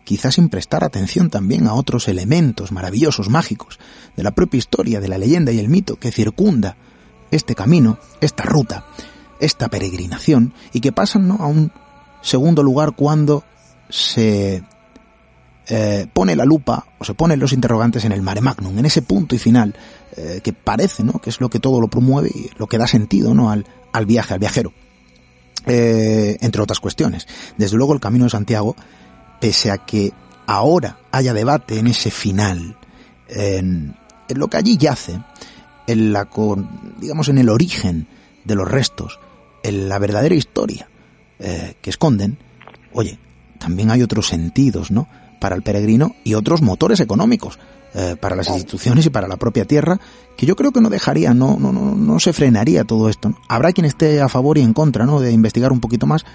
quizás 0.04 0.36
sin 0.36 0.48
prestar 0.48 0.84
atención 0.84 1.30
también 1.30 1.68
a 1.68 1.74
otros 1.74 2.08
elementos 2.08 2.72
maravillosos, 2.72 3.30
mágicos, 3.30 3.78
de 4.16 4.24
la 4.24 4.32
propia 4.32 4.58
historia, 4.58 5.02
de 5.02 5.10
la 5.10 5.18
leyenda 5.18 5.52
y 5.52 5.60
el 5.60 5.68
mito 5.68 5.98
que 5.98 6.12
circunda 6.12 6.78
este 7.30 7.56
camino, 7.56 8.00
esta 8.22 8.44
ruta, 8.44 8.86
esta 9.42 9.68
peregrinación, 9.68 10.54
y 10.72 10.80
que 10.80 10.94
pasan 10.94 11.28
¿no? 11.28 11.36
a 11.36 11.48
un 11.48 11.74
segundo 12.22 12.64
lugar 12.64 12.94
cuando 12.96 13.44
se 13.90 14.64
eh, 15.70 16.08
pone 16.12 16.36
la 16.36 16.46
lupa 16.46 16.86
o 16.98 17.04
se 17.04 17.14
ponen 17.14 17.40
los 17.40 17.54
interrogantes 17.54 18.06
en 18.06 18.12
el 18.12 18.22
mare 18.22 18.42
magnum, 18.42 18.78
en 18.78 18.86
ese 18.86 19.02
punto 19.02 19.36
y 19.36 19.40
final 19.40 19.76
eh, 20.16 20.42
que 20.44 20.54
parece 20.54 21.04
¿no? 21.04 21.20
que 21.20 21.30
es 21.30 21.42
lo 21.42 21.50
que 21.50 21.60
todo 21.60 21.82
lo 21.82 21.88
promueve 21.88 22.30
y 22.34 22.50
lo 22.58 22.68
que 22.68 22.78
da 22.78 22.88
sentido 22.88 23.34
¿no? 23.34 23.52
al, 23.52 23.66
al 23.92 24.06
viaje, 24.06 24.34
al 24.34 24.40
viajero. 24.40 24.74
Eh, 25.70 26.38
entre 26.40 26.62
otras 26.62 26.80
cuestiones. 26.80 27.28
Desde 27.58 27.76
luego 27.76 27.94
el 27.94 28.00
Camino 28.00 28.24
de 28.24 28.30
Santiago 28.30 28.76
pese 29.42 29.70
a 29.70 29.80
que 29.80 30.14
ahora 30.46 31.00
haya 31.12 31.34
debate 31.34 31.78
en 31.78 31.88
ese 31.88 32.10
final, 32.10 32.78
en, 33.28 33.94
lo 34.30 34.48
que 34.48 34.58
allí 34.58 34.78
yace, 34.78 35.22
en 35.86 36.14
la, 36.14 36.30
digamos, 37.00 37.28
en 37.28 37.38
el 37.38 37.50
origen 37.50 38.08
de 38.46 38.56
los 38.56 38.66
restos, 38.66 39.20
en 39.62 39.90
la 39.90 40.00
verdadera 40.00 40.36
historia 40.36 40.88
eh, 41.40 41.76
que 41.82 41.90
esconden, 41.90 42.38
oye, 42.94 43.20
también 43.60 43.92
hay 43.92 44.02
otros 44.04 44.28
sentidos, 44.28 44.90
¿no? 44.90 45.10
Para 45.40 45.56
el 45.56 45.62
peregrino 45.62 46.16
y 46.24 46.34
otros 46.34 46.62
motores 46.62 47.00
económicos 47.00 47.60
eh, 47.94 48.16
para 48.20 48.36
las 48.36 48.50
instituciones 48.50 49.06
y 49.06 49.10
para 49.10 49.28
la 49.28 49.38
propia 49.38 49.66
tierra, 49.66 50.00
que 50.36 50.46
yo 50.46 50.56
creo 50.56 50.72
que 50.72 50.82
no 50.82 50.90
dejaría, 50.90 51.34
no, 51.34 51.58
no, 51.60 51.72
no, 51.72 51.96
no 51.96 52.20
se 52.20 52.34
frenaría 52.34 52.84
todo 52.84 53.10
esto. 53.10 53.34
Habrá 53.48 53.72
quien 53.72 53.86
esté 53.86 54.22
a 54.22 54.30
favor 54.30 54.58
y 54.58 54.62
en 54.62 54.74
contra, 54.74 55.06
¿no? 55.06 55.20
De 55.20 55.32
investigar 55.32 55.72
un 55.72 55.80
poquito 55.80 56.06
más, 56.06 56.26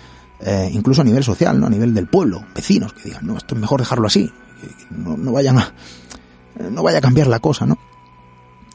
eh, 0.40 0.70
incluso 0.72 1.02
a 1.02 1.04
nivel 1.04 1.22
social, 1.22 1.60
¿no? 1.60 1.66
a 1.66 1.70
nivel 1.70 1.94
del 1.94 2.08
pueblo, 2.08 2.44
vecinos, 2.54 2.94
que 2.94 3.04
digan, 3.04 3.26
no, 3.26 3.36
esto 3.36 3.54
es 3.54 3.60
mejor 3.60 3.80
dejarlo 3.80 4.08
así, 4.08 4.32
no, 4.90 5.16
no 5.16 5.30
vayan 5.30 5.58
a, 5.58 5.72
no 6.68 6.82
vaya 6.82 6.98
a 6.98 7.00
cambiar 7.00 7.28
la 7.28 7.38
cosa, 7.38 7.64
¿no? 7.64 7.78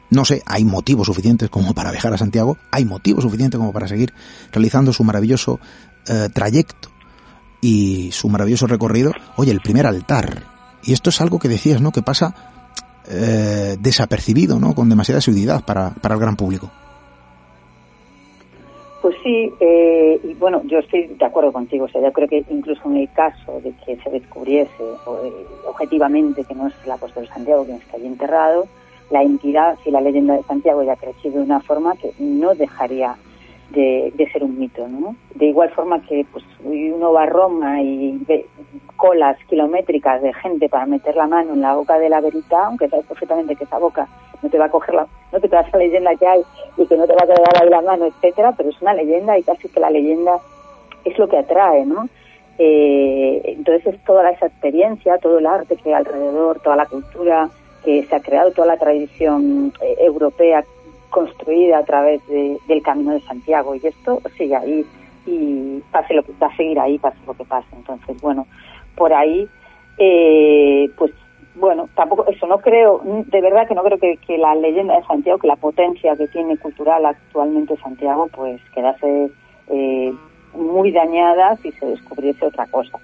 No 0.09 0.23
sé, 0.23 0.41
hay 0.45 0.63
motivos 0.63 1.07
suficientes 1.07 1.49
como 1.49 1.73
para 1.73 1.91
viajar 1.91 2.13
a 2.13 2.17
Santiago, 2.17 2.57
hay 2.71 2.85
motivos 2.85 3.23
suficientes 3.23 3.57
como 3.57 3.73
para 3.73 3.89
seguir 3.89 4.13
realizando 4.53 4.93
su 4.93 5.03
maravilloso 5.03 5.59
eh, 6.07 6.29
trayecto 6.33 6.89
y 7.61 8.11
su 8.11 8.29
maravilloso 8.29 8.67
recorrido. 8.67 9.11
Oye, 9.35 9.51
el 9.51 9.61
primer 9.61 9.87
altar. 9.87 10.43
Y 10.83 10.93
esto 10.93 11.09
es 11.09 11.21
algo 11.21 11.39
que 11.39 11.49
decías, 11.49 11.81
¿no? 11.81 11.91
Que 11.91 12.01
pasa 12.01 12.33
eh, 13.09 13.77
desapercibido, 13.79 14.59
¿no? 14.59 14.75
Con 14.75 14.89
demasiada 14.89 15.21
seguridad 15.21 15.63
para, 15.65 15.91
para 15.91 16.15
el 16.15 16.21
gran 16.21 16.35
público. 16.35 16.69
sí, 19.23 19.53
eh, 19.59 20.19
y 20.23 20.33
bueno, 20.33 20.61
yo 20.65 20.79
estoy 20.79 21.07
de 21.07 21.25
acuerdo 21.25 21.51
contigo. 21.51 21.85
O 21.85 21.89
sea, 21.89 22.01
yo 22.01 22.11
creo 22.11 22.27
que 22.27 22.43
incluso 22.49 22.81
en 22.89 22.97
el 22.97 23.11
caso 23.13 23.59
de 23.61 23.73
que 23.85 23.97
se 24.03 24.09
descubriese 24.09 24.71
eh, 24.79 25.45
objetivamente 25.67 26.43
que 26.43 26.55
no 26.55 26.67
es 26.67 26.73
el 26.85 26.91
apóstol 26.91 27.27
Santiago 27.27 27.65
quien 27.65 27.77
está 27.77 27.97
allí 27.97 28.07
enterrado, 28.07 28.67
la 29.09 29.23
entidad 29.23 29.77
y 29.85 29.91
la 29.91 30.01
leyenda 30.01 30.35
de 30.35 30.43
Santiago 30.43 30.83
ya 30.83 30.93
ha 30.93 30.97
crecido 30.97 31.35
de 31.35 31.45
una 31.45 31.61
forma 31.61 31.95
que 31.95 32.11
no 32.19 32.55
dejaría 32.55 33.15
de, 33.71 34.29
ser 34.31 34.43
un 34.43 34.57
mito, 34.57 34.87
¿no? 34.87 35.15
De 35.35 35.47
igual 35.47 35.69
forma 35.71 36.01
que 36.01 36.25
pues 36.31 36.43
uno 36.63 37.11
va 37.11 37.23
a 37.23 37.25
Roma 37.27 37.81
y 37.81 38.17
ve 38.27 38.45
colas 38.95 39.37
kilométricas 39.49 40.21
de 40.21 40.33
gente 40.33 40.69
para 40.69 40.85
meter 40.85 41.15
la 41.15 41.27
mano 41.27 41.53
en 41.53 41.61
la 41.61 41.75
boca 41.75 41.99
de 41.99 42.09
la 42.09 42.21
verita, 42.21 42.65
aunque 42.65 42.87
sabes 42.87 43.05
perfectamente 43.05 43.55
que 43.55 43.65
esa 43.65 43.77
boca 43.77 44.07
no 44.41 44.49
te 44.49 44.57
va 44.57 44.65
a 44.65 44.71
coger 44.71 44.95
la, 44.95 45.07
no 45.31 45.39
te 45.39 45.47
va 45.47 45.59
a 45.59 45.61
esa 45.61 45.77
leyenda 45.77 46.15
que 46.15 46.27
hay 46.27 46.41
y 46.77 46.85
que 46.85 46.97
no 46.97 47.05
te 47.05 47.13
va 47.13 47.23
a 47.23 47.27
quedar 47.27 47.61
ahí 47.61 47.69
la 47.69 47.81
mano, 47.81 48.05
etcétera, 48.05 48.53
pero 48.55 48.69
es 48.69 48.81
una 48.81 48.93
leyenda 48.93 49.37
y 49.37 49.43
casi 49.43 49.69
que 49.69 49.79
la 49.79 49.89
leyenda 49.89 50.39
es 51.03 51.17
lo 51.17 51.27
que 51.27 51.37
atrae, 51.37 51.85
¿no? 51.85 52.07
Eh, 52.59 53.41
entonces 53.45 53.93
es 53.93 54.03
toda 54.03 54.29
esa 54.31 54.47
experiencia, 54.47 55.17
todo 55.19 55.37
el 55.37 55.45
arte 55.45 55.75
que 55.75 55.89
hay 55.89 55.95
alrededor, 55.95 56.59
toda 56.59 56.75
la 56.75 56.87
cultura 56.87 57.49
que 57.83 58.03
se 58.05 58.15
ha 58.15 58.19
creado, 58.19 58.51
toda 58.51 58.67
la 58.67 58.77
tradición 58.77 59.71
eh, 59.81 59.95
europea 59.99 60.65
construida 61.09 61.79
a 61.79 61.85
través 61.85 62.21
del 62.27 62.81
Camino 62.83 63.13
de 63.13 63.21
Santiago 63.21 63.75
y 63.75 63.85
esto 63.85 64.21
sigue 64.37 64.55
ahí 64.55 64.85
y 65.25 65.81
pase 65.91 66.13
lo 66.13 66.23
que 66.23 66.31
va 66.41 66.47
a 66.47 66.55
seguir 66.55 66.79
ahí, 66.79 66.97
pase 66.97 67.17
lo 67.25 67.33
que 67.33 67.45
pase. 67.45 67.67
Entonces, 67.73 68.19
bueno, 68.21 68.47
por 68.95 69.13
ahí, 69.13 69.47
eh, 69.97 70.89
pues 70.97 71.11
bueno, 71.55 71.89
tampoco, 71.95 72.27
eso 72.27 72.45
no 72.45 72.59
creo, 72.59 73.01
de 73.03 73.41
verdad 73.41 73.67
que 73.67 73.73
no 73.73 73.83
creo 73.83 73.97
que, 73.97 74.37
la 74.37 74.53
leyenda 74.55 74.95
de 74.95 75.03
Santiago, 75.05 75.39
que 75.39 75.47
la 75.47 75.55
potencia 75.55 76.15
que 76.15 76.27
tiene 76.27 76.57
cultural 76.57 77.05
actualmente 77.05 77.75
Santiago, 77.77 78.29
pues 78.31 78.61
quedase 78.75 79.29
eh, 79.69 80.13
muy 80.53 80.91
dañada 80.91 81.55
si 81.57 81.71
se 81.71 81.85
descubriese 81.87 82.45
otra 82.45 82.67
cosa. 82.67 82.99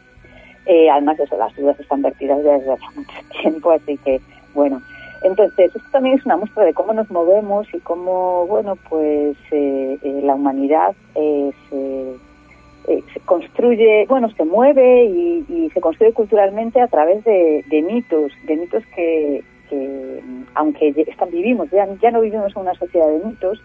Eh, 0.66 0.90
además, 0.90 1.20
eso, 1.20 1.36
las 1.36 1.56
dudas 1.56 1.80
están 1.80 2.04
vertidas 2.04 2.44
desde 2.44 2.74
hace 2.74 2.86
mucho 2.96 3.12
tiempo, 3.42 3.72
así 3.72 3.98
que, 3.98 4.22
bueno, 4.54 4.82
entonces, 5.24 5.74
esto 5.74 5.90
también 5.92 6.20
es 6.20 6.26
una 6.26 6.36
muestra 6.36 6.66
de 6.66 6.74
cómo 6.74 6.94
nos 6.94 7.10
movemos 7.10 7.66
y 7.74 7.80
cómo, 7.80 8.46
bueno, 8.46 8.76
pues 8.90 9.38
eh, 9.52 9.98
eh, 10.02 10.22
la 10.22 10.36
humanidad 10.36 10.94
eh, 11.16 11.52
se, 11.70 13.20
construye, 13.22 14.06
bueno, 14.10 14.30
se 14.32 14.44
mueve 14.44 15.06
y, 15.06 15.70
se 15.74 15.80
construye 15.80 16.12
culturalmente 16.14 16.82
a 16.82 16.88
través 16.88 17.24
de, 17.24 17.64
mitos, 17.88 18.34
de 18.46 18.58
mitos 18.58 18.84
que, 18.94 19.44
aunque 20.56 20.94
están, 21.08 21.32
vivimos, 21.32 21.72
ya, 21.72 21.88
ya 22.02 22.12
no 22.12 22.22
vivimos 22.22 22.54
en 22.56 22.62
una 22.62 22.74
sociedad 22.74 23.08
de 23.08 23.26
mitos, 23.26 23.62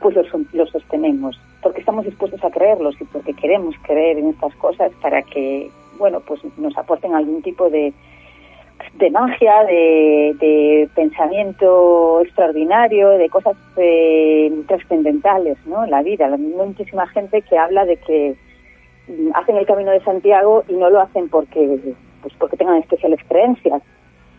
pues 0.00 0.14
los, 0.14 0.28
los 0.52 0.70
sostenemos, 0.70 1.38
porque 1.62 1.80
estamos 1.80 2.04
dispuestos 2.04 2.42
a 2.44 2.50
creerlos 2.50 2.94
y 3.00 3.04
porque 3.04 3.34
queremos 3.34 3.74
creer 3.82 4.18
en 4.18 4.28
estas 4.28 4.54
cosas 4.54 4.92
para 5.02 5.20
que, 5.22 5.68
bueno, 5.98 6.20
pues 6.20 6.40
nos 6.56 6.78
aporten 6.78 7.14
algún 7.14 7.42
tipo 7.42 7.68
de, 7.68 7.92
de 8.94 9.10
magia, 9.10 9.64
de, 9.64 10.88
pensamiento 10.94 12.20
extraordinario, 12.22 13.10
de 13.10 13.28
cosas 13.28 13.56
eh, 13.76 14.52
trascendentales 14.66 15.58
¿no? 15.66 15.86
la 15.86 16.02
vida. 16.02 16.26
Hay 16.26 16.38
muchísima 16.38 17.06
gente 17.08 17.42
que 17.42 17.58
habla 17.58 17.84
de 17.84 17.96
que 17.96 18.36
mm, 19.08 19.30
hacen 19.34 19.56
el 19.56 19.66
camino 19.66 19.90
de 19.90 20.02
Santiago 20.04 20.64
y 20.68 20.74
no 20.74 20.90
lo 20.90 21.00
hacen 21.00 21.28
porque, 21.28 21.78
pues 22.22 22.34
porque 22.38 22.56
tengan 22.56 22.78
especiales 22.78 23.20
creencias, 23.28 23.82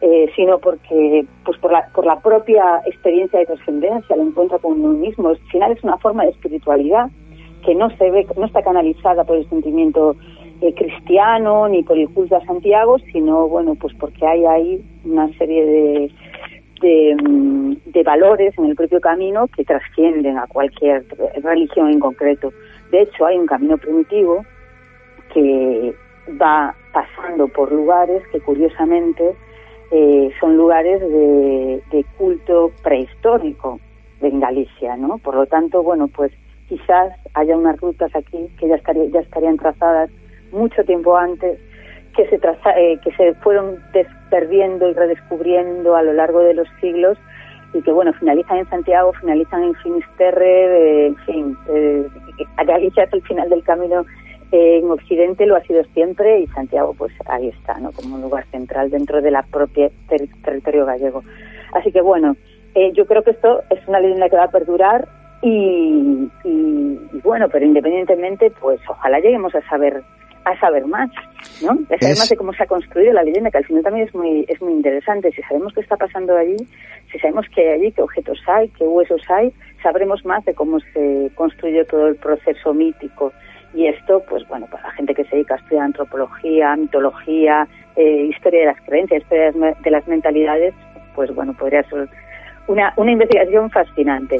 eh, 0.01 0.31
sino 0.35 0.59
porque 0.59 1.25
pues 1.45 1.57
por 1.59 1.71
la, 1.71 1.87
por 1.93 2.05
la 2.05 2.19
propia 2.19 2.81
experiencia 2.85 3.39
de 3.39 3.45
trascendencia, 3.45 4.15
el 4.15 4.21
encuentro 4.21 4.59
con 4.59 4.73
uno 4.81 4.93
mismo. 4.93 5.29
Al 5.29 5.37
final 5.51 5.71
es 5.71 5.83
una 5.83 5.97
forma 5.97 6.23
de 6.23 6.31
espiritualidad 6.31 7.09
que 7.65 7.75
no 7.75 7.89
se 7.97 8.09
ve, 8.09 8.25
no 8.35 8.45
está 8.45 8.63
canalizada 8.63 9.23
por 9.23 9.37
el 9.37 9.47
sentimiento 9.49 10.15
eh, 10.61 10.73
cristiano 10.75 11.67
ni 11.67 11.83
por 11.83 11.97
el 11.97 12.07
culto 12.09 12.35
a 12.35 12.45
Santiago, 12.45 12.99
sino 13.11 13.47
bueno, 13.47 13.75
pues 13.75 13.93
porque 13.95 14.25
hay 14.25 14.45
ahí 14.45 14.85
una 15.03 15.27
serie 15.37 16.11
de, 16.81 17.15
mm, 17.27 17.73
de, 17.85 18.03
valores 18.03 18.55
en 18.57 18.65
el 18.65 18.75
propio 18.75 19.01
camino 19.01 19.47
que 19.47 19.63
trascienden 19.63 20.37
a 20.37 20.45
cualquier 20.47 21.03
religión 21.41 21.91
en 21.91 21.99
concreto. 21.99 22.53
De 22.91 23.01
hecho, 23.01 23.25
hay 23.25 23.37
un 23.37 23.47
camino 23.47 23.77
primitivo 23.77 24.45
que 25.33 25.95
va 26.39 26.75
pasando 26.93 27.47
por 27.47 27.71
lugares 27.71 28.21
que 28.31 28.39
curiosamente 28.39 29.33
eh, 29.91 30.29
son 30.39 30.57
lugares 30.57 31.01
de, 31.01 32.05
culto 32.17 32.71
prehistórico 32.83 33.79
en 34.21 34.39
Galicia, 34.39 34.95
¿no? 34.95 35.17
Por 35.17 35.35
lo 35.35 35.45
tanto, 35.47 35.81
bueno, 35.81 36.07
pues 36.07 36.31
quizás 36.69 37.13
haya 37.33 37.57
unas 37.57 37.79
rutas 37.79 38.15
aquí 38.15 38.47
que 38.59 38.67
ya, 38.67 38.75
estaría, 38.75 39.05
ya 39.05 39.21
estarían 39.21 39.57
trazadas 39.57 40.11
mucho 40.51 40.83
tiempo 40.83 41.17
antes, 41.17 41.59
que 42.15 42.27
se, 42.27 42.35
eh, 42.35 42.99
que 43.03 43.11
se 43.13 43.33
fueron 43.35 43.77
perdiendo 44.29 44.89
y 44.89 44.93
redescubriendo 44.93 45.95
a 45.95 46.03
lo 46.03 46.13
largo 46.13 46.39
de 46.39 46.53
los 46.53 46.67
siglos 46.79 47.17
y 47.73 47.81
que, 47.81 47.91
bueno, 47.91 48.11
finalizan 48.13 48.57
en 48.57 48.69
Santiago, 48.69 49.13
finalizan 49.13 49.63
en 49.63 49.75
Finisterre, 49.75 51.05
eh, 51.05 51.07
en 51.07 51.15
fin, 51.17 51.57
eh, 51.69 52.07
Galicia 52.65 53.03
es 53.03 53.13
el 53.13 53.21
final 53.21 53.49
del 53.49 53.63
camino 53.63 54.05
eh, 54.51 54.79
en 54.79 54.91
Occidente, 54.91 55.45
lo 55.45 55.55
ha 55.55 55.61
sido 55.61 55.83
siempre 55.93 56.41
y 56.41 56.47
Santiago, 56.47 56.93
pues 56.97 57.13
ahí 57.27 57.47
está, 57.47 57.79
¿no? 57.79 57.91
Como 57.91 58.15
un 58.15 58.21
lugar 58.21 58.45
central 58.51 58.89
dentro 58.89 59.21
de 59.21 59.31
la 59.31 59.43
propia 59.43 59.89
territorio 60.43 60.85
gallego. 60.85 61.23
Así 61.73 61.91
que, 61.91 62.01
bueno, 62.01 62.35
yo 62.93 63.05
creo 63.05 63.23
que 63.23 63.31
esto 63.31 63.61
es 63.69 63.85
una 63.87 63.99
leyenda 63.99 64.29
que 64.29 64.35
va 64.35 64.45
a 64.45 64.51
perdurar 64.51 65.07
y, 65.41 66.29
y, 66.43 66.99
bueno, 67.23 67.47
pero 67.49 67.65
independientemente, 67.65 68.51
pues 68.59 68.79
ojalá 68.89 69.19
lleguemos 69.19 69.55
a 69.55 69.61
saber 69.69 70.03
a 70.45 70.59
saber 70.59 70.85
más, 70.87 71.09
¿no? 71.61 71.71
A 71.71 71.99
saber 71.99 72.17
más 72.17 72.29
de 72.29 72.37
cómo 72.37 72.53
se 72.53 72.63
ha 72.63 72.67
construido 72.67 73.13
la 73.13 73.23
leyenda, 73.23 73.51
que 73.51 73.59
al 73.59 73.65
final 73.65 73.83
también 73.83 74.07
es 74.07 74.15
muy, 74.15 74.45
es 74.47 74.61
muy 74.61 74.73
interesante. 74.73 75.31
Si 75.31 75.41
sabemos 75.43 75.73
qué 75.73 75.81
está 75.81 75.97
pasando 75.97 76.35
allí, 76.35 76.57
si 77.11 77.19
sabemos 77.19 77.45
qué 77.53 77.61
hay 77.61 77.79
allí, 77.79 77.91
qué 77.91 78.01
objetos 78.01 78.39
hay, 78.47 78.69
qué 78.69 78.85
huesos 78.85 79.21
hay, 79.29 79.53
sabremos 79.81 80.25
más 80.25 80.43
de 80.45 80.53
cómo 80.53 80.79
se 80.93 81.31
construye 81.35 81.85
todo 81.85 82.07
el 82.07 82.15
proceso 82.15 82.73
mítico. 82.73 83.31
Y 83.73 83.87
esto, 83.87 84.21
pues 84.27 84.45
bueno, 84.47 84.67
para 84.69 84.83
la 84.83 84.91
gente 84.91 85.13
que 85.13 85.23
se 85.25 85.35
dedica 85.35 85.55
a 85.55 85.57
estudiar 85.57 85.85
antropología, 85.85 86.75
mitología, 86.75 87.67
eh, 87.95 88.25
historia 88.29 88.61
de 88.61 88.65
las 88.65 88.81
creencias, 88.81 89.21
historia 89.23 89.51
de 89.51 89.91
las 89.91 90.07
mentalidades, 90.07 90.73
pues 91.15 91.33
bueno, 91.33 91.53
podría 91.53 91.83
ser 91.83 92.09
una, 92.67 92.93
una 92.97 93.11
investigación 93.11 93.69
fascinante. 93.69 94.37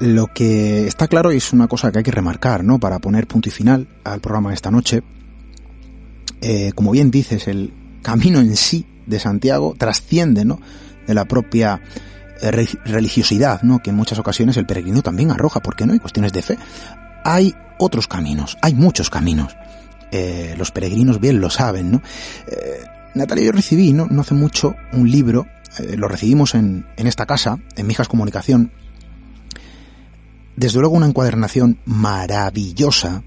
Lo 0.00 0.28
que 0.28 0.86
está 0.86 1.08
claro 1.08 1.30
y 1.32 1.36
es 1.36 1.52
una 1.52 1.68
cosa 1.68 1.92
que 1.92 1.98
hay 1.98 2.04
que 2.04 2.10
remarcar, 2.10 2.64
¿no? 2.64 2.78
Para 2.78 2.98
poner 3.00 3.26
punto 3.26 3.50
y 3.50 3.52
final 3.52 3.86
al 4.04 4.20
programa 4.20 4.48
de 4.48 4.54
esta 4.54 4.70
noche, 4.70 5.02
eh, 6.40 6.72
como 6.74 6.90
bien 6.90 7.10
dices, 7.10 7.48
el 7.48 7.72
camino 8.02 8.40
en 8.40 8.56
sí 8.56 8.86
de 9.06 9.18
Santiago 9.18 9.74
trasciende, 9.76 10.44
¿no? 10.44 10.60
De 11.06 11.14
la 11.14 11.26
propia 11.26 11.82
eh, 12.40 12.50
religiosidad, 12.84 13.62
¿no? 13.62 13.80
Que 13.80 13.90
en 13.90 13.96
muchas 13.96 14.18
ocasiones 14.18 14.56
el 14.56 14.66
peregrino 14.66 15.02
también 15.02 15.30
arroja, 15.30 15.60
porque 15.60 15.86
no 15.86 15.92
hay 15.92 15.98
cuestiones 15.98 16.32
de 16.32 16.42
fe. 16.42 16.58
Hay 17.24 17.54
otros 17.78 18.08
caminos, 18.08 18.56
hay 18.62 18.74
muchos 18.74 19.10
caminos. 19.10 19.56
Eh, 20.12 20.54
los 20.58 20.70
peregrinos 20.70 21.20
bien 21.20 21.40
lo 21.40 21.50
saben, 21.50 21.92
¿no? 21.92 22.02
Natalia, 23.14 23.46
yo 23.46 23.52
recibí, 23.52 23.92
¿no? 23.92 24.06
no 24.08 24.20
hace 24.20 24.34
mucho, 24.34 24.76
un 24.92 25.10
libro, 25.10 25.46
lo 25.96 26.06
recibimos 26.06 26.54
en, 26.54 26.86
en 26.96 27.08
esta 27.08 27.26
casa, 27.26 27.58
en 27.76 27.86
Mijas 27.88 28.06
Comunicación, 28.06 28.70
desde 30.54 30.78
luego 30.78 30.94
una 30.94 31.06
encuadernación 31.06 31.78
maravillosa. 31.86 33.24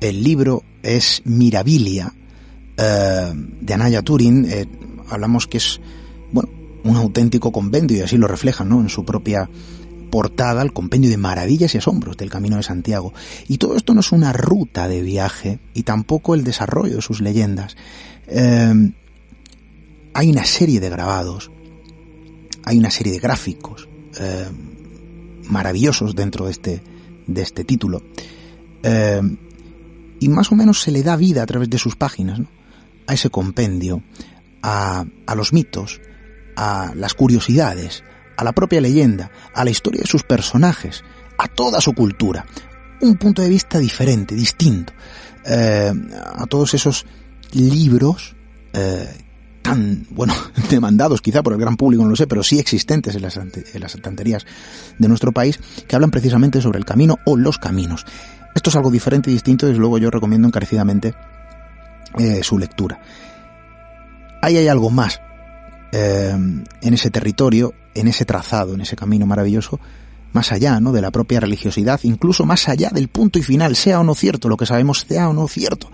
El 0.00 0.24
libro 0.24 0.64
es 0.82 1.22
Mirabilia, 1.24 2.12
eh, 2.80 3.32
de 3.34 3.74
Anaya 3.74 4.02
Turin. 4.02 4.46
Eh, 4.48 4.66
hablamos 5.10 5.46
que 5.46 5.58
es, 5.58 5.80
bueno, 6.32 6.48
un 6.82 6.96
auténtico 6.96 7.52
compendio, 7.52 7.98
y 7.98 8.00
así 8.00 8.16
lo 8.16 8.26
refleja, 8.26 8.64
¿no? 8.64 8.80
En 8.80 8.88
su 8.88 9.04
propia 9.04 9.50
portada, 10.10 10.62
el 10.62 10.72
compendio 10.72 11.10
de 11.10 11.18
maravillas 11.18 11.74
y 11.74 11.78
asombros 11.78 12.16
del 12.16 12.30
Camino 12.30 12.56
de 12.56 12.62
Santiago. 12.62 13.12
Y 13.48 13.58
todo 13.58 13.76
esto 13.76 13.92
no 13.92 14.00
es 14.00 14.12
una 14.12 14.32
ruta 14.32 14.88
de 14.88 15.02
viaje, 15.02 15.60
y 15.74 15.82
tampoco 15.82 16.34
el 16.34 16.42
desarrollo 16.42 16.96
de 16.96 17.02
sus 17.02 17.20
leyendas. 17.20 17.76
Eh, 18.26 18.92
hay 20.14 20.30
una 20.30 20.44
serie 20.44 20.80
de 20.80 20.88
grabados, 20.88 21.50
hay 22.64 22.78
una 22.78 22.90
serie 22.90 23.12
de 23.12 23.18
gráficos, 23.20 23.88
maravillosos 25.48 26.16
dentro 26.16 26.46
de 26.46 26.50
este, 26.50 26.82
de 27.26 27.42
este 27.42 27.62
título. 27.64 28.02
Y 30.18 30.28
más 30.28 30.50
o 30.50 30.56
menos 30.56 30.82
se 30.82 30.90
le 30.90 31.02
da 31.02 31.16
vida 31.16 31.42
a 31.42 31.46
través 31.46 31.70
de 31.70 31.78
sus 31.78 31.94
páginas, 31.94 32.40
a 33.06 33.14
ese 33.14 33.30
compendio, 33.30 34.02
a, 34.62 35.04
a 35.26 35.34
los 35.34 35.52
mitos, 35.52 36.00
a 36.56 36.92
las 36.94 37.14
curiosidades, 37.14 38.04
a 38.36 38.44
la 38.44 38.52
propia 38.52 38.80
leyenda, 38.80 39.30
a 39.54 39.64
la 39.64 39.70
historia 39.70 40.00
de 40.00 40.06
sus 40.06 40.22
personajes, 40.22 41.04
a 41.38 41.48
toda 41.48 41.80
su 41.80 41.92
cultura. 41.92 42.46
Un 43.00 43.16
punto 43.16 43.42
de 43.42 43.48
vista 43.48 43.78
diferente, 43.78 44.34
distinto, 44.34 44.92
eh, 45.44 45.92
a 46.34 46.46
todos 46.46 46.74
esos 46.74 47.06
libros 47.52 48.36
eh, 48.72 49.08
tan, 49.62 50.06
bueno, 50.10 50.34
demandados 50.70 51.20
quizá 51.20 51.42
por 51.42 51.52
el 51.52 51.58
gran 51.58 51.76
público, 51.76 52.02
no 52.02 52.10
lo 52.10 52.16
sé, 52.16 52.26
pero 52.26 52.42
sí 52.42 52.58
existentes 52.58 53.14
en 53.14 53.22
las, 53.22 53.36
en 53.36 53.80
las 53.80 53.94
estanterías 53.94 54.46
de 54.98 55.08
nuestro 55.08 55.32
país, 55.32 55.58
que 55.86 55.96
hablan 55.96 56.10
precisamente 56.10 56.60
sobre 56.60 56.78
el 56.78 56.84
camino 56.84 57.18
o 57.24 57.36
los 57.36 57.58
caminos. 57.58 58.04
Esto 58.54 58.70
es 58.70 58.76
algo 58.76 58.90
diferente 58.90 59.30
y 59.30 59.34
distinto, 59.34 59.66
desde 59.66 59.80
luego 59.80 59.98
yo 59.98 60.10
recomiendo 60.10 60.48
encarecidamente 60.48 61.14
eh, 62.18 62.42
su 62.42 62.58
lectura. 62.58 63.00
Ahí 64.42 64.56
hay 64.56 64.68
algo 64.68 64.90
más 64.90 65.20
eh, 65.92 66.30
en 66.30 66.94
ese 66.94 67.10
territorio, 67.10 67.74
en 67.94 68.08
ese 68.08 68.24
trazado, 68.24 68.74
en 68.74 68.80
ese 68.80 68.96
camino 68.96 69.26
maravilloso, 69.26 69.80
más 70.32 70.52
allá 70.52 70.80
¿no? 70.80 70.92
de 70.92 71.02
la 71.02 71.10
propia 71.10 71.40
religiosidad, 71.40 72.00
incluso 72.04 72.46
más 72.46 72.68
allá 72.68 72.90
del 72.90 73.08
punto 73.08 73.38
y 73.38 73.42
final, 73.42 73.76
sea 73.76 74.00
o 74.00 74.04
no 74.04 74.14
cierto 74.14 74.48
lo 74.48 74.56
que 74.56 74.66
sabemos, 74.66 75.04
sea 75.08 75.28
o 75.28 75.32
no 75.32 75.48
cierto, 75.48 75.90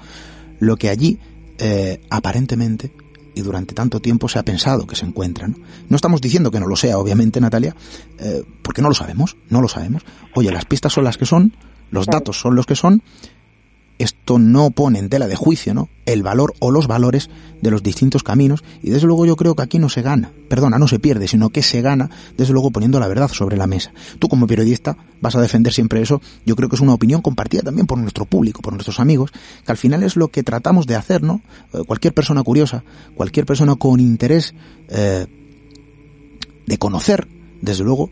lo 0.58 0.76
que 0.76 0.90
allí 0.90 1.18
eh, 1.58 2.00
aparentemente 2.10 2.92
y 3.34 3.42
durante 3.42 3.74
tanto 3.74 4.00
tiempo 4.00 4.28
se 4.28 4.38
ha 4.38 4.42
pensado 4.44 4.86
que 4.86 4.96
se 4.96 5.04
encuentra. 5.04 5.46
¿no? 5.46 5.56
no 5.88 5.96
estamos 5.96 6.20
diciendo 6.20 6.50
que 6.50 6.60
no 6.60 6.66
lo 6.66 6.76
sea, 6.76 6.98
obviamente, 6.98 7.40
Natalia, 7.40 7.74
eh, 8.18 8.42
porque 8.62 8.82
no 8.82 8.88
lo 8.88 8.94
sabemos, 8.94 9.36
no 9.50 9.60
lo 9.60 9.68
sabemos. 9.68 10.02
Oye, 10.34 10.50
las 10.50 10.64
pistas 10.64 10.92
son 10.92 11.04
las 11.04 11.18
que 11.18 11.26
son, 11.26 11.54
los 11.90 12.06
datos 12.06 12.40
son 12.40 12.54
los 12.54 12.66
que 12.66 12.74
son, 12.74 13.02
esto 13.98 14.38
no 14.38 14.70
pone 14.70 14.98
en 14.98 15.08
tela 15.08 15.26
de 15.26 15.36
juicio, 15.36 15.74
¿no? 15.74 15.88
El 16.04 16.22
valor 16.22 16.54
o 16.58 16.70
los 16.70 16.86
valores 16.86 17.30
de 17.62 17.70
los 17.70 17.82
distintos 17.82 18.22
caminos 18.22 18.62
y 18.82 18.90
desde 18.90 19.06
luego 19.06 19.26
yo 19.26 19.36
creo 19.36 19.56
que 19.56 19.62
aquí 19.62 19.78
no 19.78 19.88
se 19.88 20.02
gana, 20.02 20.32
perdona, 20.48 20.78
no 20.78 20.88
se 20.88 20.98
pierde, 20.98 21.28
sino 21.28 21.50
que 21.50 21.62
se 21.62 21.80
gana 21.80 22.10
desde 22.36 22.52
luego 22.52 22.70
poniendo 22.70 23.00
la 23.00 23.08
verdad 23.08 23.28
sobre 23.28 23.56
la 23.56 23.66
mesa. 23.66 23.92
Tú 24.18 24.28
como 24.28 24.46
periodista 24.46 24.96
vas 25.20 25.34
a 25.36 25.40
defender 25.40 25.72
siempre 25.72 26.02
eso, 26.02 26.20
yo 26.44 26.56
creo 26.56 26.68
que 26.68 26.76
es 26.76 26.82
una 26.82 26.94
opinión 26.94 27.22
compartida 27.22 27.62
también 27.62 27.86
por 27.86 27.98
nuestro 27.98 28.26
público, 28.26 28.62
por 28.62 28.74
nuestros 28.74 29.00
amigos, 29.00 29.32
que 29.64 29.72
al 29.72 29.78
final 29.78 30.02
es 30.02 30.16
lo 30.16 30.28
que 30.28 30.42
tratamos 30.42 30.86
de 30.86 30.96
hacer, 30.96 31.22
¿no? 31.22 31.40
Eh, 31.72 31.82
cualquier 31.86 32.12
persona 32.12 32.42
curiosa, 32.42 32.84
cualquier 33.14 33.46
persona 33.46 33.76
con 33.76 34.00
interés 34.00 34.54
eh, 34.88 35.26
de 36.66 36.78
conocer, 36.78 37.26
desde 37.62 37.84
luego, 37.84 38.10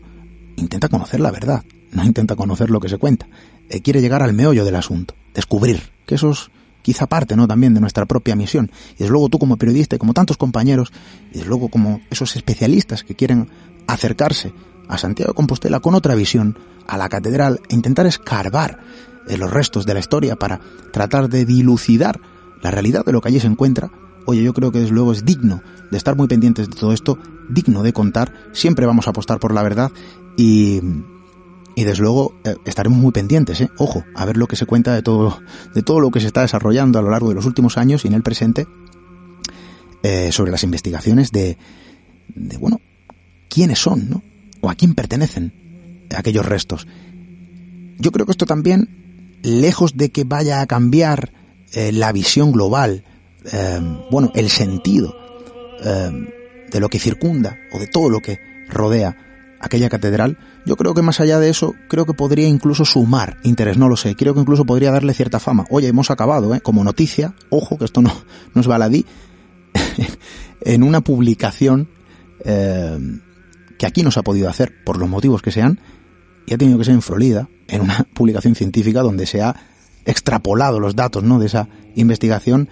intenta 0.55 0.89
conocer 0.89 1.19
la 1.19 1.31
verdad, 1.31 1.63
no 1.95 2.03
intenta 2.03 2.35
conocer 2.35 2.69
lo 2.69 2.79
que 2.79 2.89
se 2.89 2.97
cuenta, 2.97 3.27
eh, 3.69 3.81
quiere 3.81 4.01
llegar 4.01 4.21
al 4.21 4.33
meollo 4.33 4.65
del 4.65 4.75
asunto 4.75 5.15
descubrir, 5.35 5.81
que 6.07 6.15
eso 6.15 6.31
es 6.31 6.49
quizá 6.81 7.07
parte 7.07 7.35
¿no? 7.35 7.47
también 7.47 7.73
de 7.73 7.81
nuestra 7.81 8.05
propia 8.05 8.35
misión. 8.35 8.71
Y 8.95 8.99
desde 8.99 9.11
luego 9.11 9.29
tú 9.29 9.37
como 9.37 9.57
periodista 9.57 9.95
y 9.95 9.99
como 9.99 10.13
tantos 10.13 10.37
compañeros, 10.37 10.91
y 11.31 11.35
desde 11.35 11.49
luego 11.49 11.69
como 11.69 12.01
esos 12.09 12.35
especialistas 12.35 13.03
que 13.03 13.15
quieren 13.15 13.49
acercarse 13.87 14.53
a 14.87 14.97
Santiago 14.97 15.31
de 15.31 15.35
Compostela 15.35 15.79
con 15.79 15.93
otra 15.93 16.15
visión, 16.15 16.57
a 16.87 16.97
la 16.97 17.09
catedral, 17.09 17.59
e 17.69 17.75
intentar 17.75 18.05
escarbar 18.05 18.79
en 19.27 19.39
los 19.39 19.51
restos 19.51 19.85
de 19.85 19.93
la 19.95 19.99
historia 19.99 20.35
para 20.35 20.61
tratar 20.91 21.27
de 21.29 21.45
dilucidar 21.45 22.19
la 22.61 22.71
realidad 22.71 23.03
de 23.03 23.11
lo 23.11 23.21
que 23.21 23.29
allí 23.29 23.39
se 23.39 23.47
encuentra, 23.47 23.91
oye, 24.25 24.43
yo 24.43 24.53
creo 24.53 24.71
que 24.71 24.79
desde 24.79 24.93
luego 24.93 25.11
es 25.11 25.25
digno 25.25 25.61
de 25.89 25.97
estar 25.97 26.15
muy 26.15 26.27
pendientes 26.27 26.69
de 26.69 26.75
todo 26.75 26.93
esto, 26.93 27.17
digno 27.49 27.81
de 27.81 27.93
contar, 27.93 28.31
siempre 28.53 28.85
vamos 28.85 29.07
a 29.07 29.09
apostar 29.09 29.39
por 29.39 29.53
la 29.53 29.63
verdad 29.63 29.91
y, 30.37 30.81
y 31.75 31.83
desde 31.83 32.03
luego 32.03 32.39
eh, 32.45 32.55
estaremos 32.65 32.97
muy 32.97 33.11
pendientes, 33.11 33.59
¿eh? 33.59 33.69
ojo, 33.77 34.05
a 34.15 34.25
ver 34.25 34.37
lo 34.37 34.47
que 34.47 34.55
se 34.55 34.65
cuenta 34.65 34.95
de 34.95 35.01
todo, 35.01 35.39
de 35.73 35.83
todo 35.83 35.99
lo 35.99 36.09
que 36.09 36.21
se 36.21 36.27
está 36.27 36.41
desarrollando 36.41 36.97
a 36.97 37.01
lo 37.01 37.09
largo 37.09 37.29
de 37.29 37.35
los 37.35 37.45
últimos 37.45 37.77
años 37.77 38.05
y 38.05 38.07
en 38.07 38.13
el 38.13 38.23
presente 38.23 38.65
eh, 40.01 40.31
sobre 40.31 40.51
las 40.51 40.63
investigaciones 40.63 41.31
de, 41.31 41.57
de, 42.33 42.57
bueno, 42.57 42.79
quiénes 43.49 43.79
son, 43.79 44.09
¿no? 44.09 44.23
O 44.61 44.69
a 44.69 44.75
quién 44.75 44.95
pertenecen 44.95 45.53
aquellos 46.15 46.45
restos. 46.45 46.87
Yo 47.97 48.11
creo 48.11 48.25
que 48.25 48.31
esto 48.31 48.45
también, 48.45 49.39
lejos 49.43 49.97
de 49.97 50.11
que 50.11 50.23
vaya 50.23 50.61
a 50.61 50.67
cambiar 50.67 51.31
la 51.73 52.11
visión 52.13 52.53
global, 52.53 53.03
bueno, 54.09 54.31
el 54.33 54.49
sentido 54.49 55.15
de 55.81 56.79
lo 56.79 56.89
que 56.89 56.99
circunda 56.99 57.57
o 57.73 57.79
de 57.79 57.87
todo 57.87 58.09
lo 58.09 58.21
que 58.21 58.39
rodea 58.69 59.17
aquella 59.65 59.89
catedral, 59.89 60.37
yo 60.65 60.75
creo 60.75 60.93
que 60.93 61.01
más 61.01 61.19
allá 61.19 61.39
de 61.39 61.49
eso, 61.49 61.73
creo 61.89 62.05
que 62.05 62.13
podría 62.13 62.47
incluso 62.47 62.85
sumar 62.85 63.37
interés, 63.43 63.77
no 63.77 63.89
lo 63.89 63.97
sé, 63.97 64.15
creo 64.15 64.33
que 64.33 64.39
incluso 64.39 64.65
podría 64.65 64.91
darle 64.91 65.13
cierta 65.13 65.39
fama. 65.39 65.65
Oye, 65.69 65.87
hemos 65.87 66.11
acabado, 66.11 66.53
¿eh? 66.53 66.61
Como 66.61 66.83
noticia, 66.83 67.33
ojo, 67.49 67.77
que 67.77 67.85
esto 67.85 68.01
no, 68.01 68.11
no 68.53 68.61
es 68.61 68.67
baladí, 68.67 69.05
en 70.61 70.83
una 70.83 71.01
publicación 71.01 71.89
eh, 72.43 72.97
que 73.77 73.85
aquí 73.85 74.03
no 74.03 74.11
se 74.11 74.19
ha 74.19 74.23
podido 74.23 74.49
hacer, 74.49 74.71
por 74.85 74.97
los 74.97 75.09
motivos 75.09 75.41
que 75.41 75.51
sean, 75.51 75.79
y 76.45 76.53
ha 76.53 76.57
tenido 76.57 76.77
que 76.77 76.85
ser 76.85 76.93
en 76.93 77.01
Florida, 77.01 77.49
en 77.67 77.81
una 77.81 78.05
publicación 78.13 78.55
científica 78.55 79.01
donde 79.01 79.25
se 79.25 79.41
ha 79.41 79.55
extrapolado 80.05 80.79
los 80.79 80.95
datos, 80.95 81.23
¿no? 81.23 81.39
De 81.39 81.47
esa 81.47 81.67
investigación 81.95 82.69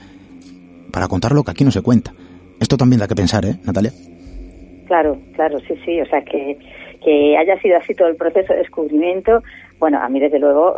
para 0.92 1.08
contar 1.08 1.32
lo 1.32 1.44
que 1.44 1.52
aquí 1.52 1.64
no 1.64 1.72
se 1.72 1.82
cuenta. 1.82 2.14
Esto 2.60 2.78
también 2.78 3.00
da 3.00 3.08
que 3.08 3.16
pensar, 3.16 3.44
¿eh, 3.46 3.58
Natalia? 3.66 3.92
Claro, 4.86 5.20
claro, 5.34 5.58
sí, 5.68 5.74
sí, 5.86 6.00
o 6.02 6.06
sea 6.06 6.24
que 6.24 6.58
que 7.04 7.38
haya 7.38 7.60
sido 7.60 7.78
así 7.78 7.94
todo 7.94 8.08
el 8.08 8.16
proceso 8.16 8.54
de 8.54 8.60
descubrimiento, 8.60 9.44
bueno, 9.80 10.00
a 10.02 10.08
mí 10.08 10.20
desde 10.20 10.40
luego, 10.40 10.78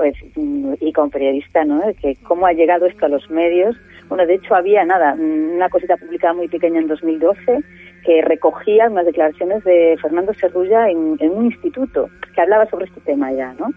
y 0.79 0.93
como 0.93 1.09
periodista, 1.09 1.63
¿no? 1.63 1.81
Que 2.01 2.15
cómo 2.23 2.47
ha 2.47 2.53
llegado 2.53 2.87
esto 2.87 3.05
a 3.05 3.09
los 3.09 3.29
medios. 3.29 3.75
Bueno, 4.09 4.25
de 4.25 4.35
hecho 4.35 4.55
había 4.55 4.83
nada, 4.83 5.13
una 5.13 5.69
cosita 5.69 5.97
publicada 5.97 6.33
muy 6.33 6.47
pequeña 6.47 6.79
en 6.79 6.87
2012 6.87 7.63
que 8.03 8.21
recogía 8.21 8.87
unas 8.89 9.05
declaraciones 9.05 9.63
de 9.63 9.97
Fernando 10.01 10.33
Serrulla 10.33 10.89
en, 10.89 11.17
un 11.19 11.45
instituto 11.45 12.09
que 12.33 12.41
hablaba 12.41 12.67
sobre 12.67 12.85
este 12.85 13.01
tema 13.01 13.31
ya, 13.31 13.53
¿no? 13.59 13.69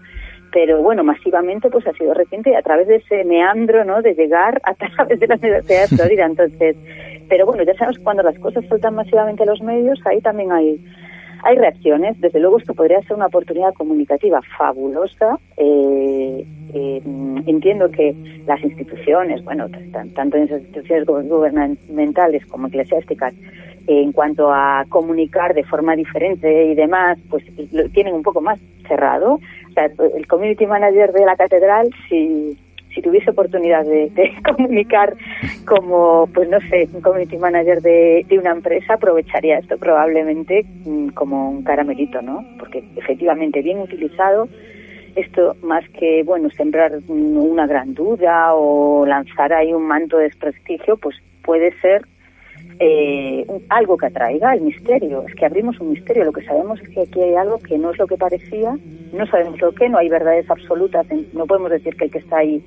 pero 0.51 0.81
bueno, 0.81 1.03
masivamente 1.03 1.69
pues 1.69 1.85
ha 1.85 1.93
sido 1.93 2.15
reciente 2.15 2.55
a 2.55 2.63
través 2.63 2.87
de 2.87 2.95
ese 2.95 3.23
meandro, 3.23 3.85
¿no? 3.85 4.01
De 4.01 4.15
llegar 4.15 4.59
a 4.63 4.73
través 4.95 5.19
de 5.19 5.27
la 5.27 5.35
Universidad 5.35 5.81
de 5.81 5.95
Florida. 5.95 6.25
Entonces, 6.25 6.75
pero 7.29 7.45
bueno, 7.45 7.61
ya 7.61 7.75
sabemos 7.75 7.99
cuando 7.99 8.23
las 8.23 8.37
cosas 8.39 8.65
saltan 8.67 8.95
masivamente 8.95 9.43
a 9.43 9.45
los 9.45 9.61
medios, 9.61 9.99
ahí 10.05 10.19
también 10.21 10.51
hay 10.51 10.83
hay 11.43 11.55
reacciones, 11.57 12.19
desde 12.19 12.39
luego 12.39 12.59
esto 12.59 12.73
podría 12.73 13.01
ser 13.03 13.15
una 13.15 13.27
oportunidad 13.27 13.73
comunicativa 13.73 14.41
fabulosa. 14.57 15.37
Eh, 15.57 16.45
eh, 16.73 17.01
entiendo 17.45 17.89
que 17.89 18.15
las 18.45 18.61
instituciones, 18.63 19.43
bueno, 19.43 19.67
tanto 20.13 20.37
en 20.37 20.49
las 20.49 20.61
instituciones 20.61 21.05
gubernamentales 21.05 22.45
como 22.47 22.67
eclesiásticas, 22.67 23.33
en 23.87 24.11
cuanto 24.11 24.51
a 24.51 24.85
comunicar 24.89 25.53
de 25.53 25.63
forma 25.63 25.95
diferente 25.95 26.65
y 26.65 26.75
demás, 26.75 27.17
pues 27.29 27.43
lo 27.71 27.89
tienen 27.89 28.13
un 28.13 28.21
poco 28.21 28.41
más 28.41 28.59
cerrado. 28.87 29.39
El 30.15 30.27
community 30.27 30.67
manager 30.67 31.11
de 31.11 31.25
la 31.25 31.35
catedral, 31.35 31.89
si 32.07 32.57
si 32.93 33.01
tuviese 33.01 33.31
oportunidad 33.31 33.85
de, 33.85 34.11
comunicar 34.55 35.15
como, 35.65 36.27
pues 36.33 36.49
no 36.49 36.59
sé, 36.69 36.89
un 36.93 37.01
community 37.01 37.37
manager 37.37 37.81
de, 37.81 38.25
una 38.31 38.51
empresa, 38.51 38.95
aprovecharía 38.95 39.59
esto 39.59 39.77
probablemente 39.77 40.65
mm, 40.85 41.09
como 41.09 41.49
un 41.51 41.63
caramelito, 41.63 42.21
¿no? 42.21 42.45
Porque 42.57 42.83
efectivamente, 42.95 43.61
bien 43.61 43.79
utilizado, 43.79 44.47
esto 45.15 45.55
más 45.63 45.87
que, 45.89 46.23
bueno, 46.23 46.49
sembrar 46.51 46.99
una 47.07 47.67
gran 47.67 47.93
duda 47.93 48.53
o 48.53 49.05
lanzar 49.05 49.53
ahí 49.53 49.73
un 49.73 49.87
manto 49.87 50.17
de 50.17 50.25
desprestigio, 50.25 50.97
pues 50.97 51.15
puede 51.43 51.73
ser 51.81 52.03
eh, 52.79 53.45
algo 53.69 53.97
que 53.97 54.07
atraiga 54.07 54.53
el 54.53 54.61
misterio. 54.61 55.23
Es 55.27 55.35
que 55.35 55.45
abrimos 55.45 55.79
un 55.79 55.91
misterio. 55.91 56.23
Lo 56.23 56.31
que 56.31 56.43
sabemos 56.43 56.81
es 56.81 56.89
que 56.89 57.01
aquí 57.01 57.21
hay 57.21 57.35
algo 57.35 57.59
que 57.59 57.77
no 57.77 57.91
es 57.91 57.97
lo 57.99 58.07
que 58.07 58.17
parecía, 58.17 58.77
no 59.13 59.25
sabemos 59.27 59.59
lo 59.59 59.71
que, 59.73 59.89
no 59.89 59.97
hay 59.97 60.09
verdades 60.09 60.49
absolutas. 60.49 61.05
No 61.33 61.45
podemos 61.45 61.71
decir 61.71 61.95
que 61.95 62.05
el 62.05 62.11
que 62.11 62.19
está 62.19 62.37
ahí 62.37 62.63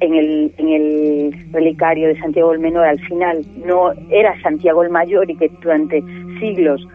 en 0.00 0.14
el, 0.14 0.52
en 0.56 0.68
el 0.68 1.52
relicario 1.52 2.08
de 2.08 2.18
Santiago 2.20 2.52
el 2.52 2.60
Menor 2.60 2.86
al 2.86 3.00
final 3.00 3.44
no 3.64 3.92
era 4.10 4.40
Santiago 4.42 4.82
el 4.82 4.90
Mayor 4.90 5.30
y 5.30 5.36
que 5.36 5.50
durante 5.60 6.02
siglos 6.38 6.86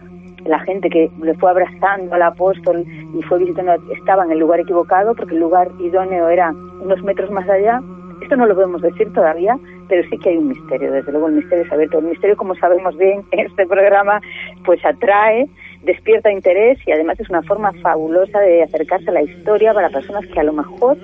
la 0.46 0.58
gente 0.60 0.90
que 0.90 1.10
le 1.22 1.34
fue 1.34 1.50
abrazando 1.50 2.14
al 2.14 2.22
apóstol 2.22 2.84
y 2.86 3.22
fue 3.22 3.38
visitando 3.38 3.74
estaba 3.92 4.24
en 4.24 4.32
el 4.32 4.38
lugar 4.38 4.60
equivocado 4.60 5.14
porque 5.14 5.34
el 5.34 5.40
lugar 5.40 5.70
idóneo 5.80 6.28
era 6.28 6.52
unos 6.82 7.02
metros 7.02 7.30
más 7.30 7.48
allá. 7.48 7.80
Esto 8.24 8.36
no 8.36 8.46
lo 8.46 8.54
podemos 8.54 8.80
decir 8.80 9.12
todavía, 9.12 9.58
pero 9.86 10.02
sí 10.08 10.16
que 10.16 10.30
hay 10.30 10.38
un 10.38 10.48
misterio. 10.48 10.90
Desde 10.90 11.12
luego 11.12 11.28
el 11.28 11.34
misterio 11.34 11.62
es 11.62 11.70
abierto. 11.70 11.98
El 11.98 12.06
misterio, 12.06 12.38
como 12.38 12.54
sabemos 12.54 12.96
bien 12.96 13.22
en 13.32 13.40
este 13.40 13.66
programa, 13.66 14.18
pues 14.64 14.82
atrae, 14.82 15.46
despierta 15.82 16.32
interés 16.32 16.78
y 16.86 16.92
además 16.92 17.20
es 17.20 17.28
una 17.28 17.42
forma 17.42 17.70
fabulosa 17.82 18.40
de 18.40 18.62
acercarse 18.62 19.10
a 19.10 19.12
la 19.12 19.22
historia 19.22 19.74
para 19.74 19.90
personas 19.90 20.24
que 20.32 20.40
a 20.40 20.44
lo 20.44 20.54
mejor 20.54 20.96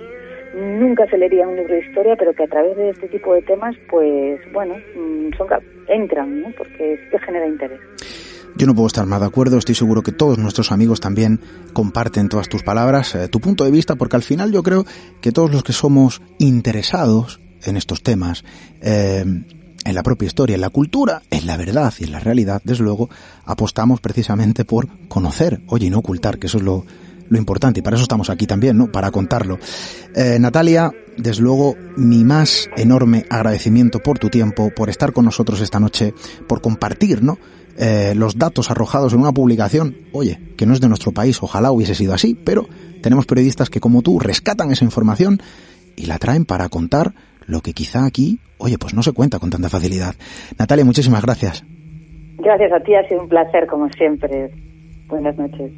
nunca 0.54 1.06
se 1.08 1.18
leería 1.18 1.46
un 1.46 1.56
libro 1.56 1.74
de 1.74 1.86
historia, 1.86 2.16
pero 2.16 2.32
que 2.32 2.44
a 2.44 2.48
través 2.48 2.74
de 2.78 2.88
este 2.88 3.08
tipo 3.08 3.34
de 3.34 3.42
temas, 3.42 3.76
pues 3.90 4.40
bueno, 4.52 4.76
mm, 4.96 5.36
son, 5.36 5.48
entran, 5.88 6.40
¿no? 6.40 6.48
porque 6.56 6.96
sí 6.96 7.10
que 7.10 7.18
genera 7.18 7.46
interés. 7.46 7.80
Yo 8.56 8.66
no 8.66 8.74
puedo 8.74 8.86
estar 8.86 9.06
más 9.06 9.20
de 9.20 9.26
acuerdo, 9.26 9.58
estoy 9.58 9.74
seguro 9.74 10.02
que 10.02 10.12
todos 10.12 10.38
nuestros 10.38 10.72
amigos 10.72 11.00
también 11.00 11.40
comparten 11.72 12.28
todas 12.28 12.48
tus 12.48 12.62
palabras, 12.62 13.14
eh, 13.14 13.28
tu 13.28 13.40
punto 13.40 13.64
de 13.64 13.70
vista, 13.70 13.96
porque 13.96 14.16
al 14.16 14.22
final 14.22 14.52
yo 14.52 14.62
creo 14.62 14.84
que 15.20 15.32
todos 15.32 15.50
los 15.50 15.62
que 15.62 15.72
somos 15.72 16.20
interesados 16.38 17.40
en 17.62 17.76
estos 17.76 18.02
temas, 18.02 18.44
eh, 18.80 19.24
en 19.84 19.94
la 19.94 20.02
propia 20.02 20.26
historia, 20.26 20.54
en 20.54 20.60
la 20.60 20.70
cultura, 20.70 21.22
en 21.30 21.46
la 21.46 21.56
verdad 21.56 21.92
y 21.98 22.04
en 22.04 22.12
la 22.12 22.20
realidad, 22.20 22.60
desde 22.64 22.84
luego, 22.84 23.08
apostamos 23.44 24.00
precisamente 24.00 24.64
por 24.64 24.88
conocer, 25.08 25.62
oye, 25.66 25.86
y 25.86 25.90
no 25.90 25.98
ocultar, 25.98 26.38
que 26.38 26.48
eso 26.48 26.58
es 26.58 26.64
lo, 26.64 26.84
lo 27.30 27.38
importante 27.38 27.80
y 27.80 27.82
para 27.82 27.96
eso 27.96 28.02
estamos 28.02 28.28
aquí 28.28 28.46
también, 28.46 28.76
¿no? 28.76 28.92
Para 28.92 29.10
contarlo. 29.10 29.58
Eh, 30.14 30.38
Natalia, 30.38 30.92
desde 31.16 31.42
luego, 31.42 31.76
mi 31.96 32.24
más 32.24 32.68
enorme 32.76 33.24
agradecimiento 33.30 34.00
por 34.00 34.18
tu 34.18 34.28
tiempo, 34.28 34.70
por 34.74 34.90
estar 34.90 35.12
con 35.12 35.24
nosotros 35.24 35.60
esta 35.60 35.80
noche, 35.80 36.12
por 36.46 36.60
compartir, 36.60 37.22
¿no? 37.22 37.38
Eh, 37.82 38.14
los 38.14 38.36
datos 38.36 38.70
arrojados 38.70 39.14
en 39.14 39.20
una 39.20 39.32
publicación, 39.32 39.96
oye, 40.12 40.38
que 40.58 40.66
no 40.66 40.74
es 40.74 40.82
de 40.82 40.88
nuestro 40.88 41.12
país, 41.12 41.42
ojalá 41.42 41.72
hubiese 41.72 41.94
sido 41.94 42.12
así, 42.12 42.34
pero 42.34 42.68
tenemos 43.02 43.24
periodistas 43.24 43.70
que 43.70 43.80
como 43.80 44.02
tú 44.02 44.18
rescatan 44.18 44.70
esa 44.70 44.84
información 44.84 45.38
y 45.96 46.04
la 46.04 46.18
traen 46.18 46.44
para 46.44 46.68
contar 46.68 47.14
lo 47.46 47.62
que 47.62 47.72
quizá 47.72 48.04
aquí, 48.04 48.38
oye, 48.58 48.76
pues 48.76 48.92
no 48.92 49.02
se 49.02 49.12
cuenta 49.12 49.38
con 49.38 49.48
tanta 49.48 49.70
facilidad. 49.70 50.14
Natalia, 50.58 50.84
muchísimas 50.84 51.22
gracias. 51.22 51.64
Gracias 52.36 52.70
a 52.70 52.80
ti, 52.80 52.94
ha 52.94 53.08
sido 53.08 53.22
un 53.22 53.28
placer 53.30 53.66
como 53.66 53.88
siempre. 53.88 54.50
Buenas 55.08 55.38
noches. 55.38 55.72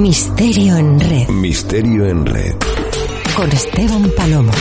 Misterio 0.00 0.78
en 0.78 0.98
red. 0.98 1.28
Misterio 1.28 2.06
en 2.06 2.24
red. 2.24 2.54
Con 3.36 3.52
Esteban 3.52 4.10
Palomo. 4.16 4.52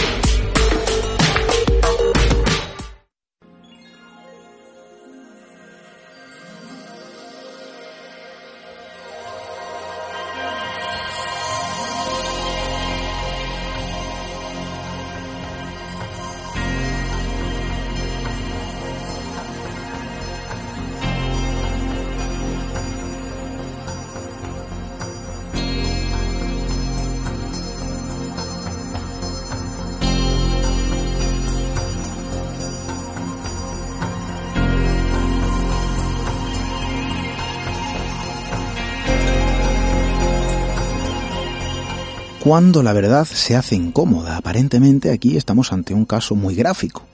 Cuando 42.49 42.81
la 42.81 42.93
verdad 42.93 43.25
se 43.25 43.55
hace 43.55 43.75
incómoda. 43.75 44.35
Aparentemente 44.35 45.11
aquí 45.11 45.37
estamos 45.37 45.71
ante 45.71 45.93
un 45.93 46.05
caso 46.05 46.33
muy 46.33 46.55
gráfico. 46.55 47.05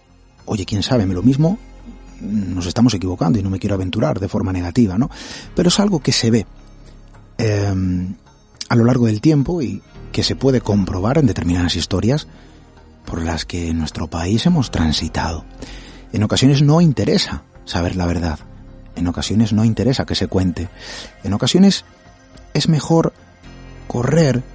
Oye, 0.45 0.65
quién 0.65 0.81
sabe, 0.81 1.05
lo 1.05 1.23
mismo 1.23 1.59
nos 2.21 2.67
estamos 2.67 2.93
equivocando 2.93 3.37
y 3.37 3.43
no 3.43 3.49
me 3.49 3.59
quiero 3.59 3.75
aventurar 3.75 4.21
de 4.21 4.29
forma 4.29 4.53
negativa, 4.53 4.97
¿no? 4.97 5.09
Pero 5.53 5.67
es 5.67 5.77
algo 5.81 5.99
que 5.99 6.13
se 6.13 6.31
ve 6.31 6.45
em, 7.37 8.15
a 8.69 8.75
lo 8.77 8.85
largo 8.85 9.07
del 9.07 9.19
tiempo 9.19 9.61
y 9.61 9.81
que 10.13 10.23
se 10.23 10.37
puede 10.37 10.61
comprobar 10.61 11.17
en 11.17 11.25
determinadas 11.25 11.75
historias 11.75 12.29
por 13.05 13.21
las 13.21 13.43
que 13.43 13.67
en 13.67 13.77
nuestro 13.77 14.07
país 14.07 14.45
hemos 14.45 14.71
transitado. 14.71 15.43
En 16.13 16.23
ocasiones 16.23 16.61
no 16.61 16.79
interesa 16.79 17.43
saber 17.65 17.97
la 17.97 18.05
verdad. 18.05 18.39
En 18.95 19.05
ocasiones 19.05 19.51
no 19.51 19.65
interesa 19.65 20.05
que 20.05 20.15
se 20.15 20.27
cuente. 20.27 20.69
En 21.25 21.33
ocasiones 21.33 21.83
es 22.53 22.69
mejor 22.69 23.11
correr 23.89 24.54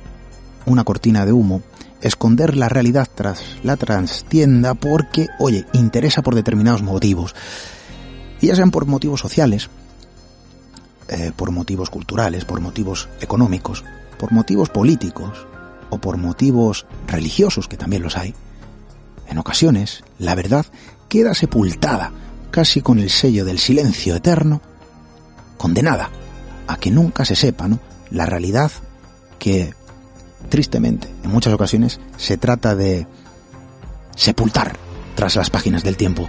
una 0.66 0.84
cortina 0.84 1.24
de 1.24 1.32
humo, 1.32 1.62
esconder 2.00 2.56
la 2.56 2.68
realidad 2.68 3.08
tras 3.14 3.42
la 3.62 3.76
transtienda 3.76 4.74
porque, 4.74 5.28
oye, 5.38 5.66
interesa 5.72 6.22
por 6.22 6.34
determinados 6.34 6.82
motivos. 6.82 7.34
Y 8.40 8.48
ya 8.48 8.56
sean 8.56 8.70
por 8.70 8.86
motivos 8.86 9.20
sociales, 9.20 9.68
eh, 11.08 11.32
por 11.34 11.50
motivos 11.50 11.90
culturales, 11.90 12.44
por 12.44 12.60
motivos 12.60 13.08
económicos, 13.20 13.84
por 14.18 14.32
motivos 14.32 14.70
políticos 14.70 15.46
o 15.90 15.98
por 15.98 16.16
motivos 16.16 16.86
religiosos, 17.06 17.68
que 17.68 17.76
también 17.76 18.02
los 18.02 18.16
hay. 18.16 18.34
En 19.28 19.38
ocasiones, 19.38 20.04
la 20.18 20.34
verdad 20.34 20.66
queda 21.08 21.34
sepultada, 21.34 22.12
casi 22.50 22.80
con 22.80 22.98
el 22.98 23.10
sello 23.10 23.44
del 23.44 23.58
silencio 23.58 24.16
eterno, 24.16 24.62
condenada 25.56 26.10
a 26.66 26.76
que 26.76 26.90
nunca 26.90 27.24
se 27.24 27.36
sepa 27.36 27.68
¿no? 27.68 27.80
la 28.10 28.26
realidad 28.26 28.70
que 29.38 29.74
tristemente, 30.48 31.08
en 31.22 31.30
muchas 31.30 31.52
ocasiones, 31.52 32.00
se 32.16 32.36
trata 32.36 32.74
de 32.74 33.06
sepultar 34.16 34.76
tras 35.14 35.36
las 35.36 35.50
páginas 35.50 35.82
del 35.82 35.96
tiempo. 35.96 36.28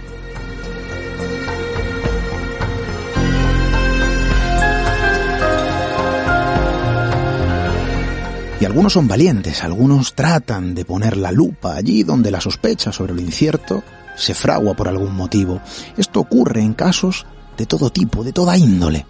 Y 8.60 8.64
algunos 8.64 8.92
son 8.92 9.08
valientes, 9.08 9.64
algunos 9.64 10.14
tratan 10.14 10.76
de 10.76 10.84
poner 10.84 11.16
la 11.16 11.32
lupa 11.32 11.74
allí 11.74 12.04
donde 12.04 12.30
la 12.30 12.40
sospecha 12.40 12.92
sobre 12.92 13.12
lo 13.12 13.20
incierto 13.20 13.82
se 14.16 14.34
fragua 14.34 14.74
por 14.74 14.86
algún 14.86 15.16
motivo. 15.16 15.60
Esto 15.96 16.20
ocurre 16.20 16.60
en 16.60 16.74
casos 16.74 17.26
de 17.56 17.66
todo 17.66 17.90
tipo, 17.90 18.22
de 18.22 18.32
toda 18.32 18.56
índole 18.56 19.04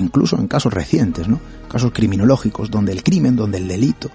incluso 0.00 0.36
en 0.36 0.48
casos 0.48 0.72
recientes, 0.72 1.28
¿no? 1.28 1.40
casos 1.68 1.92
criminológicos, 1.92 2.70
donde 2.70 2.92
el 2.92 3.02
crimen, 3.02 3.36
donde 3.36 3.58
el 3.58 3.68
delito 3.68 4.10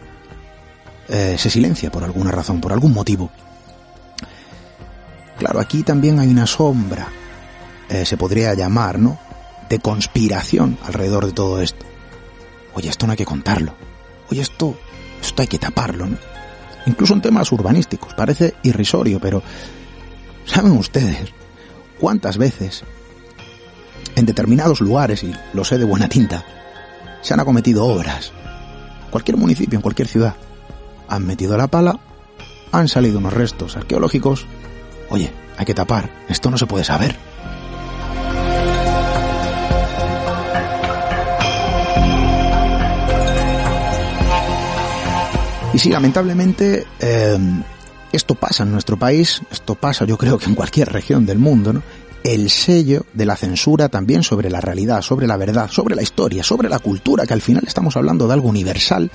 eh, 1.08 1.36
se 1.38 1.50
silencia 1.50 1.92
por 1.92 2.04
alguna 2.04 2.32
razón, 2.32 2.60
por 2.60 2.74
algún 2.74 2.94
motivo. 2.94 3.32
Claro, 5.38 5.60
aquí 5.60 5.84
también 5.84 6.20
hay 6.20 6.30
una 6.30 6.48
sombra, 6.48 7.08
eh, 7.90 8.06
se 8.06 8.18
podría 8.18 8.54
llamar, 8.54 9.00
¿no? 9.00 9.20
De 9.70 9.80
conspiración 9.80 10.78
alrededor 10.84 11.26
de 11.26 11.34
todo 11.34 11.62
esto. 11.62 11.86
Oye, 12.74 12.90
esto 12.90 13.06
no 13.06 13.12
hay 13.12 13.18
que 13.18 13.26
contarlo. 13.26 13.74
Oye, 14.30 14.42
esto, 14.42 14.78
esto 15.22 15.42
hay 15.42 15.48
que 15.48 15.60
taparlo, 15.60 16.08
¿no? 16.08 16.18
Incluso 16.86 17.14
en 17.14 17.22
temas 17.22 17.52
urbanísticos. 17.52 18.14
Parece 18.14 18.56
irrisorio, 18.64 19.20
pero 19.20 19.42
¿saben 20.46 20.74
ustedes 20.74 21.34
cuántas 22.00 22.38
veces 22.38 22.84
en 24.16 24.26
determinados 24.26 24.82
lugares, 24.82 25.24
y 25.24 25.34
lo 25.54 25.64
sé 25.64 25.78
de 25.78 25.86
buena 25.86 26.08
tinta, 26.08 26.44
se 27.22 27.34
han 27.34 27.40
acometido 27.40 27.86
obras. 27.86 28.32
Cualquier 29.10 29.38
municipio, 29.38 29.78
en 29.78 29.82
cualquier 29.82 30.08
ciudad. 30.08 30.36
Han 31.08 31.26
metido 31.26 31.58
la 31.58 31.68
pala, 31.68 32.00
han 32.72 32.88
salido 32.88 33.20
unos 33.20 33.34
restos 33.34 33.76
arqueológicos. 33.78 34.46
Oye, 35.10 35.32
hay 35.58 35.66
que 35.66 35.74
tapar, 35.74 36.10
esto 36.30 36.50
no 36.50 36.58
se 36.58 36.66
puede 36.66 36.84
saber. 36.84 37.16
Y 45.74 45.78
sí, 45.78 45.90
lamentablemente, 45.90 46.88
eh, 47.02 47.38
esto 48.14 48.36
pasa 48.36 48.64
en 48.64 48.72
nuestro 48.72 48.98
país, 48.98 49.42
esto 49.52 49.76
pasa 49.76 50.06
yo 50.06 50.18
creo 50.18 50.38
que 50.38 50.46
en 50.46 50.56
cualquier 50.56 50.90
región 50.90 51.26
del 51.26 51.38
mundo, 51.38 51.74
¿no? 51.74 51.84
El 52.26 52.50
sello 52.50 53.06
de 53.14 53.28
la 53.28 53.36
censura 53.36 53.88
también 53.88 54.24
sobre 54.24 54.50
la 54.50 54.60
realidad, 54.60 55.04
sobre 55.04 55.28
la 55.28 55.38
verdad, 55.38 55.70
sobre 55.70 55.96
la 55.96 56.02
historia, 56.02 56.42
sobre 56.42 56.70
la 56.70 56.80
cultura, 56.80 57.28
que 57.28 57.34
al 57.34 57.42
final 57.42 57.64
estamos 57.68 57.96
hablando 57.96 58.26
de 58.26 58.34
algo 58.34 58.50
universal, 58.50 59.12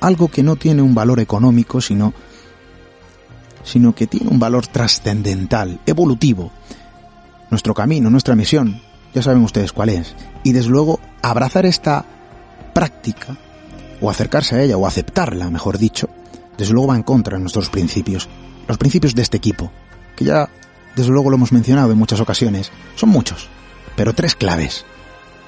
algo 0.00 0.28
que 0.28 0.42
no 0.42 0.56
tiene 0.56 0.80
un 0.80 0.94
valor 0.94 1.20
económico, 1.20 1.82
sino, 1.82 2.14
sino 3.62 3.94
que 3.94 4.06
tiene 4.06 4.30
un 4.30 4.38
valor 4.38 4.66
trascendental, 4.66 5.80
evolutivo. 5.84 6.50
Nuestro 7.50 7.74
camino, 7.74 8.08
nuestra 8.08 8.34
misión, 8.34 8.80
ya 9.12 9.20
saben 9.20 9.42
ustedes 9.42 9.72
cuál 9.74 9.90
es. 9.90 10.16
Y 10.42 10.52
desde 10.52 10.70
luego, 10.70 11.00
abrazar 11.20 11.66
esta 11.66 12.06
práctica, 12.72 13.36
o 14.00 14.08
acercarse 14.08 14.56
a 14.56 14.62
ella, 14.62 14.78
o 14.78 14.86
aceptarla, 14.86 15.50
mejor 15.50 15.76
dicho, 15.76 16.08
desde 16.56 16.72
luego 16.72 16.88
va 16.88 16.96
en 16.96 17.02
contra 17.02 17.36
de 17.36 17.42
nuestros 17.42 17.68
principios, 17.68 18.26
los 18.66 18.78
principios 18.78 19.14
de 19.14 19.20
este 19.20 19.36
equipo, 19.36 19.70
que 20.16 20.24
ya 20.24 20.48
desde 20.98 21.12
luego 21.12 21.30
lo 21.30 21.36
hemos 21.36 21.52
mencionado 21.52 21.92
en 21.92 21.98
muchas 21.98 22.18
ocasiones, 22.18 22.72
son 22.96 23.10
muchos, 23.10 23.48
pero 23.94 24.14
tres 24.14 24.34
claves. 24.34 24.84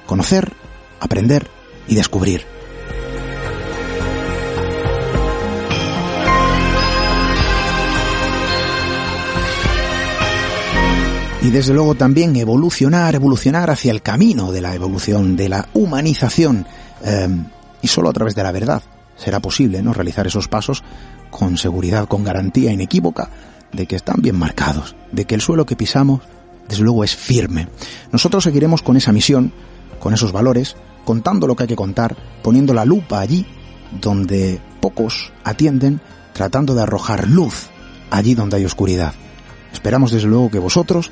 Conocer, 0.07 0.53
aprender 1.01 1.49
y 1.89 1.97
descubrir. 1.97 2.47
Y 11.43 11.51
desde 11.51 11.75
luego 11.75 11.97
también 11.97 12.37
evolucionar, 12.37 13.17
evolucionar 13.17 13.71
hacia 13.71 13.91
el 13.91 14.03
camino 14.03 14.53
de 14.53 14.61
la 14.61 14.75
evolución, 14.77 15.37
de 15.37 15.49
la 15.49 15.69
humanización. 15.75 16.65
Em, 17.03 17.47
y 17.83 17.89
solo 17.89 18.11
a 18.11 18.13
través 18.13 18.37
de 18.37 18.45
la 18.45 18.53
verdad 18.53 18.83
será 19.17 19.41
posible 19.41 19.83
¿no? 19.83 19.93
realizar 19.95 20.29
esos 20.29 20.47
pasos 20.47 20.85
con 21.31 21.57
seguridad, 21.57 22.07
con 22.07 22.23
garantía 22.23 22.71
inequívoca 22.71 23.31
de 23.73 23.87
que 23.87 23.97
están 23.97 24.21
bien 24.21 24.37
marcados, 24.37 24.97
de 25.13 25.25
que 25.25 25.35
el 25.35 25.41
suelo 25.41 25.67
que 25.67 25.77
pisamos, 25.77 26.21
desde 26.69 26.83
luego, 26.83 27.05
es 27.05 27.17
firme. 27.17 27.69
Nosotros 28.13 28.45
seguiremos 28.45 28.83
con 28.83 28.97
esa 28.97 29.13
misión, 29.13 29.53
con 29.99 30.15
esos 30.15 30.33
valores, 30.33 30.77
contando 31.05 31.47
lo 31.47 31.57
que 31.57 31.65
hay 31.65 31.69
que 31.69 31.77
contar, 31.77 32.17
poniendo 32.43 32.75
la 32.75 32.85
lupa 32.85 33.21
allí 33.21 33.47
donde 34.01 34.61
pocos 34.81 35.33
atienden, 35.45 36.01
tratando 36.33 36.75
de 36.75 36.83
arrojar 36.83 37.29
luz 37.29 37.69
allí 38.11 38.35
donde 38.35 38.57
hay 38.57 38.65
oscuridad. 38.65 39.15
Esperamos 39.73 40.13
desde 40.13 40.29
luego 40.29 40.51
que 40.51 40.59
vosotros 40.59 41.11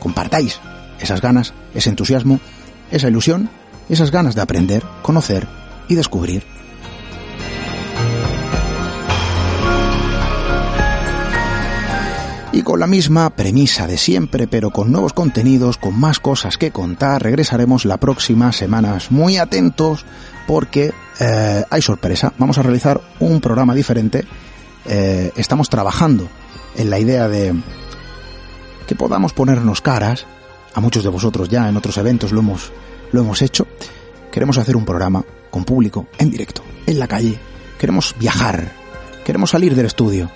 compartáis 0.00 0.60
esas 1.00 1.20
ganas, 1.20 1.54
ese 1.74 1.90
entusiasmo, 1.90 2.40
esa 2.90 3.08
ilusión, 3.08 3.50
esas 3.88 4.10
ganas 4.10 4.34
de 4.34 4.42
aprender, 4.42 4.82
conocer 5.02 5.46
y 5.88 5.94
descubrir. 5.94 6.53
Y 12.54 12.62
con 12.62 12.78
la 12.78 12.86
misma 12.86 13.30
premisa 13.30 13.88
de 13.88 13.98
siempre, 13.98 14.46
pero 14.46 14.70
con 14.70 14.92
nuevos 14.92 15.12
contenidos, 15.12 15.76
con 15.76 15.98
más 15.98 16.20
cosas 16.20 16.56
que 16.56 16.70
contar, 16.70 17.20
regresaremos 17.20 17.84
la 17.84 17.96
próxima 17.96 18.52
semana. 18.52 18.96
Muy 19.10 19.38
atentos 19.38 20.06
porque 20.46 20.92
eh, 21.18 21.64
hay 21.68 21.82
sorpresa. 21.82 22.32
Vamos 22.38 22.56
a 22.56 22.62
realizar 22.62 23.00
un 23.18 23.40
programa 23.40 23.74
diferente. 23.74 24.24
Eh, 24.84 25.32
estamos 25.34 25.68
trabajando 25.68 26.28
en 26.76 26.90
la 26.90 27.00
idea 27.00 27.26
de 27.26 27.60
que 28.86 28.94
podamos 28.94 29.32
ponernos 29.32 29.80
caras. 29.80 30.24
A 30.74 30.80
muchos 30.80 31.02
de 31.02 31.10
vosotros 31.10 31.48
ya 31.48 31.68
en 31.68 31.76
otros 31.76 31.98
eventos 31.98 32.30
lo 32.30 32.38
hemos, 32.38 32.70
lo 33.10 33.22
hemos 33.22 33.42
hecho. 33.42 33.66
Queremos 34.30 34.58
hacer 34.58 34.76
un 34.76 34.84
programa 34.84 35.24
con 35.50 35.64
público, 35.64 36.06
en 36.18 36.30
directo, 36.30 36.62
en 36.86 37.00
la 37.00 37.08
calle. 37.08 37.36
Queremos 37.80 38.14
viajar. 38.16 38.70
Queremos 39.24 39.50
salir 39.50 39.74
del 39.74 39.86
estudio. 39.86 40.30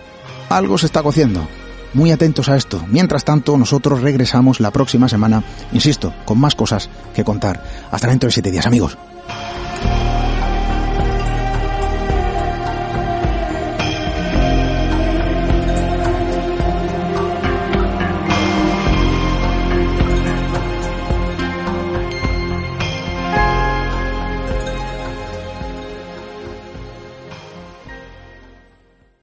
Algo 0.49 0.79
se 0.79 0.87
está 0.87 1.01
cociendo 1.01 1.47
muy 1.95 2.11
atentos 2.11 2.49
a 2.49 2.57
esto. 2.57 2.85
Mientras 2.89 3.25
tanto, 3.25 3.57
nosotros 3.57 4.01
regresamos 4.01 4.61
la 4.61 4.71
próxima 4.71 5.09
semana, 5.09 5.43
insisto, 5.73 6.15
con 6.25 6.39
más 6.39 6.55
cosas 6.55 6.89
que 7.15 7.25
contar. 7.25 7.63
Hasta 7.91 8.09
dentro 8.09 8.29
de 8.29 8.33
siete 8.33 8.51
días, 8.51 8.67
amigos. 8.67 8.99